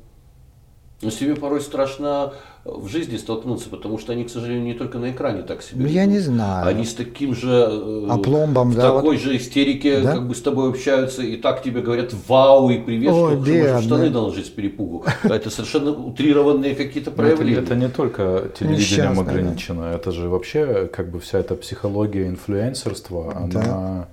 но 1.02 1.10
себе 1.10 1.36
порой 1.36 1.62
страшно 1.62 2.34
в 2.64 2.88
жизни 2.88 3.18
столкнуться, 3.18 3.70
потому 3.70 3.97
что 3.97 4.14
они, 4.14 4.24
к 4.24 4.30
сожалению, 4.30 4.64
не 4.64 4.74
только 4.76 4.99
на 4.99 5.12
экране 5.12 5.41
так 5.41 5.64
себя 5.64 5.82
Ну, 5.82 5.88
я 5.88 6.05
не 6.05 6.20
знаю. 6.20 6.68
Они 6.68 6.86
с 6.86 6.93
таким 6.93 7.34
же... 7.36 7.49
Э, 7.49 8.07
Опломбом, 8.09 8.72
в 8.72 8.76
да. 8.76 8.93
такой 8.93 9.16
вот. 9.16 9.20
же 9.20 9.36
истерике 9.36 10.01
да? 10.01 10.14
как 10.14 10.28
бы 10.28 10.36
с 10.36 10.41
тобой 10.41 10.70
общаются, 10.70 11.24
и 11.24 11.38
так 11.38 11.64
тебе 11.64 11.82
говорят 11.82 12.14
вау 12.28 12.70
и 12.70 12.78
привет, 12.78 13.14
Ой, 13.14 13.41
что 13.41 13.82
штаны 13.82 14.09
да. 14.09 14.20
наложить 14.20 14.45
с 14.45 14.49
перепугу. 14.49 15.05
Это 15.24 15.49
совершенно 15.49 15.91
утрированные 15.91 16.76
какие-то 16.76 17.09
проявления. 17.09 17.62
Это, 17.62 17.74
это 17.74 17.76
не 17.76 17.89
только 17.89 18.51
телевидением 18.57 19.20
ограничено, 19.20 19.91
это 19.95 20.12
же 20.12 20.30
вообще 20.30 20.88
как 20.93 21.09
бы 21.09 21.20
вся 21.20 21.39
эта 21.39 21.55
психология 21.55 22.28
инфлюенсерства, 22.28 23.36
она... 23.36 24.07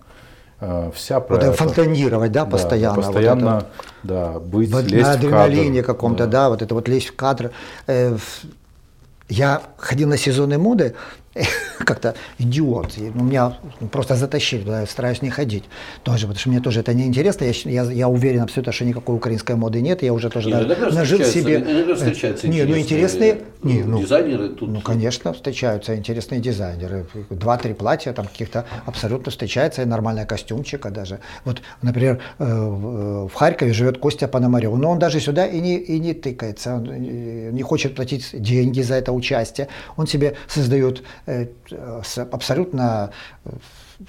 Э, 0.61 0.91
вся 0.93 1.21
про 1.21 1.37
вот 1.37 1.45
это. 1.45 1.53
фонтанировать, 1.53 2.33
да, 2.33 2.45
постоянно. 2.45 2.97
Да, 2.97 3.03
постоянно, 3.03 3.55
вот 3.55 3.63
это, 3.63 3.71
да, 4.03 4.39
быть, 4.41 4.71
в, 4.71 4.87
лезть 4.87 5.07
на 5.07 5.13
адреналине 5.13 5.83
каком-то, 5.83 6.27
да. 6.27 6.45
да, 6.45 6.49
вот 6.49 6.63
это 6.63 6.75
вот 6.75 6.89
лезть 6.89 7.09
в 7.09 7.17
кадр. 7.17 7.53
Э, 7.87 8.17
я 9.29 9.63
ходил 9.77 10.09
на 10.09 10.17
сезоны 10.17 10.59
моды, 10.59 10.95
как-то 11.79 12.15
идиот. 12.39 12.99
И, 12.99 13.11
ну, 13.15 13.25
меня 13.25 13.57
просто 13.91 14.15
затащили 14.15 14.63
туда, 14.63 14.81
я 14.81 14.87
стараюсь 14.87 15.23
не 15.23 15.31
ходить 15.31 15.65
тоже, 16.03 16.27
потому 16.27 16.39
что 16.39 16.49
мне 16.51 16.61
тоже 16.61 16.81
это 16.81 16.95
неинтересно. 16.95 17.45
Я, 17.45 17.53
я, 17.65 17.91
я 17.91 18.09
уверен 18.09 18.43
абсолютно, 18.43 18.73
что 18.73 18.85
никакой 18.85 19.17
украинской 19.17 19.57
моды 19.57 19.81
нет. 19.81 20.03
Я 20.03 20.13
уже 20.13 20.31
тоже 20.31 20.49
Не, 20.49 20.93
нажил 20.93 21.25
себе... 21.25 21.61
не, 22.49 22.65
ну 22.65 22.79
интересные... 22.79 23.43
Не, 23.63 23.83
ну, 23.83 24.01
дизайнеры 24.01 24.51
тут. 24.51 24.69
ну, 24.69 24.81
конечно, 24.81 25.33
встречаются 25.33 25.97
интересные 25.97 26.41
дизайнеры. 26.41 27.07
Два-три 27.31 27.75
платья 27.75 28.13
там 28.13 28.27
каких-то 28.27 28.65
абсолютно 28.87 29.31
встречается, 29.31 29.83
и 29.83 29.85
нормальная 29.85 30.27
костюмчика 30.27 30.91
даже. 30.91 31.21
Вот, 31.45 31.63
например, 31.83 32.21
э, 32.39 32.45
в 32.45 33.33
Харькове 33.35 33.73
живет 33.73 33.99
Костя 33.99 34.29
Пономарев, 34.29 34.75
но 34.75 34.91
он 34.91 34.99
даже 34.99 35.21
сюда 35.21 35.47
и 35.47 35.61
не, 35.61 35.77
и 35.77 35.99
не 35.99 36.15
тыкается, 36.15 36.75
он 36.75 36.89
э, 36.91 37.51
не 37.53 37.63
хочет 37.63 37.95
платить 37.97 38.31
деньги 38.33 38.81
за 38.83 38.95
это 38.95 39.13
участие. 39.13 39.69
Он 39.97 40.07
себе 40.07 40.35
создает 40.47 41.03
абсолютно 42.33 43.11
э, 43.45 43.51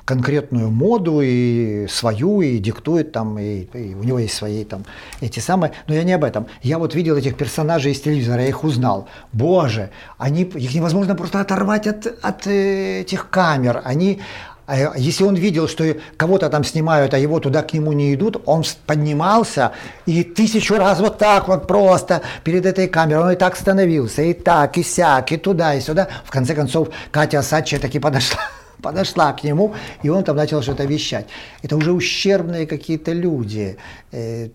конкретную 0.06 0.70
моду 0.70 1.22
и 1.22 1.88
свою, 1.90 2.42
и 2.42 2.60
диктует 2.60 3.12
там, 3.12 3.40
и, 3.40 3.62
и 3.74 3.96
у 3.96 4.04
него 4.04 4.20
есть 4.20 4.36
свои 4.36 4.64
там 4.64 4.86
эти 5.22 5.40
самые. 5.40 5.74
Но 5.88 5.96
я 5.96 6.04
не 6.04 6.14
об 6.14 6.24
этом. 6.24 6.48
Я 6.62 6.78
вот 6.78 6.94
видел 6.96 7.18
этих 7.18 7.38
персонажей 7.38 7.92
из 7.92 8.02
телевизора, 8.02 8.42
я 8.42 8.50
их 8.50 8.64
узнал. 8.64 9.08
Боже, 9.34 9.90
они, 10.18 10.44
их 10.44 10.74
невозможно 10.74 11.16
просто 11.16 11.42
оторвать 11.42 11.88
от, 11.88 12.06
от 12.22 12.48
э, 12.48 13.02
этих 13.02 13.30
камер. 13.30 13.82
Они, 13.84 14.22
а 14.70 14.98
если 14.98 15.24
он 15.24 15.36
видел, 15.36 15.68
что 15.68 15.96
кого-то 16.16 16.50
там 16.50 16.64
снимают, 16.64 17.14
а 17.14 17.18
его 17.18 17.40
туда 17.40 17.64
к 17.64 17.74
нему 17.74 17.92
не 17.94 18.14
идут, 18.14 18.42
он 18.46 18.64
поднимался 18.86 19.72
и 20.06 20.24
тысячу 20.24 20.76
раз 20.76 21.00
вот 21.00 21.18
так 21.18 21.48
вот 21.48 21.68
просто 21.68 22.22
перед 22.44 22.66
этой 22.66 22.88
камерой, 22.88 23.24
он 23.24 23.32
и 23.32 23.36
так 23.36 23.56
становился, 23.56 24.22
и 24.22 24.34
так, 24.34 24.78
и 24.78 24.84
сяк, 24.84 25.32
и 25.32 25.38
туда, 25.38 25.74
и 25.74 25.82
сюда. 25.82 26.08
В 26.24 26.30
конце 26.30 26.54
концов, 26.54 26.90
Катя 27.12 27.40
Асадчия 27.40 27.80
таки 27.80 28.00
подошла 28.00 28.40
подошла 28.82 29.34
к 29.34 29.44
нему, 29.44 29.74
и 30.04 30.10
он 30.10 30.24
там 30.24 30.36
начал 30.36 30.62
что-то 30.62 30.86
вещать. 30.86 31.26
Это 31.64 31.76
уже 31.76 31.92
ущербные 31.92 32.68
какие-то 32.68 33.12
люди. 33.12 33.76
Э, 34.12 34.50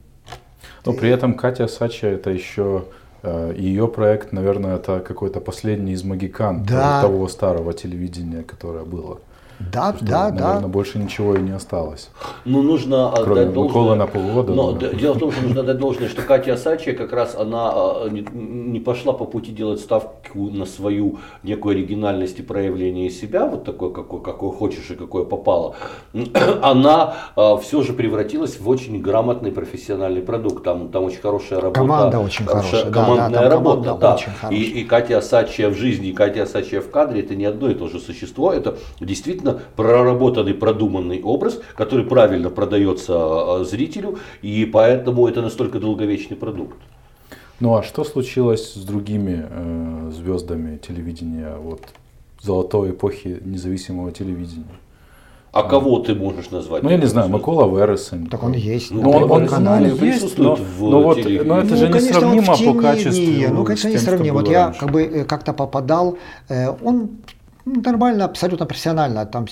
Но 0.86 0.92
при 0.92 1.10
этом 1.10 1.34
Катя 1.34 1.66
Сача 1.66 2.06
это 2.06 2.30
еще 2.30 2.84
э, 3.22 3.54
ее 3.58 3.88
проект, 3.88 4.32
наверное, 4.32 4.76
это 4.76 5.00
какой-то 5.00 5.40
последний 5.40 5.92
из 5.92 6.04
магикан 6.04 6.62
Да. 6.64 7.02
того 7.02 7.28
старого 7.28 7.72
телевидения, 7.72 8.42
которое 8.42 8.84
было. 8.84 9.18
Да, 9.72 9.94
Что, 9.94 10.04
да, 10.04 10.30
наверное, 10.30 10.60
да. 10.60 10.68
больше 10.68 10.98
ничего 10.98 11.36
и 11.36 11.40
не 11.40 11.52
осталось. 11.52 12.10
Ну, 12.44 12.62
нужно 12.62 13.12
Кроме 13.16 13.40
отдать 13.42 13.52
должное. 13.52 13.94
На 13.96 14.06
полгода, 14.06 14.52
Но 14.52 14.72
да. 14.72 14.88
дело 14.90 15.14
в 15.14 15.18
том, 15.18 15.32
что 15.32 15.42
нужно 15.42 15.60
отдать 15.60 15.78
должное, 15.78 16.08
что 16.08 16.22
Катя 16.22 16.54
Асачия 16.54 16.94
как 16.94 17.12
раз 17.12 17.34
она 17.34 17.72
а, 17.74 18.08
не, 18.08 18.26
не 18.32 18.80
пошла 18.80 19.12
по 19.12 19.24
пути 19.24 19.52
делать 19.52 19.80
ставку 19.80 20.50
на 20.50 20.66
свою 20.66 21.18
некую 21.42 21.76
оригинальность 21.76 22.38
и 22.38 22.42
проявление 22.42 23.10
себя, 23.10 23.46
вот 23.46 23.64
такой, 23.64 23.92
какой, 23.92 24.22
какой 24.22 24.50
хочешь 24.52 24.90
и 24.90 24.94
какое 24.94 25.24
попало. 25.24 25.76
Она 26.62 27.14
все 27.62 27.82
же 27.82 27.92
превратилась 27.92 28.58
в 28.58 28.68
очень 28.68 29.00
грамотный 29.00 29.52
профессиональный 29.52 30.22
продукт. 30.22 30.64
Там, 30.64 30.88
там 30.88 31.04
очень 31.04 31.20
хорошая 31.20 31.60
работа. 31.60 31.80
Команда 31.80 32.18
очень 32.18 32.46
хорошая, 32.46 32.84
да, 32.84 32.90
Командная 32.90 33.42
да, 33.42 33.50
там 33.50 33.50
работа, 33.50 33.82
команда 33.82 34.00
да. 34.00 34.14
очень 34.14 34.56
И, 34.56 34.80
и 34.80 34.84
Катя 34.84 35.18
Асачия 35.18 35.68
в 35.68 35.74
жизни, 35.74 36.08
и 36.08 36.12
Катя 36.12 36.44
Асачия 36.44 36.80
в 36.80 36.90
кадре 36.90 37.20
это 37.20 37.34
не 37.34 37.44
одно 37.44 37.70
и 37.70 37.74
то 37.74 37.88
же 37.88 37.98
существо. 37.98 38.52
Это 38.52 38.76
действительно 39.00 39.53
проработанный, 39.76 40.54
продуманный 40.54 41.22
образ, 41.22 41.60
который 41.76 42.04
правильно 42.04 42.50
продается 42.50 43.12
э, 43.60 43.64
зрителю, 43.64 44.18
и 44.42 44.64
поэтому 44.64 45.26
это 45.28 45.42
настолько 45.42 45.78
долговечный 45.80 46.36
продукт. 46.36 46.76
Ну 47.60 47.74
а 47.76 47.82
что 47.82 48.04
случилось 48.04 48.72
с 48.74 48.84
другими 48.84 49.46
э, 49.48 50.10
звездами 50.12 50.76
телевидения 50.78 51.54
вот 51.60 51.82
золотой 52.42 52.90
эпохи 52.90 53.40
независимого 53.44 54.10
телевидения? 54.12 54.66
А 55.52 55.62
кого 55.62 56.00
ты 56.00 56.16
можешь 56.16 56.50
назвать? 56.50 56.82
Ну 56.82 56.90
я 56.90 56.96
не 56.96 57.06
знаю? 57.06 57.30
Микола 57.30 57.68
Вересен. 57.78 58.26
Так 58.26 58.42
он 58.42 58.54
есть. 58.54 58.90
Ну, 58.90 59.08
он- 59.08 59.30
он- 59.30 59.46
канале. 59.46 59.92
ну, 59.92 59.96
присутствует 59.98 60.58
есть, 60.58 60.70
в 60.78 60.82
но- 60.82 60.90
но 60.90 61.02
вот- 61.02 61.18
но 61.44 61.58
это 61.60 61.76
же 61.76 61.86
конечно, 61.88 62.28
он 62.28 62.36
несравнимо 62.36 62.74
по 62.74 62.80
качеству 62.82 63.22
не, 63.22 63.46
ну, 63.46 63.64
конечно, 63.64 63.88
что 63.90 63.98
несравнимо. 63.98 64.34
Вот 64.40 64.48
я 64.48 64.74
как 64.78 64.90
бы 64.90 65.02
э, 65.04 65.24
как-то 65.24 65.52
попадал, 65.52 66.18
э, 66.48 66.70
он 66.82 67.10
ну, 67.64 67.80
нормально, 67.80 68.24
абсолютно 68.24 68.66
профессионально 68.66 69.24
там 69.26 69.46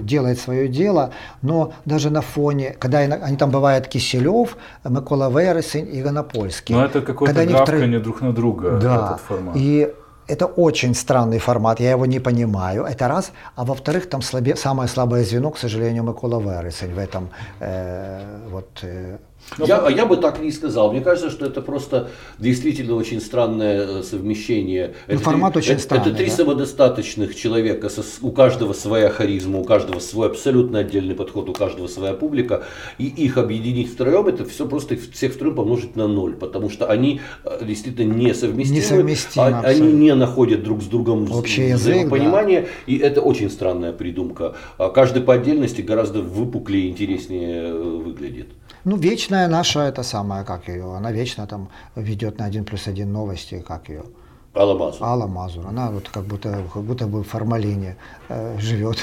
делает 0.00 0.38
свое 0.38 0.68
дело, 0.68 1.12
но 1.42 1.72
даже 1.84 2.10
на 2.10 2.22
фоне, 2.22 2.74
когда 2.78 2.98
они 2.98 3.36
там 3.36 3.50
бывают 3.50 3.86
Киселев, 3.86 4.56
Микола 4.84 5.28
Вересень 5.30 5.94
и 5.94 6.02
Гонопольский. 6.02 6.74
Но 6.74 6.84
это 6.84 7.02
какое-то 7.02 7.40
они 7.40 7.52
втро- 7.52 7.58
гавканье 7.58 8.00
друг 8.00 8.22
на 8.22 8.32
друга, 8.32 8.78
да. 8.80 8.94
этот 8.94 9.20
формат. 9.20 9.56
И 9.56 9.92
это 10.26 10.46
очень 10.46 10.94
странный 10.94 11.38
формат, 11.38 11.80
я 11.80 11.90
его 11.90 12.06
не 12.06 12.20
понимаю. 12.20 12.84
Это 12.84 13.08
раз. 13.08 13.32
А 13.56 13.64
во-вторых, 13.64 14.08
там 14.08 14.22
слабе, 14.22 14.56
самое 14.56 14.88
слабое 14.88 15.24
звено, 15.24 15.50
к 15.50 15.58
сожалению, 15.58 16.04
Микола 16.04 16.40
Вересень 16.40 16.94
в 16.94 16.98
этом 16.98 17.28
э, 17.60 18.48
вот. 18.50 18.68
э, 18.82 19.18
Я, 19.58 19.78
а 19.78 19.90
я 19.90 20.04
бы 20.06 20.16
так 20.16 20.40
не 20.40 20.52
сказал. 20.52 20.92
Мне 20.92 21.00
кажется, 21.00 21.30
что 21.30 21.46
это 21.46 21.62
просто 21.62 22.10
действительно 22.38 22.94
очень 22.94 23.20
странное 23.20 24.00
э, 24.00 24.02
совмещение. 24.02 24.94
Ну, 25.06 25.14
это, 25.14 25.22
формат 25.22 25.54
три- 25.54 25.60
очень 25.62 25.72
это, 25.72 25.82
странный, 25.82 26.08
это 26.08 26.16
три 26.16 26.26
да. 26.26 26.32
самодостаточных 26.32 27.34
человека. 27.34 27.88
со- 27.88 28.04
у 28.20 28.30
каждого 28.30 28.72
своя 28.72 29.08
харизма, 29.08 29.58
у 29.58 29.64
каждого 29.64 30.00
свой 30.00 30.28
абсолютно 30.28 30.80
отдельный 30.80 31.14
подход, 31.14 31.48
у 31.48 31.52
каждого 31.52 31.86
своя 31.88 32.12
публика. 32.12 32.64
И 32.98 33.06
их 33.06 33.38
объединить 33.38 33.90
втроем, 33.92 34.26
это 34.28 34.44
все 34.44 34.66
просто 34.68 34.96
всех 34.96 35.32
втроем 35.32 35.54
помножить 35.56 35.96
на 35.96 36.06
ноль. 36.06 36.36
Потому 36.36 36.68
что 36.68 36.86
они 36.86 37.20
э, 37.44 37.64
действительно 37.64 38.12
несовместимы. 38.12 38.78
Несовместимы 38.78 39.46
а- 39.46 39.60
Они 39.60 39.92
не 39.92 40.14
находят 40.14 40.62
друг 40.62 40.82
с 40.82 40.86
другом 40.86 41.30
Общий 41.32 41.68
язык, 41.68 41.80
взаимопонимания. 41.94 42.68
И 42.86 42.98
это 42.98 43.22
очень 43.22 43.50
странная 43.50 43.92
придумка. 43.92 44.54
А 44.76 44.90
Каждый 44.90 45.22
по 45.22 45.34
отдельности 45.34 45.80
гораздо 45.80 46.20
выпуклее 46.20 46.86
и 46.86 46.90
интереснее 46.90 47.62
э, 47.68 47.72
выглядит. 48.04 48.48
Ну, 48.84 48.96
вечная 48.96 49.48
наша, 49.48 49.80
это 49.80 50.02
самая, 50.02 50.44
как 50.44 50.68
ее, 50.68 50.94
она 50.96 51.12
вечно 51.12 51.46
там 51.46 51.68
ведет 51.96 52.38
на 52.38 52.46
один 52.46 52.64
плюс 52.64 52.86
один 52.86 53.12
новости, 53.12 53.64
как 53.66 53.88
ее, 53.88 54.04
Аламазу. 54.54 55.04
Алла 55.04 55.26
Мазур. 55.26 55.66
Она 55.66 55.90
вот 55.90 56.08
как 56.08 56.24
будто, 56.24 56.64
как 56.72 56.82
будто 56.82 57.06
бы 57.06 57.22
в 57.22 57.28
формалине 57.28 57.96
э, 58.28 58.58
живет. 58.58 58.98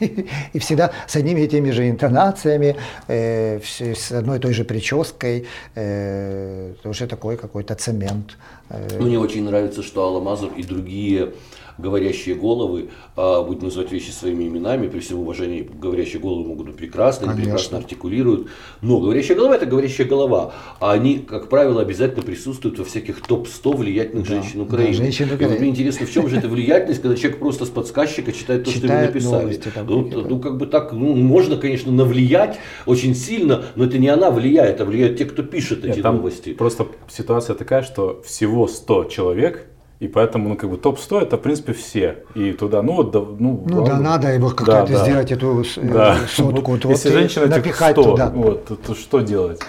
И 0.52 0.58
всегда 0.58 0.92
с 1.06 1.16
одними 1.16 1.40
и 1.40 1.48
теми 1.48 1.72
же 1.72 1.88
интонациями, 1.90 2.76
э, 3.08 3.60
с 3.60 4.12
одной 4.12 4.38
и 4.38 4.40
той 4.40 4.52
же 4.52 4.64
прической, 4.64 5.46
э, 5.74 6.72
уже 6.84 7.06
такой 7.06 7.36
какой-то 7.36 7.74
цемент. 7.74 8.36
Э, 8.70 9.00
Мне 9.00 9.18
очень 9.18 9.44
нравится, 9.44 9.82
что 9.82 10.02
Алла 10.02 10.20
Мазур 10.20 10.52
и 10.56 10.62
другие 10.62 11.32
говорящие 11.78 12.34
головы, 12.34 12.90
а, 13.16 13.42
будем 13.42 13.64
называть 13.64 13.92
вещи 13.92 14.10
своими 14.10 14.44
именами, 14.44 14.88
при 14.88 14.98
всем 15.00 15.20
уважении, 15.20 15.68
говорящие 15.80 16.20
головы 16.20 16.44
могут 16.44 16.66
быть 16.66 16.76
прекрасны, 16.76 17.24
они 17.24 17.32
Конечно. 17.34 17.52
прекрасно 17.54 17.78
артикулируют, 17.78 18.48
но 18.82 19.00
говорящая 19.00 19.36
голова 19.36 19.56
это 19.56 19.66
говорящая 19.66 20.06
голова, 20.06 20.52
а 20.80 20.92
они, 20.92 21.18
как 21.18 21.48
правило, 21.48 21.80
обязательно 21.80 22.22
присутствуют 22.22 22.78
во 22.78 22.84
всяких 22.84 23.20
топ-100 23.22 23.76
влиятельных 23.76 24.26
женщин 24.26 24.60
Украины. 24.60 24.92
женщин 24.94 25.26
И 25.26 25.28
вот 25.30 25.36
Украины. 25.36 25.58
мне 25.60 25.70
интересно, 25.70 26.06
в 26.06 26.12
чем 26.12 26.28
же 26.28 26.36
эта 26.38 26.48
влиятельность, 26.48 27.00
когда 27.00 27.16
человек 27.16 27.38
просто 27.38 27.64
с 27.64 27.70
подсказчика 27.70 28.32
читает 28.32 28.64
то, 28.64 28.70
что 28.70 28.80
ему 28.80 28.88
Читает 28.88 29.14
написали. 29.14 29.42
новости 29.42 29.70
там 29.74 29.86
ну, 29.86 30.08
ну, 30.28 30.40
как 30.40 30.56
бы 30.58 30.66
так, 30.66 30.92
ну, 30.92 31.14
можно, 31.14 31.56
конечно, 31.56 31.92
навлиять 31.92 32.58
очень 32.86 33.14
сильно, 33.14 33.64
но 33.76 33.84
это 33.84 33.98
не 33.98 34.08
она 34.08 34.30
влияет, 34.30 34.80
а 34.80 34.84
влияют 34.84 35.18
те, 35.18 35.24
кто 35.24 35.42
пишет 35.42 35.84
Нет, 35.84 35.94
эти 35.94 36.02
там 36.02 36.16
новости. 36.16 36.54
просто 36.54 36.86
ситуация 37.08 37.54
такая, 37.54 37.82
что 37.82 38.20
всего 38.24 38.66
100 38.66 39.04
человек, 39.04 39.66
и 40.00 40.06
поэтому, 40.06 40.50
ну, 40.50 40.56
как 40.56 40.70
бы 40.70 40.76
топ-100 40.76 41.22
это, 41.22 41.36
в 41.36 41.40
принципе, 41.40 41.72
все. 41.72 42.18
И 42.36 42.52
туда, 42.52 42.82
ну, 42.82 42.92
вот, 42.94 43.10
да, 43.10 43.18
ну, 43.18 43.64
Ну 43.66 43.84
да, 43.84 43.98
надо 43.98 44.32
его 44.32 44.50
как-то 44.50 44.66
Да, 44.66 44.84
это 44.84 44.92
да. 44.92 45.02
сделать, 45.04 45.32
эту 45.32 45.64
Да. 45.82 46.16
сотку. 46.28 46.72
Вот 46.72 46.84
вот 46.84 46.92
Если 46.92 47.08
и 47.08 47.12
женщина 47.12 47.44
этих 47.44 47.56
напихать 47.56 47.92
100, 47.96 48.02
туда. 48.04 48.30
вот, 48.30 48.64
то, 48.66 48.76
то 48.76 48.94
что 48.94 49.20
делать? 49.20 49.60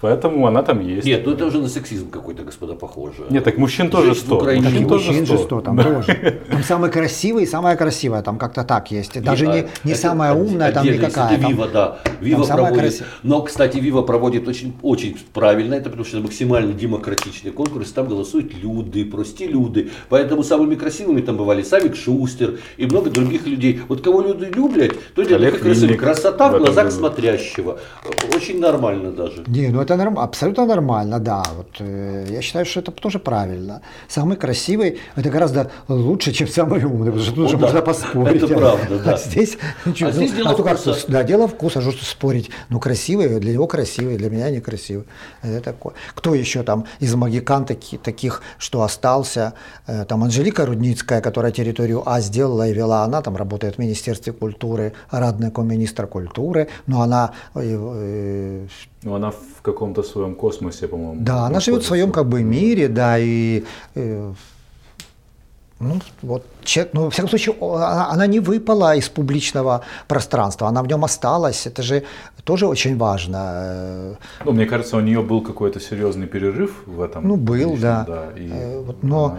Поэтому 0.00 0.46
она 0.46 0.62
там 0.62 0.80
есть. 0.80 1.06
Нет, 1.06 1.22
ну 1.26 1.32
это 1.32 1.46
уже 1.46 1.58
на 1.58 1.68
сексизм 1.68 2.10
какой-то, 2.10 2.42
господа, 2.42 2.74
похоже. 2.74 3.24
Нет, 3.30 3.44
так 3.44 3.56
мужчин 3.58 3.88
тоже 3.90 4.12
в 4.12 4.18
100. 4.18 4.36
Украине 4.36 4.68
Мужчин 4.68 4.88
тоже 4.88 5.06
мужчин 5.08 5.26
же 5.26 5.36
100. 5.38 5.44
100, 5.44 5.60
там 5.60 5.76
Да. 5.76 5.82
тоже. 5.84 6.40
Там 6.50 6.62
самый 6.62 6.90
красивый 6.90 7.44
и 7.44 7.46
самая 7.46 7.76
красивая, 7.76 8.22
там 8.22 8.38
как-то 8.38 8.64
так 8.64 8.90
есть. 8.90 9.22
Даже 9.22 9.46
а 9.46 9.54
не, 9.54 9.66
не 9.84 9.92
это 9.92 10.00
самая 10.00 10.34
умная, 10.34 10.72
там 10.72 10.86
никакая. 10.86 11.32
Это 11.32 11.42
там- 11.42 11.50
Вива, 11.50 11.68
да. 11.68 11.98
Вива 12.20 12.44
самая 12.44 12.64
проводит. 12.66 12.80
красивая. 12.82 13.10
Но, 13.22 13.42
кстати, 13.42 13.78
Вива 13.78 14.02
проводит 14.02 14.48
очень, 14.48 14.74
очень 14.82 15.16
правильно 15.32 15.74
это, 15.74 15.84
потому 15.90 16.04
что 16.04 16.18
это 16.18 16.26
максимально 16.26 16.72
демократичный 16.72 17.50
конкурс. 17.50 17.90
Там 17.92 18.06
голосуют 18.08 18.52
люди, 18.54 19.04
прости 19.04 19.46
люди. 19.46 19.90
Поэтому 20.08 20.42
самыми 20.42 20.74
красивыми 20.74 21.20
там 21.22 21.36
бывали 21.36 21.62
Савик 21.62 21.96
Шустер 21.96 22.58
и 22.76 22.86
много 22.86 23.10
других 23.10 23.46
людей. 23.46 23.80
Вот 23.88 24.02
кого 24.02 24.20
люди 24.20 24.44
любят, 24.44 24.96
то 25.14 25.22
красивый. 25.24 25.88
Винник 25.88 26.00
Красота 26.00 26.50
в 26.50 26.58
глазах 26.58 26.90
смотрящего. 26.92 27.78
Очень 28.34 28.60
нормально 28.60 29.10
даже. 29.10 29.44
Не, 29.46 29.68
ну 29.68 29.80
это 29.86 29.96
норм, 29.96 30.18
абсолютно 30.18 30.66
нормально, 30.66 31.18
да. 31.18 31.42
Вот, 31.56 31.76
э, 31.80 32.26
я 32.30 32.42
считаю, 32.42 32.66
что 32.66 32.80
это 32.80 32.92
тоже 32.92 33.18
правильно. 33.18 33.80
Самый 34.08 34.36
красивый– 34.36 34.98
это 35.16 35.30
гораздо 35.30 35.70
лучше, 35.88 36.32
чем 36.32 36.48
самый 36.48 36.84
умный, 36.84 37.12
потому 37.12 37.22
что 37.22 37.34
тут 37.34 37.50
же 37.50 37.56
да. 37.56 37.66
можно 37.66 37.82
поспорить. 37.82 38.42
Это 38.42 38.54
правда, 38.58 38.98
да. 39.04 39.14
А 39.14 39.16
здесь, 39.16 39.58
А 39.84 39.90
здесь 40.10 40.30
ну, 40.36 40.36
дело 40.36 40.50
а 40.50 40.76
вкуса. 40.76 41.04
да, 41.08 41.22
дело 41.22 41.46
вкуса, 41.48 41.80
что 41.80 42.04
спорить. 42.04 42.50
Ну, 42.68 42.80
красивый, 42.80 43.40
для 43.40 43.52
него 43.52 43.66
красивый, 43.66 44.16
для 44.16 44.30
меня 44.30 44.50
некрасивый. 44.50 45.04
Это 45.42 45.60
такое. 45.60 45.94
Кто 46.14 46.34
еще 46.34 46.62
там 46.62 46.84
из 47.00 47.14
магикан 47.14 47.64
таки- 47.64 47.98
таких, 47.98 48.42
что 48.58 48.82
остался? 48.82 49.52
Э, 49.86 50.04
Там 50.04 50.22
Анжелика 50.24 50.66
Рудницкая, 50.66 51.20
которая 51.20 51.52
территорию 51.52 52.02
А 52.06 52.20
сделала 52.20 52.68
и 52.68 52.72
вела, 52.72 53.04
она 53.04 53.22
там 53.22 53.36
работает 53.36 53.76
в 53.76 53.78
Министерстве 53.78 54.32
культуры, 54.32 54.92
радная 55.10 55.52
министра 55.56 56.06
культуры, 56.06 56.68
но 56.86 57.02
она 57.02 57.32
э, 57.54 58.66
Ну, 59.02 59.14
она 59.14 59.30
в 59.30 59.62
каком-то 59.62 60.02
своем 60.02 60.34
космосе, 60.34 60.88
по-моему. 60.88 61.16
да, 61.24 61.46
она 61.46 61.60
живет 61.60 61.82
в 61.82 61.86
своем 61.86 62.12
как 62.12 62.26
бы 62.26 62.42
мире, 62.42 62.88
да, 62.88 63.18
и 63.18 63.62
э, 63.94 64.32
ну, 65.80 66.00
вот, 66.22 66.42
че- 66.64 66.88
ну, 66.94 67.02
во 67.04 67.10
всяком 67.10 67.28
случае, 67.28 67.54
она, 67.60 68.08
она 68.10 68.26
не 68.26 68.40
выпала 68.40 68.96
из 68.96 69.08
публичного 69.08 69.80
пространства, 70.08 70.68
она 70.68 70.82
в 70.82 70.86
нем 70.86 71.04
осталась, 71.04 71.66
это 71.66 71.82
же 71.82 72.02
тоже 72.44 72.66
очень 72.66 72.96
важно. 72.96 73.36
Э, 73.36 74.14
Ну, 74.44 74.52
мне 74.52 74.66
кажется, 74.66 74.96
у 74.96 75.00
нее 75.00 75.20
был 75.20 75.42
какой-то 75.42 75.78
серьезный 75.80 76.26
перерыв 76.26 76.70
в 76.86 77.00
этом. 77.02 77.28
Ну, 77.28 77.36
был, 77.36 77.72
личном, 77.72 78.04
да. 78.06 78.24
и 78.36 78.48
Э, 78.50 78.80
вот, 78.80 79.02
но, 79.02 79.24
она 79.24 79.38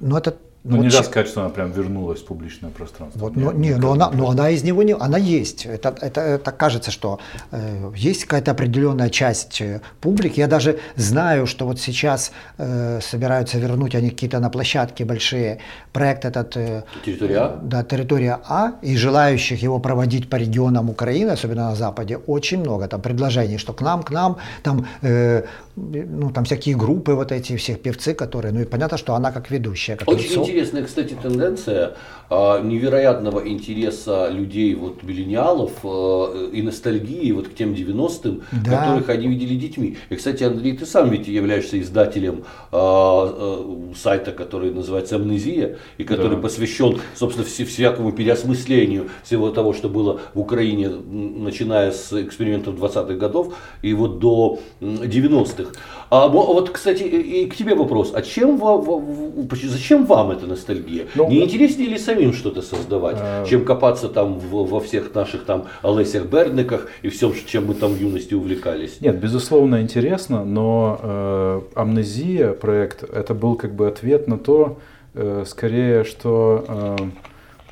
но 0.00 0.18
это... 0.18 0.34
ну, 0.64 0.76
вот 0.76 0.82
нельзя 0.84 0.98
че- 0.98 1.04
сказать, 1.04 1.28
что 1.28 1.40
она 1.42 1.50
прям 1.50 1.70
вернулась 1.72 2.20
в 2.20 2.24
публичное 2.24 2.70
пространство. 2.70 3.20
Вот, 3.20 3.36
но, 3.36 3.52
не, 3.52 3.74
но 3.76 3.92
она, 3.92 4.10
но 4.10 4.30
она 4.30 4.48
из 4.48 4.64
него 4.64 4.82
не, 4.82 4.94
она 4.94 5.18
есть. 5.18 5.66
Это, 5.66 5.94
это, 6.00 6.22
это 6.22 6.52
кажется, 6.52 6.90
что 6.90 7.18
э, 7.50 7.92
есть 7.94 8.24
какая-то 8.24 8.52
определенная 8.52 9.10
часть 9.10 9.60
э, 9.60 9.82
публики. 10.00 10.40
Я 10.40 10.46
даже 10.46 10.78
знаю, 10.96 11.46
что 11.46 11.66
вот 11.66 11.80
сейчас 11.80 12.32
э, 12.56 13.00
собираются 13.02 13.58
вернуть 13.58 13.94
они 13.94 14.08
какие-то 14.08 14.40
на 14.40 14.48
площадке 14.48 15.04
большие 15.04 15.58
проект 15.92 16.24
этот. 16.24 16.56
э, 16.56 16.82
Территория 17.04 17.38
А? 17.38 17.60
Да, 17.62 17.84
территория 17.84 18.40
А, 18.48 18.72
и 18.80 18.96
желающих 18.96 19.62
его 19.62 19.78
проводить 19.80 20.30
по 20.30 20.36
регионам 20.36 20.88
Украины, 20.88 21.32
особенно 21.32 21.68
на 21.68 21.74
Западе, 21.74 22.16
очень 22.16 22.60
много. 22.60 22.88
Там 22.88 23.02
предложений, 23.02 23.58
что 23.58 23.74
к 23.74 23.82
нам, 23.82 24.02
к 24.02 24.10
нам, 24.10 24.38
там, 24.62 24.86
э, 25.02 25.42
ну, 25.76 26.30
там 26.30 26.44
всякие 26.44 26.74
группы, 26.74 27.12
вот 27.12 27.32
эти 27.32 27.56
всех 27.56 27.82
певцы, 27.82 28.14
которые, 28.14 28.52
ну 28.54 28.60
и 28.60 28.64
понятно, 28.64 28.96
что 28.96 29.14
она 29.14 29.30
как 29.30 29.50
ведущая, 29.50 29.96
как 29.96 30.08
Очень 30.08 30.30
лицо. 30.30 30.53
Интересная, 30.54 30.84
кстати, 30.84 31.16
тенденция 31.20 31.94
а, 32.30 32.60
невероятного 32.62 33.46
интереса 33.46 34.28
людей, 34.30 34.74
вот 34.74 35.02
миллениалов 35.02 35.72
э, 35.82 36.50
и 36.52 36.62
ностальгии 36.62 37.32
вот 37.32 37.48
к 37.48 37.54
тем 37.54 37.74
90-м, 37.74 38.42
Да. 38.64 38.78
которых 38.86 39.08
они 39.10 39.26
видели 39.28 39.56
детьми. 39.56 39.96
И, 40.10 40.14
кстати, 40.16 40.42
Андрей, 40.44 40.76
ты 40.76 40.86
сам 40.86 41.10
ведь 41.10 41.26
являешься 41.28 41.78
издателем 41.80 42.44
а, 42.72 43.58
э, 43.90 43.94
сайта, 43.96 44.30
который 44.32 44.72
называется 44.72 45.16
«Амнезия», 45.16 45.76
и 45.98 46.04
который 46.04 46.36
Да. 46.36 46.42
посвящен, 46.42 46.98
собственно, 47.14 47.46
все- 47.46 47.64
всякому 47.64 48.12
переосмыслению 48.12 49.08
всего 49.24 49.50
того, 49.50 49.72
что 49.72 49.88
было 49.88 50.20
в 50.34 50.40
Украине, 50.40 50.88
начиная 50.88 51.90
с 51.90 52.12
экспериментов 52.12 52.76
20-х 52.76 53.14
годов 53.14 53.54
и 53.82 53.92
вот 53.92 54.18
до 54.20 54.60
м, 54.80 54.96
90-х. 55.02 55.72
А 56.14 56.28
вот, 56.28 56.70
кстати, 56.70 57.02
и 57.02 57.46
к 57.46 57.56
тебе 57.56 57.74
вопрос. 57.74 58.12
А 58.14 58.22
чем 58.22 58.56
ва- 58.56 58.76
ва- 58.78 58.98
в- 58.98 59.46
поч- 59.48 59.64
зачем 59.64 60.06
вам 60.06 60.30
эта 60.30 60.46
ностальгия? 60.46 61.06
Ну, 61.16 61.28
Не 61.28 61.42
интереснее 61.42 61.88
ли 61.88 61.98
самим 61.98 62.32
что-то 62.32 62.62
создавать, 62.62 63.16
Э, 63.20 63.44
чем 63.50 63.64
копаться 63.64 64.08
там 64.08 64.38
в- 64.38 64.64
во 64.70 64.78
всех 64.78 65.12
наших 65.12 65.44
там 65.44 65.64
Олесях 65.82 66.26
Берниках 66.26 66.86
и 67.02 67.08
всем, 67.08 67.32
чем 67.46 67.66
мы 67.66 67.74
там 67.74 67.94
в 67.94 68.00
юности 68.00 68.34
увлекались? 68.34 69.00
Нет, 69.00 69.18
безусловно, 69.18 69.80
интересно, 69.82 70.44
но 70.44 71.00
э, 71.02 71.60
амнезия 71.74 72.52
проект 72.52 73.02
это 73.02 73.34
был 73.34 73.56
как 73.56 73.74
бы 73.74 73.88
ответ 73.88 74.28
на 74.28 74.38
то, 74.38 74.78
э, 75.14 75.42
скорее, 75.46 76.04
что 76.04 76.64
э, 76.68 76.96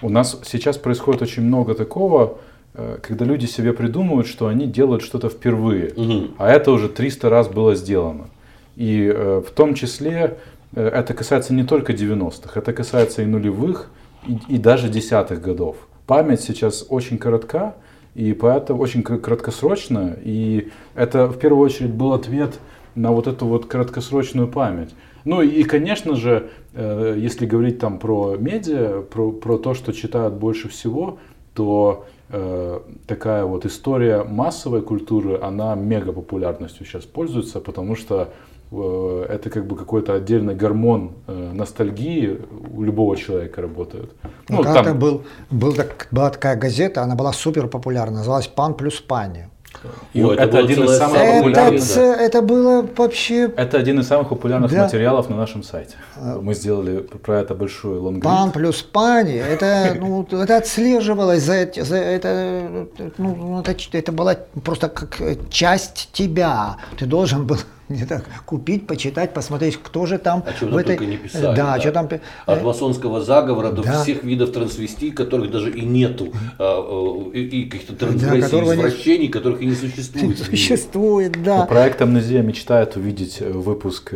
у 0.02 0.08
нас 0.08 0.40
сейчас 0.44 0.78
происходит 0.78 1.22
очень 1.22 1.44
много 1.44 1.74
такого, 1.74 2.38
э, 2.74 2.98
когда 3.02 3.24
люди 3.24 3.46
себе 3.46 3.72
придумывают, 3.72 4.26
что 4.26 4.48
они 4.48 4.66
делают 4.66 5.02
что-то 5.02 5.28
впервые, 5.28 5.92
Мгм. 5.96 6.34
а 6.38 6.50
это 6.50 6.72
уже 6.72 6.88
300 6.88 7.28
раз 7.30 7.46
было 7.48 7.76
сделано. 7.76 8.24
И 8.76 9.04
э, 9.06 9.42
в 9.46 9.50
том 9.50 9.74
числе 9.74 10.38
э, 10.74 10.86
это 10.86 11.14
касается 11.14 11.52
не 11.52 11.64
только 11.64 11.92
90-х, 11.92 12.58
это 12.58 12.72
касается 12.72 13.22
и 13.22 13.26
нулевых, 13.26 13.90
и, 14.26 14.38
и 14.48 14.58
даже 14.58 14.88
десятых 14.88 15.42
годов. 15.42 15.76
Память 16.06 16.40
сейчас 16.40 16.86
очень 16.88 17.18
коротка, 17.18 17.74
и 18.14 18.32
поэтому 18.32 18.80
очень 18.80 19.02
кра- 19.02 19.18
краткосрочная, 19.18 20.16
и 20.22 20.70
это 20.94 21.26
в 21.26 21.38
первую 21.38 21.64
очередь 21.64 21.92
был 21.92 22.12
ответ 22.12 22.58
на 22.94 23.10
вот 23.10 23.26
эту 23.26 23.46
вот 23.46 23.66
краткосрочную 23.66 24.48
память. 24.48 24.94
Ну 25.24 25.42
и, 25.42 25.62
конечно 25.64 26.16
же, 26.16 26.48
э, 26.72 27.16
если 27.18 27.46
говорить 27.46 27.78
там 27.78 27.98
про 27.98 28.36
медиа, 28.36 29.02
про, 29.02 29.32
про 29.32 29.58
то, 29.58 29.74
что 29.74 29.92
читают 29.92 30.34
больше 30.34 30.68
всего, 30.68 31.18
то 31.54 32.06
такая 33.06 33.44
вот 33.44 33.66
история 33.66 34.22
массовой 34.24 34.80
культуры, 34.80 35.38
она 35.42 35.74
мега 35.74 36.14
популярностью 36.14 36.86
сейчас 36.86 37.04
пользуется, 37.04 37.60
потому 37.60 37.94
что 37.94 38.32
это 38.76 39.50
как 39.50 39.66
бы 39.66 39.76
какой-то 39.76 40.14
отдельный 40.14 40.54
гормон 40.54 41.12
э, 41.26 41.52
ностальгии 41.54 42.38
у 42.76 42.82
любого 42.82 43.16
человека 43.16 43.60
работает. 43.62 44.10
Ну, 44.48 44.56
Ну, 44.58 44.62
когда-то 44.62 44.88
там- 44.90 44.98
был, 44.98 45.22
был 45.50 45.72
так- 45.74 46.08
была 46.10 46.30
такая 46.30 46.56
газета, 46.56 47.02
она 47.02 47.14
была 47.14 47.32
супер 47.32 47.68
популярна, 47.68 48.18
называлась 48.18 48.46
«Пан 48.48 48.74
плюс 48.74 49.00
пани». 49.00 49.48
И 50.12 50.22
Ой, 50.22 50.34
это 50.34 50.42
это 50.44 50.58
один 50.58 50.84
из 50.84 50.98
самых 50.98 51.16
сага 51.16 51.24
Это, 51.30 51.38
популярных. 51.38 51.80
популярных, 51.80 51.82
ц- 51.82 52.24
это 52.26 52.42
было 52.42 52.86
вообще 52.96 53.50
Это 53.56 53.78
один 53.78 54.00
из 54.00 54.06
самых 54.06 54.28
популярных 54.28 54.70
Да. 54.70 54.82
материалов 54.84 55.30
на 55.30 55.36
нашем 55.36 55.62
сайте. 55.62 55.94
Мы 56.42 56.54
сделали 56.54 57.00
про 57.00 57.40
это 57.40 57.54
большой 57.54 57.98
лонгрид. 57.98 58.22
пан 58.24 58.50
плюс 58.52 58.82
пани. 58.82 59.34
Это, 59.36 59.96
ну, 59.98 60.26
это 60.30 60.58
отслеживалось 60.58 61.42
за, 61.42 61.66
за 61.76 61.96
это, 61.96 62.86
ну, 63.18 63.34
ну, 63.36 63.60
это, 63.60 63.74
это 63.92 64.12
была 64.12 64.36
просто 64.62 64.88
как 64.88 65.20
э, 65.22 65.36
часть 65.50 66.10
тебя. 66.12 66.76
Ты 66.98 67.06
должен 67.06 67.46
был 67.46 67.56
не 67.92 68.04
так, 68.04 68.24
купить, 68.46 68.86
почитать, 68.86 69.32
посмотреть, 69.34 69.76
кто 69.82 70.06
же 70.06 70.18
там. 70.18 70.42
О 70.46 70.52
чем 70.52 70.68
в 70.68 70.70
там 70.72 70.78
этой- 70.78 70.96
только 70.96 71.06
не 71.06 71.16
писали. 71.16 71.56
Да, 71.56 71.78
что 71.80 71.92
там. 71.92 72.08
От 72.46 72.62
масонского 72.62 73.20
заговора 73.22 73.70
до 73.70 73.82
Да. 73.82 74.02
всех 74.02 74.24
видов 74.24 74.52
трансвестий, 74.52 75.10
которых 75.10 75.50
даже 75.50 75.70
и 75.70 75.82
нету, 75.84 76.32
а, 76.58 77.30
э, 77.34 77.38
и, 77.38 77.62
и 77.62 77.68
каких-то 77.68 77.94
трансгрессий, 77.94 78.60
не- 78.60 78.72
извращений, 78.74 79.28
которых 79.28 79.60
и 79.62 79.66
не 79.66 79.74
существует. 79.74 80.38
Существует, 80.52 81.42
да. 81.42 81.58
Но 81.58 81.66
проект 81.66 82.00
«Амнезия» 82.02 82.42
мечтает 82.42 82.96
увидеть 82.96 83.38
э, 83.40 83.50
выпуск 83.50 84.12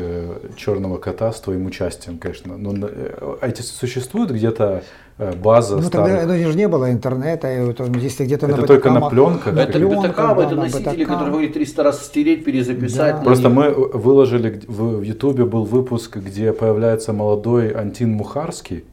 «Черного 0.56 0.98
кота» 0.98 1.32
с 1.32 1.40
твоим 1.40 1.66
участием, 1.66 2.18
конечно. 2.18 2.56
Но 2.56 2.74
э, 2.88 3.36
эти 3.42 3.62
существует 3.62 4.30
где-то 4.30 4.64
э, 4.64 4.82
база 5.18 5.76
Ну 5.76 5.82
старых? 5.82 6.18
тогда 6.20 6.34
ну, 6.34 6.50
же 6.50 6.56
не 6.56 6.68
было 6.68 6.90
интернета, 6.92 7.50
и 7.50 7.64
вот, 7.64 7.80
если 7.96 8.24
где-то 8.24 8.46
Это 8.46 8.60
на 8.60 8.66
только 8.66 8.90
на 8.90 9.08
пленках? 9.08 9.54
на 9.54 9.60
Это 9.60 9.78
Пленка, 9.78 10.08
бетакам, 10.08 10.36
да, 10.36 10.44
это 10.44 10.54
носители, 10.56 10.82
бетакам. 10.82 11.06
которые 11.06 11.32
могли 11.32 11.48
300 11.48 11.82
раз 11.82 12.04
стереть, 12.04 12.44
перезаписать. 12.44 13.16
Да. 13.16 13.22
Просто 13.22 13.48
мы 13.48 13.70
выложили 13.72 14.60
в 14.66 15.00
Ютубе 15.00 15.46
был 15.46 15.64
выпуск, 15.64 16.18
где 16.18 16.52
появляется 16.52 17.12
молодой 17.14 17.72
Антин 17.72 18.12
Мухарский, 18.12 18.84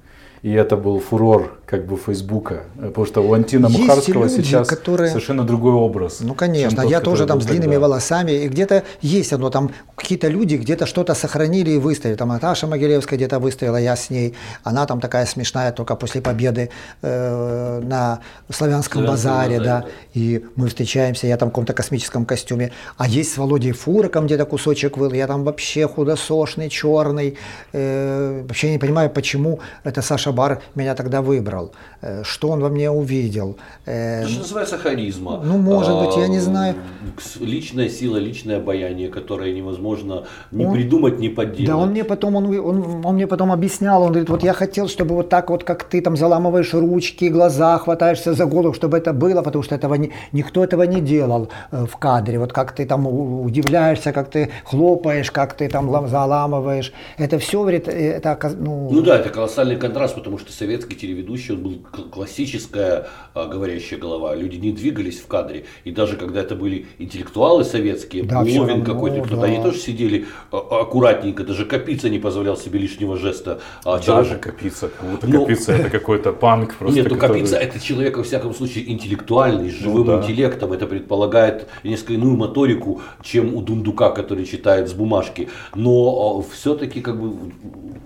и 0.42 0.52
это 0.52 0.78
был 0.78 1.00
фурор 1.00 1.60
как 1.74 1.88
бы 1.88 1.98
Фейсбука, 1.98 2.66
э, 2.78 2.90
потому 2.90 3.08
что 3.08 3.22
у 3.22 3.34
Антина 3.34 3.66
Есть 3.66 3.80
Мухарского 3.80 4.24
люди, 4.26 4.44
сейчас 4.44 4.68
которые- 4.68 5.10
совершенно 5.10 5.44
другой 5.44 5.74
образ. 5.74 6.20
Ну, 6.20 6.36
конечно, 6.36 6.84
тот, 6.84 6.92
я 6.92 7.00
тоже 7.00 7.26
там 7.26 7.42
с 7.42 7.46
длинными 7.46 7.72
тогда. 7.72 7.88
волосами, 7.88 8.32
и 8.32 8.48
где-то 8.48 8.84
есть 9.02 9.34
одно, 9.34 9.50
там 9.50 9.72
какие-то 9.96 10.28
люди 10.28 10.56
где-то 10.58 10.86
что-то 10.86 11.16
сохранили 11.16 11.72
и 11.72 11.78
выставили, 11.80 12.16
там 12.16 12.28
Наташа 12.30 12.68
Могилевская 12.68 13.18
где-то 13.18 13.40
выставила, 13.40 13.78
я 13.78 13.96
с 13.96 14.12
ней, 14.12 14.36
она 14.64 14.86
там 14.86 15.00
такая 15.00 15.26
смешная 15.26 15.72
только 15.72 15.96
после 15.96 16.22
победы 16.22 16.70
э, 17.02 17.82
на 17.84 18.20
Славянском 18.52 19.06
базаре, 19.06 19.58
базаре, 19.58 19.60
да, 19.60 19.82
да. 19.82 19.88
и 20.14 20.46
мы 20.56 20.68
встречаемся, 20.68 21.26
я 21.26 21.38
там 21.38 21.50
в 21.50 21.52
каком-то 21.54 21.74
космическом 21.74 22.26
костюме, 22.26 22.72
а 22.98 23.08
есть 23.08 23.34
с 23.34 23.38
Володей 23.38 23.72
Фуриком 23.72 24.28
где-то 24.28 24.46
кусочек 24.46 25.00
был, 25.00 25.12
я 25.14 25.26
там 25.26 25.44
вообще 25.44 25.88
худосошный, 25.88 26.70
черный, 26.70 27.36
э, 27.72 28.44
вообще 28.48 28.72
не 28.72 28.78
понимаю, 28.78 29.10
почему 29.10 29.60
это 29.84 30.04
Саша 30.04 30.32
Бар 30.32 30.62
меня 30.76 30.94
тогда 30.94 31.22
выбрал, 31.24 31.63
э, 32.02 32.24
что 32.24 32.50
он 32.50 32.60
во 32.62 32.70
мне 32.70 32.90
увидел. 32.92 33.56
э, 33.86 34.20
Это 34.22 34.28
же 34.30 34.40
называется 34.40 34.78
харизма. 34.78 35.42
Ну, 35.46 35.58
может 35.58 35.96
быть, 36.00 36.18
я 36.18 36.28
не 36.28 36.40
знаю. 36.40 36.76
с- 37.20 37.40
Личная 37.42 37.90
сила, 37.90 38.18
личное 38.18 38.58
обаяние, 38.58 39.10
которое 39.10 39.54
невозможно 39.54 40.24
ни 40.52 40.66
Он- 40.66 40.74
придумать, 40.74 41.20
ни 41.20 41.28
подделать. 41.30 41.68
Да, 41.68 41.78
он 41.78 41.90
мне 41.90 42.04
потом, 42.04 42.36
он, 42.36 42.46
он, 42.60 43.06
он 43.06 43.16
мне 43.16 43.28
потом 43.28 43.52
объяснял, 43.52 44.02
он 44.04 44.10
говорит, 44.10 44.30
вот 44.30 44.44
я 44.44 44.54
хотел, 44.54 44.88
чтобы 44.88 45.16
вот 45.16 45.30
так 45.30 45.50
вот, 45.50 45.64
как 45.64 45.84
ты 45.84 46.02
там 46.02 46.18
заламываешь 46.18 46.74
ручки, 46.74 47.26
глаза, 47.30 47.78
хватаешься 47.78 48.34
за 48.34 48.46
голову, 48.46 48.74
чтобы 48.74 48.98
это 48.98 49.14
было, 49.14 49.42
потому 49.42 49.64
что 49.64 49.76
этого 49.76 49.96
не, 49.96 50.12
никто 50.32 50.64
этого 50.64 50.84
не 50.84 51.02
делал 51.02 51.50
э, 51.72 51.86
в 51.86 51.98
кадре, 51.98 52.40
вот 52.40 52.54
как 52.54 52.72
ты 52.72 52.86
там 52.86 53.06
удивляешься, 53.08 54.12
как 54.12 54.30
ты 54.30 54.50
хлопаешь, 54.66 55.32
как 55.32 55.54
ты 55.54 55.70
там 55.70 55.90
лам- 55.90 56.08
заламывааешь, 56.08 56.94
это 57.18 57.38
все, 57.40 57.60
говорит, 57.62 57.88
это, 57.88 58.38
ну, 58.60 58.90
Ну 58.92 59.02
да, 59.02 59.20
это 59.20 59.30
колоссальный 59.30 59.76
контраст, 59.76 60.16
потому 60.16 60.38
что 60.40 60.52
советский 60.52 60.96
телеведущий, 60.96 61.53
случае 61.54 61.58
он 61.58 61.64
был 61.64 62.10
классическая 62.10 63.08
а, 63.34 63.48
говорящая 63.48 64.00
голова. 64.00 64.36
Люди 64.36 64.58
не 64.58 64.72
двигались 64.72 65.20
в 65.20 65.28
кадре. 65.28 65.66
И 65.84 65.92
даже 65.92 66.18
когда 66.18 66.42
это 66.42 66.56
были 66.56 66.86
интеллектуалы 67.00 67.64
советские, 67.64 68.24
да, 68.24 68.44
Буловин 68.44 68.84
какой-то, 68.84 69.24
да. 69.36 69.44
они 69.44 69.62
тоже 69.62 69.78
сидели 69.78 70.26
а, 70.52 70.82
аккуратненько. 70.82 71.44
Даже 71.44 71.66
Капица 71.66 72.10
не 72.10 72.20
позволял 72.20 72.58
себе 72.58 72.80
лишнего 72.80 73.18
жеста. 73.18 73.60
А 73.84 73.98
даже 73.98 74.06
человек... 74.06 74.44
Капица. 74.44 74.90
Как 74.90 75.30
ну, 75.30 75.42
Капица 75.42 75.74
это 75.74 75.90
какой-то 75.90 76.34
панк 76.34 76.76
просто. 76.80 76.96
Нет, 76.96 77.10
ну 77.10 77.16
который... 77.18 77.40
Капица 77.40 77.58
это 77.58 77.80
человек, 77.80 78.18
во 78.18 78.24
всяком 78.24 78.54
случае, 78.54 78.92
интеллектуальный, 78.92 79.70
с 79.70 79.74
живым 79.74 80.06
ну, 80.08 80.18
да. 80.18 80.22
интеллектом. 80.22 80.74
Это 80.74 80.88
предполагает 80.88 81.68
несколько 81.84 82.14
иную 82.14 82.38
моторику, 82.38 83.02
чем 83.22 83.56
у 83.56 83.62
Дундука, 83.62 84.12
который 84.12 84.46
читает 84.46 84.90
с 84.90 84.94
бумажки. 84.94 85.50
Но 85.76 86.42
все-таки 86.42 87.02
как 87.02 87.20
бы 87.20 87.34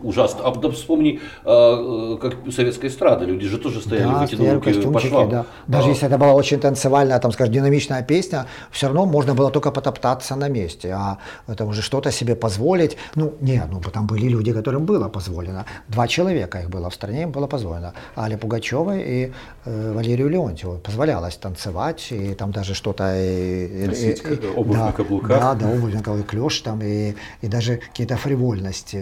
ужасно. 0.04 0.42
А 0.44 0.52
потом 0.52 0.72
вспомни, 0.72 1.20
э, 1.44 2.18
как 2.22 2.36
советская 2.52 2.90
эстрада, 2.90 3.26
люди 3.28 3.48
же 3.48 3.58
тоже 3.58 3.82
стояли, 3.82 4.12
да, 4.12 4.20
вытянув 4.20 4.54
руки 4.54 4.74
по 4.94 5.00
швам. 5.00 5.30
Да. 5.30 5.46
Даже 5.68 5.88
а. 5.88 5.90
если 5.92 6.08
это 6.08 6.18
была 6.18 6.34
очень 6.34 6.60
танцевальная, 6.60 7.20
там, 7.20 7.32
скажем, 7.32 7.54
динамичная 7.54 8.04
песня, 8.04 8.46
все 8.72 8.88
равно 8.88 9.06
можно 9.06 9.34
было 9.34 9.52
только 9.52 9.72
потоптаться 9.72 10.36
на 10.36 10.50
месте, 10.50 10.92
а 10.92 11.18
это 11.48 11.66
уже 11.66 11.82
что-то 11.82 12.12
себе 12.12 12.36
позволить. 12.36 12.98
Ну, 13.16 13.34
нет, 13.42 13.68
ну, 13.72 13.82
там 13.82 14.08
были 14.08 14.28
люди, 14.28 14.54
которым 14.54 14.86
было 14.86 15.10
позволено. 15.10 15.66
Два 15.88 16.08
человека 16.08 16.60
их 16.60 16.70
было 16.70 16.90
в 16.90 16.94
стране, 16.94 17.24
им 17.24 17.32
было 17.32 17.48
позволено. 17.48 17.94
Аля 18.16 18.38
Пугачева 18.38 18.98
и 18.98 19.32
э, 19.66 19.94
Валерию 19.94 20.30
Леонтьеву 20.30 20.78
позволялось 20.78 21.36
танцевать, 21.36 22.08
и 22.12 22.34
там 22.34 22.52
даже 22.52 22.74
что-то... 22.74 23.04
И, 23.16 23.88
Носить 23.88 24.24
и, 24.24 24.34
и, 24.34 24.48
обувь 24.56 24.78
да, 24.78 24.86
на 24.86 24.92
каблуках. 24.92 25.40
Да, 25.40 25.54
да, 25.54 25.70
обувь 25.70 25.94
на 25.94 26.04
каблуках, 26.04 26.30
клеш 26.30 26.62
там, 26.62 26.82
и, 26.82 27.16
и 27.42 27.48
даже 27.48 27.78
какие-то 27.78 28.18
фривольности. 28.18 28.98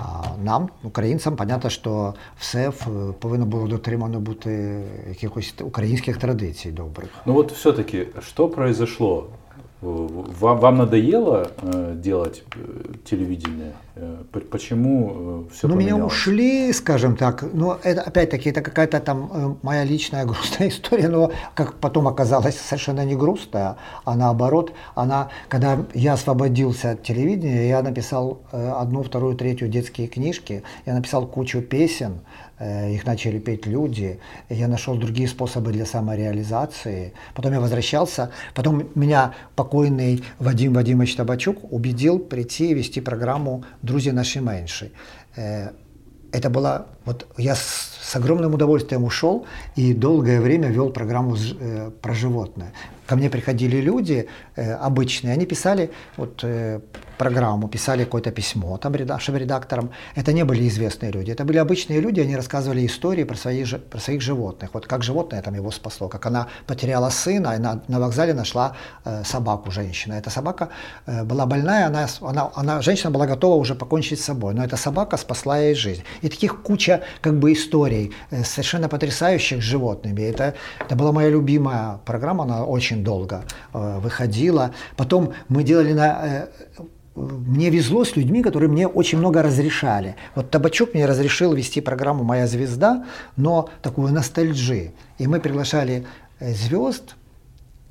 Э, 0.00 0.02
а 0.02 0.36
нам, 0.44 0.68
українцям, 0.82 1.36
понятно, 1.36 1.70
що 1.70 2.14
все 2.38 2.72
повинно 3.18 3.46
було 3.46 3.68
дотримано 3.68 4.20
бути 4.20 4.82
якихось 5.08 5.54
українських 5.60 6.16
традицій 6.16 6.72
добрих. 6.72 7.10
Ну 7.26 7.36
от 7.36 7.52
все-таки, 7.52 8.06
що 8.20 8.48
произошло 8.48 9.26
вам, 9.81 10.57
вам 10.59 10.77
надоело 10.77 11.51
э, 11.61 11.93
делать 11.95 12.43
э, 12.55 12.93
телевидение? 13.03 13.73
Э, 13.95 14.23
почему 14.49 15.47
все 15.53 15.67
Ну, 15.67 15.75
меня 15.75 15.97
ушли, 15.97 16.71
скажем 16.71 17.17
так. 17.17 17.43
Но 17.53 17.77
это, 17.83 18.01
опять-таки, 18.01 18.49
это 18.49 18.61
какая-то 18.61 18.99
там 19.01 19.59
моя 19.61 19.83
личная 19.83 20.25
грустная 20.29 20.69
история, 20.69 21.09
но, 21.09 21.31
как 21.53 21.75
потом 21.75 22.07
оказалось, 22.07 22.57
совершенно 22.57 23.03
не 23.05 23.15
грустная, 23.15 23.75
а 24.05 24.15
наоборот, 24.15 24.71
она, 24.95 25.29
когда 25.49 25.85
я 25.93 26.13
освободился 26.13 26.91
от 26.91 27.03
телевидения, 27.03 27.67
я 27.67 27.81
написал 27.81 28.39
одну, 28.51 29.03
вторую, 29.03 29.35
третью 29.35 29.67
детские 29.67 30.07
книжки, 30.07 30.63
я 30.85 30.93
написал 30.93 31.27
кучу 31.27 31.61
песен, 31.61 32.21
Э, 32.44 32.44
их 32.59 33.05
начали 33.05 33.39
петь 33.39 33.65
люди, 33.65 34.19
я 34.49 34.67
нашел 34.67 34.95
другие 34.95 35.27
способы 35.27 35.71
для 35.71 35.85
самореализации. 35.85 37.13
Потом 37.33 37.53
я 37.53 37.59
возвращался, 37.59 38.31
потом 38.53 38.89
меня 38.95 39.33
покойный 39.55 40.23
Вадим 40.39 40.73
Вадимович 40.73 41.15
Табачук 41.15 41.71
убедил 41.71 42.19
прийти 42.19 42.71
и 42.71 42.73
вести 42.73 43.01
программу 43.01 43.63
«Друзья 43.81 44.13
наши 44.13 44.39
меньши». 44.39 44.91
Э, 45.35 45.71
это 46.31 46.49
было, 46.49 46.87
вот 47.05 47.27
я 47.37 47.55
с, 47.55 47.97
с 48.01 48.15
огромным 48.15 48.53
удовольствием 48.53 49.03
ушел 49.03 49.45
и 49.75 49.93
долгое 49.93 50.41
время 50.41 50.69
вел 50.69 50.89
программу 50.89 51.35
э, 51.35 51.91
про 52.01 52.13
животное. 52.13 52.73
Ко 53.05 53.15
мне 53.15 53.29
приходили 53.29 53.77
люди 53.77 54.27
э, 54.55 54.73
обычные, 54.73 55.33
они 55.33 55.45
писали 55.45 55.91
вот, 56.17 56.43
э, 56.43 56.79
программу, 57.17 57.67
писали 57.67 58.03
какое-то 58.03 58.31
письмо 58.31 58.77
там 58.77 58.95
редакторам. 58.95 59.91
Это 60.15 60.33
не 60.33 60.43
были 60.43 60.67
известные 60.67 61.11
люди, 61.11 61.31
это 61.31 61.43
были 61.45 61.57
обычные 61.57 62.01
люди, 62.01 62.21
они 62.21 62.35
рассказывали 62.35 62.85
истории 62.85 63.23
про, 63.23 63.35
свои, 63.35 63.65
про 63.65 63.99
своих 63.99 64.21
животных. 64.21 64.69
Вот 64.73 64.87
как 64.87 65.03
животное 65.03 65.41
там 65.41 65.55
его 65.55 65.71
спасло, 65.71 66.07
как 66.07 66.25
она 66.25 66.47
потеряла 66.67 67.09
сына, 67.09 67.55
и 67.55 67.59
на, 67.59 67.81
на 67.87 67.99
вокзале 67.99 68.33
нашла 68.33 68.75
э, 69.05 69.23
собаку 69.23 69.71
женщина. 69.71 70.13
Эта 70.13 70.29
собака 70.29 70.69
э, 71.05 71.23
была 71.23 71.45
больная, 71.45 71.87
она, 71.87 72.07
она, 72.21 72.51
она, 72.55 72.81
женщина 72.81 73.11
была 73.11 73.27
готова 73.27 73.55
уже 73.55 73.75
покончить 73.75 74.19
с 74.19 74.25
собой, 74.25 74.53
но 74.53 74.63
эта 74.63 74.77
собака 74.77 75.17
спасла 75.17 75.57
ей 75.59 75.75
жизнь. 75.75 76.03
И 76.23 76.29
таких 76.29 76.61
куча 76.61 77.01
как 77.21 77.33
бы 77.33 77.53
историй, 77.53 78.13
э, 78.31 78.43
совершенно 78.43 78.89
потрясающих 78.89 79.61
с 79.61 79.65
животными. 79.65 80.21
Это, 80.21 80.53
это 80.79 80.95
была 80.95 81.11
моя 81.11 81.29
любимая 81.29 81.99
программа, 82.05 82.43
она 82.43 82.65
очень 82.65 82.94
долго 82.95 83.43
э, 83.73 83.99
выходила. 83.99 84.71
Потом 84.95 85.33
мы 85.49 85.63
делали 85.63 85.93
на 85.93 86.19
э, 86.23 86.47
мне 87.15 87.69
везло 87.69 88.03
с 88.03 88.15
людьми, 88.15 88.43
которые 88.43 88.69
мне 88.69 88.87
очень 88.87 89.17
много 89.17 89.41
разрешали. 89.41 90.15
Вот 90.35 90.51
Табачук 90.51 90.93
мне 90.93 91.05
разрешил 91.05 91.53
вести 91.53 91.79
программу 91.81 92.23
«Моя 92.23 92.45
звезда», 92.45 93.05
но 93.37 93.69
такую 93.81 94.11
ностальжи. 94.11 94.91
И 95.17 95.27
мы 95.27 95.39
приглашали 95.39 96.05
э, 96.39 96.53
звезд, 96.53 97.15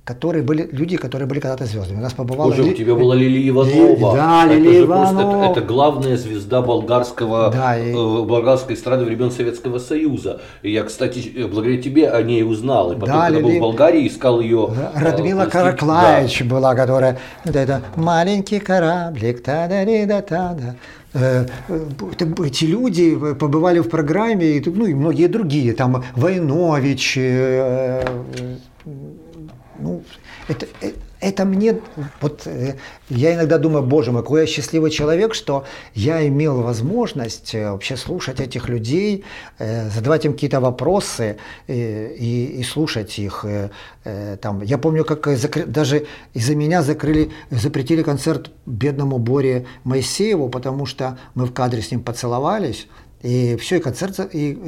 которые 0.04 0.42
были 0.42 0.68
люди, 0.70 0.98
которые 0.98 1.26
были 1.26 1.40
когда-то 1.40 1.64
звездами. 1.64 1.98
У 1.98 2.02
нас 2.02 2.12
побывала 2.12 2.50
Уже 2.50 2.62
Ли... 2.62 2.72
у 2.72 2.74
тебя 2.74 2.94
была 2.94 3.14
Лилия 3.14 3.48
Иванова. 3.48 4.14
Да, 4.14 4.44
Лилия 4.44 4.82
Иванова. 4.82 5.44
это, 5.44 5.60
это 5.60 5.66
главная 5.66 6.16
звезда 6.18 6.60
болгарского, 6.60 7.50
да, 7.50 7.78
и... 7.78 7.90
э, 7.90 7.94
болгарской 7.94 8.74
эстрады 8.74 9.04
времен 9.06 9.30
Советского 9.30 9.78
Союза. 9.78 10.42
И 10.62 10.70
я, 10.72 10.84
кстати, 10.84 11.46
благодаря 11.50 11.80
тебе 11.80 12.10
о 12.10 12.22
ней 12.22 12.44
узнал. 12.44 12.92
И 12.92 12.96
потом, 12.96 13.14
да, 13.14 13.26
когда 13.26 13.38
Лили... 13.38 13.42
был 13.42 13.56
в 13.56 13.60
Болгарии, 13.60 14.06
искал 14.06 14.40
ее. 14.40 14.68
Э, 14.76 15.00
Радмила 15.00 15.44
э, 15.44 15.50
Караклаевич 15.50 16.40
да. 16.40 16.44
была, 16.44 16.74
которая 16.74 17.18
вот 17.46 17.56
это 17.56 17.80
маленький 17.96 18.58
кораблик, 18.58 19.42
та 19.42 19.68
да 19.68 19.86
да 19.86 20.06
да 20.06 20.20
та 20.20 20.54
да 20.54 20.74
э, 21.14 21.46
эти 22.44 22.66
люди 22.66 23.16
побывали 23.34 23.78
в 23.78 23.88
программе, 23.88 24.62
ну 24.66 24.84
и 24.84 24.92
многие 24.92 25.28
другие, 25.28 25.72
там 25.72 26.04
Войнович, 26.14 27.18
ну, 29.78 30.02
это, 30.48 30.66
э, 30.80 30.92
это 31.20 31.44
мне, 31.44 31.80
вот 32.20 32.42
э, 32.46 32.74
я 33.08 33.34
иногда 33.34 33.58
думаю, 33.58 33.84
боже 33.84 34.12
мой, 34.12 34.22
какой 34.22 34.42
я 34.42 34.46
счастливый 34.46 34.90
человек, 34.90 35.34
что 35.34 35.64
я 35.94 36.26
имел 36.26 36.62
возможность 36.62 37.54
э, 37.54 37.70
вообще 37.70 37.96
слушать 37.96 38.40
этих 38.40 38.68
людей, 38.68 39.24
задавать 39.58 40.24
им 40.24 40.32
какие-то 40.32 40.60
вопросы 40.60 41.38
и, 41.66 42.56
и 42.58 42.62
слушать 42.62 43.18
их. 43.18 43.44
Там, 44.40 44.62
я 44.62 44.78
помню, 44.78 45.04
как 45.04 45.28
даже 45.70 46.06
из-за 46.34 46.54
меня 46.54 46.82
закрыли, 46.82 47.30
запретили 47.50 48.02
концерт 48.02 48.50
бедному 48.66 49.18
Боре 49.18 49.66
Моисееву, 49.84 50.48
потому 50.48 50.86
что 50.86 51.18
мы 51.34 51.46
в 51.46 51.52
кадре 51.52 51.82
с 51.82 51.90
ним 51.90 52.02
поцеловались, 52.02 52.88
и 53.22 53.56
все, 53.56 53.76
и 53.76 53.80
концерт, 53.80 54.20
и, 54.32 54.58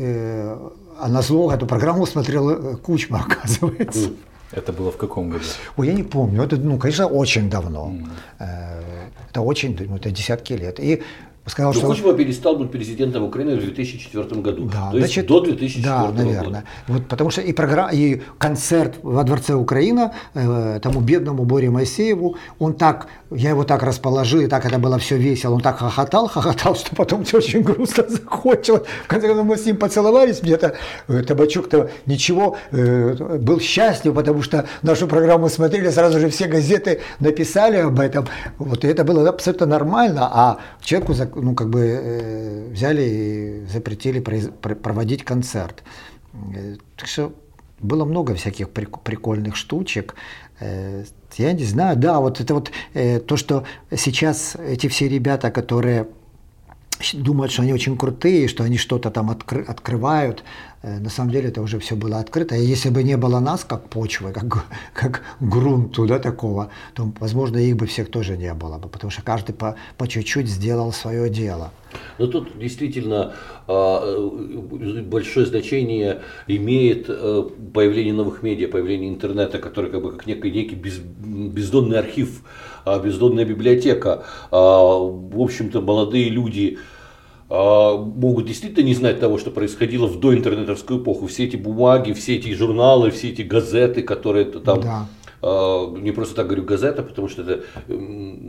а 0.99 1.09
на 1.09 1.23
зло 1.23 1.53
эту 1.53 1.67
программу 1.67 2.07
смотрел 2.07 2.79
Кучма, 2.79 3.27
оказывается. 3.29 4.11
Это 4.53 4.73
было 4.73 4.91
в 4.91 4.97
каком 4.97 5.31
году? 5.31 5.45
Ой, 5.77 5.89
я 5.89 5.93
не 5.93 6.03
помню. 6.03 6.43
Это, 6.43 6.57
ну, 6.57 6.79
конечно, 6.79 7.07
очень 7.07 7.51
давно. 7.51 7.93
Mm. 8.39 8.83
Это 9.31 9.41
очень, 9.41 9.77
ну, 9.89 9.97
это 9.97 10.11
десятки 10.11 10.53
лет. 10.53 10.81
И 10.81 11.03
сказал, 11.47 11.73
Но 11.73 11.79
что... 11.79 11.87
Кучма 11.87 12.13
перестал 12.13 12.57
быть 12.57 12.71
президентом 12.71 13.23
Украины 13.23 13.57
в 13.57 13.61
2004 13.61 14.41
году. 14.41 14.65
Да, 14.65 14.91
то 14.91 14.99
значит, 14.99 15.17
есть 15.17 15.29
до 15.29 15.41
2004 15.41 15.85
да, 15.85 16.11
наверное. 16.11 16.45
года. 16.45 16.65
Вот, 16.89 17.07
потому 17.07 17.31
что 17.31 17.41
и, 17.41 17.53
программа, 17.53 17.93
и 17.93 18.21
концерт 18.39 18.97
во 19.03 19.23
Дворце 19.25 19.55
Украина 19.55 20.13
э, 20.35 20.81
тому 20.83 21.01
бедному 21.01 21.45
Боре 21.45 21.71
Моисееву, 21.71 22.37
он 22.59 22.75
так, 22.75 23.07
я 23.31 23.51
его 23.51 23.65
так 23.65 23.83
расположил, 23.83 24.41
и 24.41 24.47
так 24.47 24.65
это 24.67 24.79
было 24.79 24.99
все 24.99 25.17
весело, 25.17 25.55
он 25.55 25.61
так 25.61 25.79
хохотал, 25.79 26.29
хохотал, 26.33 26.75
что 26.75 26.95
потом 26.97 27.25
все 27.25 27.39
очень 27.39 27.63
грустно 27.63 28.05
закончилось. 28.09 28.83
В 29.05 29.09
конце 29.09 29.29
концов 29.29 29.47
мы 29.47 29.57
с 29.57 29.65
ним 29.65 29.77
поцеловались 29.77 30.41
где-то. 30.43 30.75
Э, 31.09 31.23
Табачук-то 31.23 31.91
ничего, 32.07 32.57
э, 32.73 33.39
был 33.39 33.61
счастлив, 33.61 34.15
потому 34.15 34.43
что 34.43 34.67
нашу 34.83 35.07
программу 35.07 35.49
смотрели, 35.49 35.91
сразу 35.91 36.19
же 36.19 36.29
все 36.29 36.47
газеты 36.47 37.01
написали 37.21 37.77
об 37.77 38.01
этом. 38.01 38.27
Вот, 38.59 38.85
и 38.85 38.89
это 38.89 39.05
было 39.05 39.29
абсолютно 39.29 39.67
нормально, 39.67 40.29
а 40.33 40.59
человеку 40.81 41.15
ну, 41.43 41.55
как 41.55 41.69
бы 41.69 41.81
э, 41.81 42.71
взяли 42.73 43.03
и 43.03 43.67
запретили 43.67 44.21
произ, 44.21 44.49
проводить 44.61 45.25
концерт. 45.25 45.83
Э, 46.55 46.77
так 46.97 47.09
что 47.09 47.33
было 47.81 48.05
много 48.05 48.35
всяких 48.35 48.71
прикольных 48.71 49.57
штучек. 49.57 50.15
Э, 50.61 51.05
я 51.37 51.53
не 51.53 51.65
знаю, 51.65 51.97
да, 51.97 52.21
вот 52.21 52.41
это 52.41 52.55
вот 52.55 52.71
э, 52.95 53.21
то, 53.21 53.37
что 53.37 53.65
сейчас 53.95 54.57
эти 54.57 54.89
все 54.89 55.09
ребята, 55.09 55.51
которые 55.51 56.09
думают, 57.13 57.53
что 57.53 57.63
они 57.63 57.75
очень 57.75 57.97
крутые, 57.97 58.49
что 58.49 58.65
они 58.65 58.79
что-то 58.79 59.11
там 59.11 59.31
откры, 59.31 59.63
открывают, 59.63 60.45
на 60.87 61.11
самом 61.11 61.33
деле 61.33 61.49
это 61.49 61.63
уже 61.63 61.79
все 61.79 61.97
было 61.97 62.21
открыто. 62.21 62.55
И 62.55 62.65
если 62.65 62.91
бы 62.91 63.03
не 63.03 63.17
было 63.17 63.41
нас, 63.41 63.65
как 63.65 63.89
почвы, 63.89 64.33
как, 64.33 64.67
как 64.95 65.23
грунту 65.41 66.07
да, 66.07 66.19
такого, 66.19 66.71
то, 66.95 67.13
возможно, 67.19 67.59
их 67.59 67.77
бы 67.77 67.87
всех 67.87 68.11
тоже 68.11 68.37
не 68.37 68.53
было 68.55 68.79
бы, 68.79 68.89
потому 68.89 69.11
что 69.11 69.23
каждый 69.23 69.55
по, 69.55 69.77
по 69.99 70.07
чуть-чуть 70.07 70.49
сделал 70.49 70.93
свое 70.93 71.29
дело. 71.29 71.73
Но 72.19 72.27
тут 72.27 72.59
действительно 72.59 73.35
а, 73.67 74.31
большое 75.03 75.47
значение 75.47 76.23
имеет 76.47 77.07
э, 77.09 77.49
появление 77.73 78.13
новых 78.13 78.43
медиа, 78.43 78.69
появление 78.69 79.09
интернета, 79.09 79.59
который 79.59 79.91
как 79.91 80.03
бы 80.03 80.13
как 80.13 80.27
некий, 80.27 80.51
некий 80.51 80.75
без, 80.75 80.99
бездонный 80.99 81.99
архив, 81.99 82.43
а, 82.85 82.99
бездонная 82.99 83.45
библиотека. 83.45 84.25
А, 84.51 84.59
в 84.59 85.41
общем-то, 85.41 85.81
молодые 85.81 86.29
люди 86.29 86.79
могут 87.49 88.47
действительно 88.47 88.85
не 88.85 88.95
знать 88.95 89.21
того, 89.21 89.39
что 89.39 89.51
происходило 89.51 90.07
в 90.07 90.19
доинтернетовскую 90.19 91.01
эпоху. 91.01 91.27
Все 91.27 91.45
эти 91.45 91.57
бумаги, 91.57 92.13
все 92.13 92.37
эти 92.37 92.53
журналы, 92.55 93.11
все 93.11 93.31
эти 93.31 93.43
газеты, 93.43 94.03
которые 94.03 94.47
там 94.47 94.81
да. 94.81 95.07
А, 95.43 95.91
не 95.91 96.13
просто 96.13 96.35
так 96.35 96.47
говорю 96.47 96.65
газета, 96.65 97.03
потому 97.03 97.29
что 97.29 97.43
это 97.43 97.63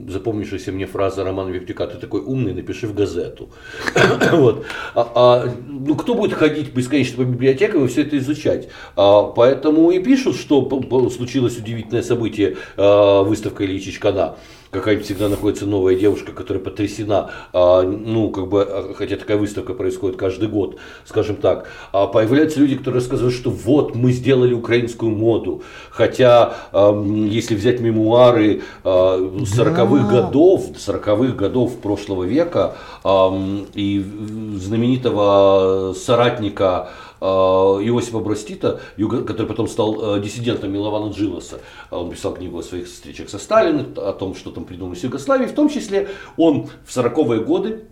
запомнившаяся 0.09 0.71
мне 0.71 0.85
фраза 0.85 1.23
Романа 1.23 1.49
Виптюка, 1.49 1.85
ты 1.87 1.97
такой 1.97 2.21
умный, 2.21 2.53
напиши 2.53 2.87
в 2.87 2.93
газету. 2.93 3.49
вот. 4.31 4.65
а, 4.95 5.11
а, 5.15 5.53
ну, 5.67 5.95
кто 5.95 6.15
будет 6.15 6.33
ходить 6.33 6.73
бесконечно 6.73 7.17
по 7.17 7.27
библиотекам 7.27 7.85
и 7.85 7.87
все 7.87 8.01
это 8.01 8.17
изучать? 8.17 8.69
А, 8.95 9.23
поэтому 9.23 9.91
и 9.91 9.99
пишут, 9.99 10.37
что 10.37 10.61
случилось 11.09 11.57
удивительное 11.57 12.03
событие, 12.03 12.57
а, 12.77 13.23
выставка 13.23 13.65
Ильича 13.65 13.91
Чичкана 13.91 14.37
какая-нибудь 14.71 15.05
всегда 15.05 15.29
находится 15.29 15.65
новая 15.65 15.95
девушка, 15.95 16.31
которая 16.31 16.63
потрясена, 16.63 17.31
а, 17.53 17.81
ну, 17.83 18.29
как 18.29 18.47
бы, 18.47 18.63
а, 18.63 18.93
хотя 18.95 19.17
такая 19.17 19.37
выставка 19.37 19.73
происходит 19.73 20.17
каждый 20.17 20.49
год, 20.49 20.77
скажем 21.05 21.37
так, 21.37 21.67
а 21.91 22.07
появляются 22.07 22.59
люди, 22.59 22.75
которые 22.75 23.01
рассказывают, 23.01 23.35
что 23.35 23.49
вот, 23.49 23.95
мы 23.95 24.11
сделали 24.11 24.53
украинскую 24.53 25.11
моду, 25.11 25.63
хотя, 25.89 26.53
если 26.73 27.55
взять 27.55 27.79
мемуары 27.79 28.61
а, 28.83 29.17
40-х 29.19 30.03
да. 30.03 30.21
годов, 30.21 30.69
40-х 30.75 31.33
годов 31.35 31.77
прошлого 31.77 32.23
века 32.23 32.75
и 33.73 34.05
знаменитого 34.55 35.93
соратника 35.93 36.89
а, 37.19 37.79
Иосифа 37.81 38.19
Бростита, 38.19 38.79
который 38.97 39.47
потом 39.47 39.67
стал 39.67 40.15
а, 40.15 40.19
диссидентом 40.19 40.71
Милована 40.71 41.11
Джилоса. 41.11 41.59
Он 41.91 42.09
писал 42.09 42.33
книгу 42.33 42.57
о 42.57 42.63
своих 42.63 42.87
встречах 42.87 43.29
со 43.29 43.39
Сталиным, 43.39 43.93
о 43.97 44.13
том, 44.13 44.35
что 44.35 44.51
там 44.51 44.65
придумали 44.65 44.97
с 44.97 45.03
Югославией. 45.03 45.49
В 45.49 45.55
том 45.55 45.69
числе 45.69 46.09
он 46.37 46.69
в 46.85 46.95
40-е 46.95 47.43
годы 47.43 47.85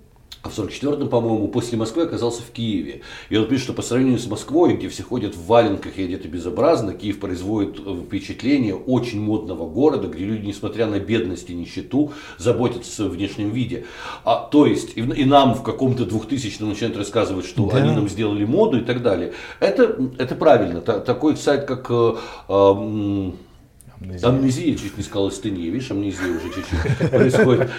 а 0.46 0.50
в 0.50 0.58
44-м, 0.58 1.10
по-моему, 1.10 1.48
после 1.48 1.76
Москвы 1.76 2.04
оказался 2.04 2.44
в 2.44 2.52
Киеве. 2.52 3.02
И 3.30 3.38
он 3.38 3.48
пишет, 3.48 3.64
что 3.64 3.74
по 3.74 3.82
сравнению 3.82 4.20
с 4.20 4.28
Москвой, 4.28 4.76
где 4.76 4.90
все 4.90 5.02
ходят 5.02 5.36
в 5.36 5.48
валенках 5.48 5.98
и 5.98 6.04
одеты 6.04 6.28
безобразно, 6.28 6.94
Киев 6.94 7.20
производит 7.20 7.80
э, 7.84 7.96
впечатление 8.06 8.76
очень 8.76 9.20
модного 9.20 9.68
города, 9.68 10.08
где 10.08 10.24
люди, 10.24 10.46
несмотря 10.46 10.86
на 10.86 11.00
бедность 11.00 11.50
и 11.50 11.56
нищету, 11.56 12.12
заботятся 12.38 12.92
о 12.92 12.94
своем 12.94 13.12
внешнем 13.12 13.50
виде. 13.50 13.86
А, 14.24 14.48
то 14.52 14.68
есть, 14.68 14.96
и, 14.96 15.02
и 15.02 15.26
нам 15.26 15.56
в 15.56 15.64
каком-то 15.64 16.04
2000-м 16.04 16.70
начинают 16.70 16.96
рассказывать, 16.96 17.48
что 17.48 17.68
да. 17.72 17.78
они 17.78 17.92
нам 17.92 18.08
сделали 18.08 18.46
моду 18.46 18.78
и 18.78 18.82
так 18.82 19.02
далее. 19.02 19.34
Это, 19.60 19.98
это 20.20 20.36
правильно. 20.36 20.82
Такой 20.82 21.38
сайт, 21.38 21.66
как 21.66 21.88
э, 21.90 22.16
э, 22.50 23.32
Амнезия. 24.06 24.30
Амнезия, 24.30 24.76
чуть 24.76 24.98
не 24.98 25.04
сказал 25.04 25.28
астения. 25.28 25.72
Видишь, 25.72 25.92
амнезия 25.92 26.28
уже 26.28 26.54
чуть-чуть 26.54 27.10
происходит. 27.10 27.70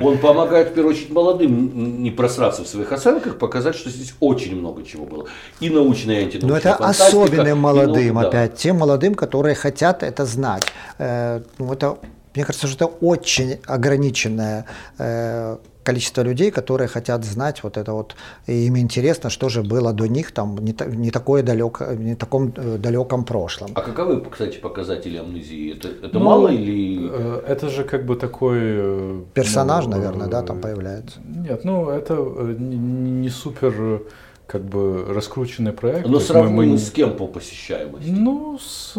Он 0.00 0.18
помогает, 0.18 0.70
в 0.70 0.74
первую 0.74 0.94
очередь, 0.94 1.10
молодым 1.10 2.02
не 2.02 2.10
просраться 2.10 2.64
в 2.64 2.68
своих 2.68 2.90
оценках, 2.92 3.38
показать, 3.38 3.76
что 3.76 3.90
здесь 3.90 4.14
очень 4.20 4.56
много 4.56 4.82
чего 4.84 5.06
было. 5.06 5.26
И 5.60 5.70
научная, 5.70 6.20
и 6.20 6.24
антинаучная 6.24 6.50
Но 6.50 6.56
это 6.56 6.74
особенным 6.74 7.58
молодым, 7.58 8.14
наука, 8.14 8.28
опять, 8.28 8.50
да. 8.50 8.56
тем 8.56 8.76
молодым, 8.76 9.14
которые 9.14 9.54
хотят 9.54 10.02
это 10.02 10.24
знать. 10.24 10.64
Э, 10.98 11.40
ну, 11.58 11.72
это, 11.72 11.98
мне 12.34 12.44
кажется, 12.44 12.66
что 12.66 12.86
это 12.86 12.94
очень 13.00 13.58
ограниченная 13.66 14.66
э, 14.98 15.56
количество 15.82 16.22
людей, 16.22 16.50
которые 16.50 16.88
хотят 16.88 17.24
знать 17.24 17.62
вот 17.62 17.76
это 17.76 17.92
вот, 17.92 18.16
и 18.46 18.66
им 18.66 18.76
интересно, 18.76 19.30
что 19.30 19.48
же 19.48 19.62
было 19.62 19.92
до 19.92 20.06
них 20.06 20.32
там 20.32 20.56
не, 20.56 20.74
не 20.96 21.10
такое 21.10 21.42
далеко, 21.42 21.84
не 21.94 22.14
таком 22.14 22.52
э, 22.56 22.78
далеком 22.78 23.24
прошлом. 23.24 23.70
А 23.74 23.80
каковы, 23.80 24.20
кстати, 24.30 24.58
показатели 24.58 25.18
амнезии? 25.18 25.76
Это, 25.76 25.88
это 25.88 26.18
ну, 26.18 26.20
мало 26.20 26.48
или? 26.48 27.08
Э, 27.10 27.42
это 27.46 27.68
же 27.68 27.84
как 27.84 28.04
бы 28.04 28.16
такой 28.16 28.58
э, 28.60 29.22
персонаж, 29.34 29.86
ну, 29.86 29.92
наверное, 29.92 30.28
да, 30.28 30.42
там 30.42 30.60
появляется. 30.60 31.20
Нет, 31.24 31.64
ну 31.64 31.88
это 31.88 32.14
не, 32.14 32.76
не 32.76 33.28
супер 33.28 34.02
как 34.50 34.64
бы 34.64 35.04
раскрученный 35.08 35.72
проект. 35.72 36.08
Но 36.08 36.18
сравним 36.18 36.56
мы, 36.56 36.66
мы... 36.66 36.78
с 36.78 36.90
кем 36.90 37.16
по 37.16 37.28
посещаемости? 37.28 38.10
Ну, 38.10 38.58
с 38.58 38.96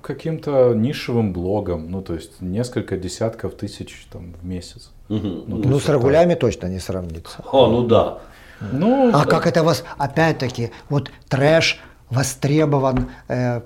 каким-то 0.00 0.74
нишевым 0.74 1.32
блогом, 1.32 1.90
ну, 1.90 2.02
то 2.02 2.14
есть 2.14 2.40
несколько 2.40 2.96
десятков 2.96 3.54
тысяч 3.54 4.06
там 4.12 4.34
в 4.40 4.46
месяц. 4.46 4.92
Угу. 5.08 5.44
Ну, 5.48 5.56
ну 5.64 5.80
с 5.80 5.88
Рагулями 5.88 6.34
так. 6.34 6.40
точно 6.40 6.68
не 6.68 6.78
сравнится. 6.78 7.44
О, 7.50 7.66
ну 7.66 7.82
да. 7.84 8.18
Ну, 8.60 9.08
а 9.08 9.24
да. 9.24 9.24
как 9.24 9.48
это 9.48 9.64
вас, 9.64 9.82
опять-таки, 9.98 10.70
вот 10.88 11.10
трэш 11.28 11.80
востребован 12.08 13.10
э, 13.26 13.62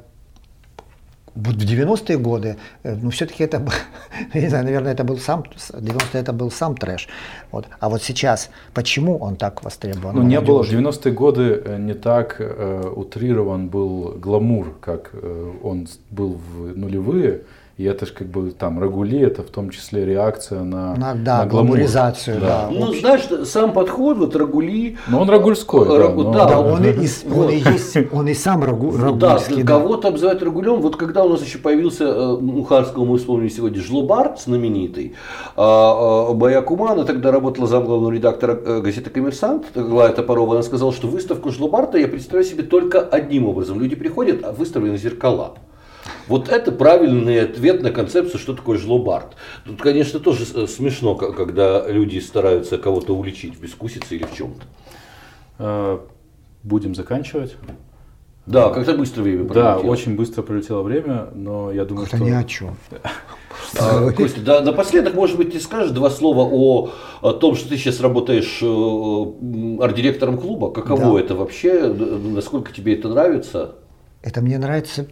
в 1.35 1.51
90-е 1.51 2.19
годы, 2.19 2.57
э, 2.83 2.97
ну, 3.03 3.11
все-таки 3.11 3.45
это, 3.45 3.63
не 4.35 4.49
знаю, 4.49 4.65
наверное, 4.65 4.93
это 4.93 5.05
был 5.05 5.19
сам, 5.19 5.45
90-е 5.73 6.21
это 6.21 6.33
был 6.33 6.51
сам 6.51 6.77
трэш. 6.77 7.09
Вот. 7.53 7.67
А 7.79 7.89
вот 7.89 8.03
сейчас, 8.03 8.51
почему 8.75 9.19
он 9.19 9.37
так 9.37 9.63
востребован? 9.65 10.17
Ну, 10.17 10.23
не 10.23 10.41
было, 10.41 10.63
в 10.63 10.71
90-е 10.71 11.13
годы 11.13 11.63
э, 11.65 11.79
не 11.79 11.95
так 11.95 12.37
э, 12.39 12.93
утрирован 12.97 13.69
был 13.69 14.15
гламур, 14.23 14.77
как 14.81 15.11
э, 15.13 15.53
он 15.63 15.87
был 16.11 16.35
в 16.35 16.77
нулевые. 16.77 17.43
И 17.81 17.85
это 17.85 18.05
же 18.05 18.13
как 18.13 18.27
бы 18.27 18.51
там 18.51 18.79
Рагули, 18.79 19.21
это 19.21 19.43
в 19.43 19.49
том 19.49 19.71
числе 19.71 20.05
реакция 20.05 20.65
на, 20.65 20.95
на, 20.97 21.15
да, 21.15 21.39
на 21.39 21.47
гламуризацию. 21.47 22.39
Да. 22.39 22.69
Да. 22.69 22.69
Ну, 22.71 22.93
знаешь, 22.93 23.23
сам 23.49 23.73
подход, 23.73 24.19
вот 24.19 24.37
Рагули... 24.37 24.99
Но 25.09 25.23
он 25.23 25.31
рагульской. 25.31 25.89
Да, 25.89 25.97
Рагу, 25.97 26.25
но... 26.25 26.33
да, 26.35 26.45
да 26.45 26.61
он, 26.61 26.85
и, 26.85 26.91
он, 27.35 27.49
и 27.49 27.55
есть, 27.57 27.97
он 28.13 28.29
и 28.29 28.35
сам 28.35 28.65
рагу, 28.65 28.95
рагульский. 28.95 29.63
Да, 29.63 29.79
кого-то 29.79 30.09
обзывают 30.09 30.43
Рагулем. 30.43 30.83
Вот 30.83 30.97
когда 30.97 31.25
у 31.25 31.31
нас 31.31 31.43
еще 31.43 31.57
появился, 31.57 32.05
э, 32.05 32.33
у 32.35 32.63
Харского 32.65 33.07
мы 33.07 33.17
вспомнили 33.17 33.49
сегодня, 33.49 33.81
Жлобард 33.81 34.39
знаменитый, 34.43 35.15
а, 35.57 36.29
а, 36.29 36.35
Баякумана 36.35 37.07
тогда 37.07 37.31
работала 37.31 37.67
замглавного 37.67 38.11
редактора 38.11 38.61
э, 38.63 38.81
газеты 38.83 39.09
«Коммерсант», 39.09 39.69
Глая 39.75 40.13
Топорова, 40.13 40.53
она 40.53 40.63
сказала, 40.63 40.93
что 40.93 41.07
выставку 41.07 41.51
Жлобарта 41.51 41.97
я 41.97 42.09
представляю 42.09 42.45
себе 42.45 42.63
только 42.63 43.01
одним 43.01 43.47
образом. 43.47 43.81
Люди 43.81 43.97
приходят, 43.97 44.45
а 44.45 44.53
выставлены 44.53 44.99
зеркала. 44.99 45.55
Вот 46.27 46.49
это 46.49 46.73
правильный 46.73 47.43
ответ 47.43 47.83
на 47.83 47.91
концепцию, 47.91 48.39
что 48.39 48.55
такое 48.55 48.79
жлобард. 48.79 49.37
Тут, 49.65 49.81
конечно, 49.81 50.21
тоже 50.21 50.45
э, 50.55 50.67
смешно, 50.67 51.15
когда 51.15 51.87
люди 51.89 52.19
стараются 52.19 52.79
кого-то 52.79 53.17
уличить 53.17 53.57
в 53.57 53.61
бескусице 53.61 54.17
или 54.17 54.25
в 54.25 54.35
чем-то. 54.35 54.63
А, 55.59 56.07
будем 56.63 56.95
заканчивать. 56.95 57.57
Да, 58.47 58.71
как-то 58.71 58.95
быстро 58.95 59.23
время 59.23 59.45
пролетело. 59.45 59.83
Да, 59.83 59.89
очень 59.89 60.17
быстро 60.17 60.43
пролетело 60.43 60.83
время, 60.83 61.29
но 61.35 61.71
я 61.71 61.85
думаю, 61.85 62.07
что... 62.07 62.19
ни 62.19 62.31
о 62.31 62.43
чем. 62.45 62.77
А, 63.79 64.11
Костя, 64.11 64.41
да, 64.41 64.61
напоследок, 64.63 65.15
может 65.15 65.37
быть, 65.37 65.53
ты 65.53 65.61
скажешь 65.61 65.93
два 65.93 66.11
слова 66.11 66.49
о, 66.51 66.91
о 67.21 67.33
том, 67.33 67.55
что 67.55 67.69
ты 67.69 67.77
сейчас 67.77 68.01
работаешь 68.01 68.59
э, 68.63 69.83
арт-директором 69.85 70.39
клуба. 70.39 70.73
Каково 70.73 71.19
да. 71.19 71.25
это 71.25 71.35
вообще? 71.37 71.89
Насколько 71.89 72.73
тебе 72.73 72.95
это 72.95 73.09
нравится? 73.09 73.77
Это 74.23 74.41
мне 74.41 74.59
нравится 74.59 75.07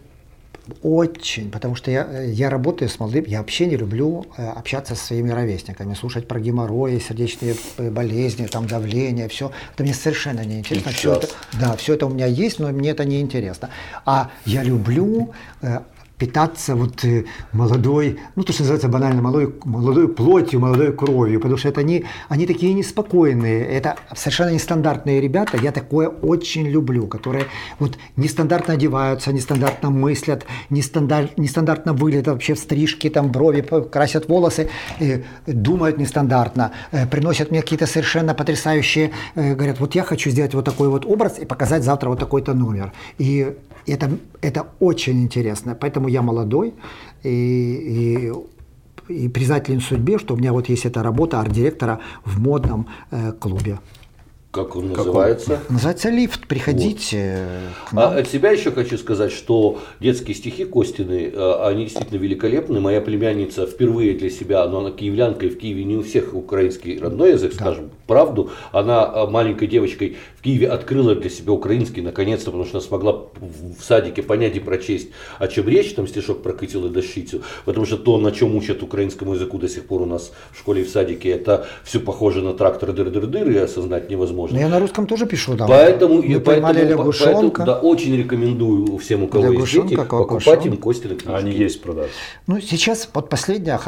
очень, 0.81 1.51
потому 1.51 1.75
что 1.75 1.91
я, 1.91 2.21
я 2.23 2.49
работаю 2.49 2.89
с 2.89 2.99
молодым, 2.99 3.25
я 3.27 3.39
вообще 3.39 3.65
не 3.65 3.77
люблю 3.77 4.25
э, 4.37 4.47
общаться 4.47 4.95
со 4.95 5.05
своими 5.05 5.31
ровесниками, 5.31 5.93
слушать 5.93 6.27
про 6.27 6.39
геморрои, 6.39 6.99
сердечные 6.99 7.55
э, 7.77 7.89
болезни, 7.89 8.45
там 8.47 8.67
давление, 8.67 9.27
все. 9.27 9.51
Это 9.73 9.83
мне 9.83 9.93
совершенно 9.93 10.41
не 10.45 10.59
интересно. 10.59 10.91
Все 10.91 11.13
это, 11.13 11.27
да, 11.59 11.75
все 11.75 11.93
это 11.93 12.05
у 12.05 12.09
меня 12.09 12.25
есть, 12.25 12.59
но 12.59 12.69
мне 12.69 12.91
это 12.91 13.05
не 13.05 13.21
интересно. 13.21 13.69
А 14.05 14.31
я 14.45 14.63
люблю 14.63 15.33
э, 15.61 15.79
питаться 16.19 16.75
вот 16.75 17.05
э, 17.05 17.23
молодой, 17.53 18.19
ну 18.35 18.43
то, 18.43 18.51
что 18.53 18.63
называется 18.63 18.89
банально, 18.89 19.21
молодой, 19.21 19.55
молодой 19.63 20.07
плотью, 20.09 20.59
молодой 20.59 20.91
кровью, 20.91 21.39
потому 21.39 21.57
что 21.57 21.69
это 21.69 21.79
они, 21.79 22.03
они 22.27 22.45
такие 22.45 22.73
неспокойные, 22.73 23.65
это 23.65 23.95
совершенно 24.15 24.51
нестандартные 24.51 25.21
ребята, 25.21 25.57
я 25.57 25.71
такое 25.71 26.09
очень 26.09 26.67
люблю, 26.67 27.07
которые 27.07 27.45
вот 27.79 27.97
нестандартно 28.17 28.73
одеваются, 28.73 29.31
нестандартно 29.31 29.89
мыслят, 29.89 30.45
нестандарт, 30.69 31.37
нестандартно 31.37 31.93
выглядят 31.93 32.27
вообще 32.27 32.53
в 32.53 32.59
стрижке, 32.59 33.09
там 33.09 33.31
брови, 33.31 33.61
красят 33.91 34.27
волосы, 34.27 34.69
э, 34.99 35.21
думают 35.47 35.97
нестандартно, 35.97 36.71
э, 36.91 37.07
приносят 37.07 37.51
мне 37.51 37.61
какие-то 37.61 37.87
совершенно 37.87 38.33
потрясающие, 38.33 39.11
говорят, 39.35 39.79
вот 39.79 39.95
я 39.95 40.03
хочу 40.03 40.29
сделать 40.29 40.53
вот 40.53 40.65
такой 40.65 40.89
вот 40.89 41.05
образ 41.05 41.39
и 41.39 41.45
показать 41.45 41.83
завтра 41.83 42.09
вот 42.09 42.19
такой-то 42.19 42.53
номер. 42.53 42.91
И 43.19 43.55
это, 43.87 44.09
это 44.41 44.67
очень 44.79 45.21
интересно. 45.21 45.75
Поэтому 45.75 46.08
я 46.09 46.21
молодой 46.21 46.73
и, 47.23 48.31
и, 49.09 49.13
и 49.13 49.29
признателен 49.29 49.81
судьбе, 49.81 50.17
что 50.17 50.33
у 50.33 50.37
меня 50.37 50.53
вот 50.53 50.69
есть 50.69 50.85
эта 50.85 51.03
работа 51.03 51.39
арт-директора 51.39 51.99
в 52.25 52.39
модном 52.39 52.87
э, 53.11 53.31
клубе. 53.33 53.79
Как 54.51 54.75
он 54.75 54.89
называется? 54.89 55.59
Называется 55.69 56.09
лифт. 56.09 56.47
Приходите 56.47 57.45
вот. 57.83 57.89
к 57.89 57.93
нам. 57.93 58.13
А 58.13 58.15
от 58.15 58.27
себя 58.27 58.49
еще 58.49 58.71
хочу 58.71 58.97
сказать, 58.97 59.31
что 59.31 59.79
детские 59.99 60.35
стихи 60.35 60.65
Костины, 60.65 61.31
э, 61.31 61.67
они 61.67 61.83
действительно 61.83 62.17
великолепны. 62.17 62.79
Моя 62.79 62.99
племянница 62.99 63.67
впервые 63.67 64.17
для 64.17 64.31
себя, 64.31 64.67
но 64.67 64.79
она 64.79 64.91
киевлянка, 64.91 65.45
и 65.45 65.49
в 65.49 65.57
Киеве 65.59 65.83
не 65.83 65.97
у 65.97 66.01
всех 66.01 66.33
украинский 66.33 66.97
родной 66.97 67.33
язык, 67.33 67.51
да. 67.51 67.57
скажем 67.57 67.91
правду. 68.09 68.49
Она 68.71 69.09
э, 69.13 69.27
маленькой 69.27 69.67
девочкой 69.67 70.17
в 70.37 70.41
Киеве 70.41 70.67
открыла 70.67 71.15
для 71.15 71.29
себя 71.29 71.53
украинский 71.53 72.01
наконец-то, 72.01 72.47
потому 72.51 72.65
что 72.65 72.79
она 72.79 72.85
смогла 72.85 73.13
в 73.39 73.83
садике 73.83 74.23
понять 74.23 74.55
и 74.55 74.59
прочесть, 74.59 75.09
о 75.37 75.47
чем 75.47 75.67
речь, 75.69 75.93
там 75.93 76.07
стишок 76.07 76.41
про 76.41 76.53
Кытил 76.53 76.87
и 76.87 76.89
Дощицу. 76.89 77.43
Потому 77.65 77.85
что 77.85 77.97
то, 77.97 78.17
на 78.17 78.31
чем 78.31 78.55
учат 78.55 78.83
украинскому 78.83 79.35
языку 79.35 79.57
до 79.59 79.69
сих 79.69 79.85
пор 79.85 80.01
у 80.01 80.05
нас 80.05 80.31
в 80.51 80.59
школе 80.59 80.81
и 80.81 80.85
в 80.85 80.89
садике, 80.89 81.29
это 81.29 81.67
все 81.83 81.99
похоже 81.99 82.41
на 82.41 82.53
трактор 82.53 82.89
дыр-дыр-дыр, 82.89 83.51
и 83.51 83.57
осознать 83.57 84.09
невозможно 84.09 84.39
возможно. 84.39 84.57
Но 84.57 84.61
я 84.61 84.69
на 84.69 84.79
русском 84.79 85.07
тоже 85.07 85.25
пишу, 85.25 85.55
да. 85.55 85.67
Поэтому, 85.67 86.21
и, 86.21 86.39
поэтому, 86.39 87.11
поэтому 87.11 87.51
да, 87.65 87.79
очень 87.79 88.15
рекомендую 88.15 88.97
всем, 88.97 89.23
у 89.23 89.27
кого 89.27 89.51
есть 89.51 89.71
дети, 89.71 89.95
покупать 89.95 90.65
им 90.65 90.77
Костины 90.77 91.15
книжки. 91.15 91.37
Они 91.37 91.51
есть 91.51 91.81
продать. 91.81 92.09
Ну, 92.47 92.59
сейчас 92.61 93.09
вот 93.13 93.29
последняя 93.29 93.79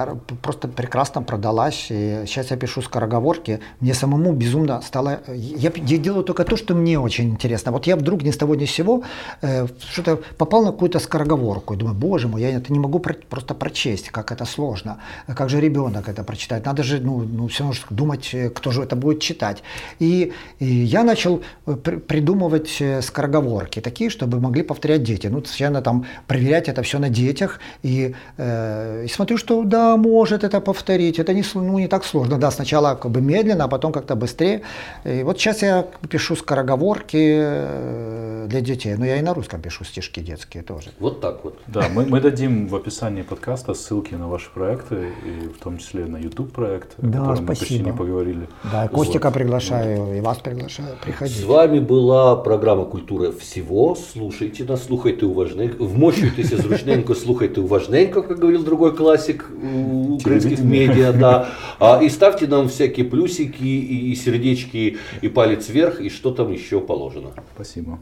просто 0.42 0.68
прекрасно 0.68 1.22
продалась. 1.22 1.88
И 1.90 2.24
сейчас 2.26 2.52
я 2.52 2.58
пишу 2.58 2.82
скороговорки. 2.82 3.60
Мне 3.80 3.94
самому 3.94 4.11
безумно 4.34 4.82
стало... 4.82 5.20
Я, 5.28 5.72
я 5.76 5.98
делаю 5.98 6.24
только 6.24 6.44
то, 6.44 6.58
что 6.58 6.76
мне 6.76 7.00
очень 7.00 7.30
интересно. 7.30 7.72
Вот 7.72 7.88
я 7.88 7.96
вдруг 7.96 8.24
ни 8.24 8.32
с 8.32 8.38
того 8.38 8.56
ни 8.56 8.66
с 8.66 8.72
сего 8.72 9.04
э, 9.42 9.68
что-то 9.92 10.20
попал 10.38 10.64
на 10.64 10.72
какую-то 10.72 11.00
скороговорку. 11.00 11.74
И 11.74 11.78
думаю, 11.78 11.96
боже 11.96 12.28
мой, 12.28 12.42
я 12.42 12.50
это 12.50 12.74
не 12.74 12.80
могу 12.80 13.00
про, 13.00 13.14
просто 13.14 13.54
прочесть, 13.54 14.10
как 14.10 14.32
это 14.32 14.46
сложно. 14.46 14.98
Как 15.36 15.50
же 15.50 15.62
ребенок 15.62 16.10
это 16.10 16.24
прочитает? 16.24 16.66
Надо 16.66 16.84
же 16.84 17.00
ну, 17.00 17.20
ну, 17.20 17.48
все 17.48 17.64
равно 17.64 17.80
думать, 17.90 18.30
э, 18.34 18.50
кто 18.50 18.72
же 18.72 18.84
это 18.84 18.96
будет 18.96 19.20
читать. 19.20 19.64
И 20.00 20.32
и 20.60 20.66
я 20.66 21.04
начал 21.04 21.42
э, 21.66 21.76
придумывать 21.76 22.82
э, 22.82 23.02
скороговорки, 23.02 23.82
такие, 23.82 24.10
чтобы 24.10 24.40
могли 24.40 24.64
повторять 24.64 25.04
дети. 25.04 25.28
Ну, 25.28 25.42
постоянно 25.42 25.82
там 25.82 26.06
проверять 26.28 26.70
это 26.70 26.82
все 26.82 27.00
на 27.00 27.10
детях. 27.10 27.60
И, 27.84 28.14
э, 28.38 29.06
и 29.06 29.08
смотрю, 29.08 29.38
что 29.38 29.64
да, 29.64 29.98
может 29.98 30.44
это 30.44 30.62
повторить. 30.62 31.20
Это 31.20 31.34
не, 31.34 31.44
ну, 31.54 31.80
не 31.80 31.88
так 31.88 32.06
сложно. 32.06 32.38
Да, 32.38 32.52
сначала 32.52 32.96
как 32.96 33.12
бы 33.12 33.22
медленно, 33.22 33.64
а 33.64 33.68
потом 33.68 33.92
как-то 34.02 34.16
быстрее. 34.16 34.62
И 35.06 35.24
вот 35.24 35.40
сейчас 35.40 35.62
я 35.62 35.86
пишу 36.10 36.36
скороговорки 36.36 37.18
э, 37.18 38.48
для 38.50 38.62
детей. 38.62 38.96
Но 38.98 39.06
я 39.06 39.18
и 39.18 39.22
на 39.22 39.34
русском 39.34 39.62
пишу 39.62 39.84
стишки 39.84 40.20
детские 40.20 40.64
тоже. 40.64 40.90
Вот 41.00 41.22
так 41.22 41.44
вот. 41.44 41.60
Да, 41.68 41.88
мы, 41.94 42.06
мы 42.06 42.20
дадим 42.20 42.68
в 42.68 42.76
описании 42.76 43.22
подкаста 43.22 43.74
ссылки 43.74 44.16
на 44.16 44.28
ваши 44.28 44.50
проекты, 44.50 45.10
и 45.26 45.48
в 45.48 45.60
том 45.64 45.78
числе 45.78 46.06
на 46.06 46.18
YouTube 46.18 46.52
проект, 46.52 46.94
да, 46.98 47.20
о 47.20 47.22
котором 47.22 47.46
спасибо. 47.46 47.52
мы 47.52 47.56
почти 47.56 47.80
не 47.80 47.94
поговорили. 47.94 48.48
Да, 48.72 48.88
Костика 48.88 49.28
вот. 49.28 49.34
приглашаю, 49.36 50.04
вот. 50.04 50.14
и 50.16 50.20
вас 50.20 50.38
приглашаю, 50.40 50.96
приходить. 51.04 51.38
С 51.38 51.44
вами 51.44 51.80
была 51.80 52.36
програма 52.36 52.86
«Культура 52.86 53.32
всего». 53.32 53.96
Слушайте 53.96 54.64
нас, 54.64 54.86
слухайте 54.86 55.26
уважненько, 55.26 55.84
вмощуйтесь 55.84 56.50
зручненько, 56.50 57.14
слухайте 57.14 57.62
уважненько, 57.62 58.24
как 58.24 58.40
говорил 58.40 58.64
другой 58.64 58.96
классик 58.96 59.50
украинских 59.52 60.60
медиа, 60.60 61.14
да. 61.14 61.50
А, 61.80 62.02
и 62.02 62.10
ставьте 62.10 62.48
нам 62.48 62.68
всякие 62.70 63.06
плюсики, 63.06 63.64
и 63.94 64.16
сердечки, 64.16 64.98
и 65.22 65.28
палец 65.28 65.70
вверх, 65.70 66.02
и 66.02 66.10
что 66.10 66.32
там 66.32 66.52
еще 66.52 66.82
положено. 66.82 67.34
Спасибо. 67.56 68.00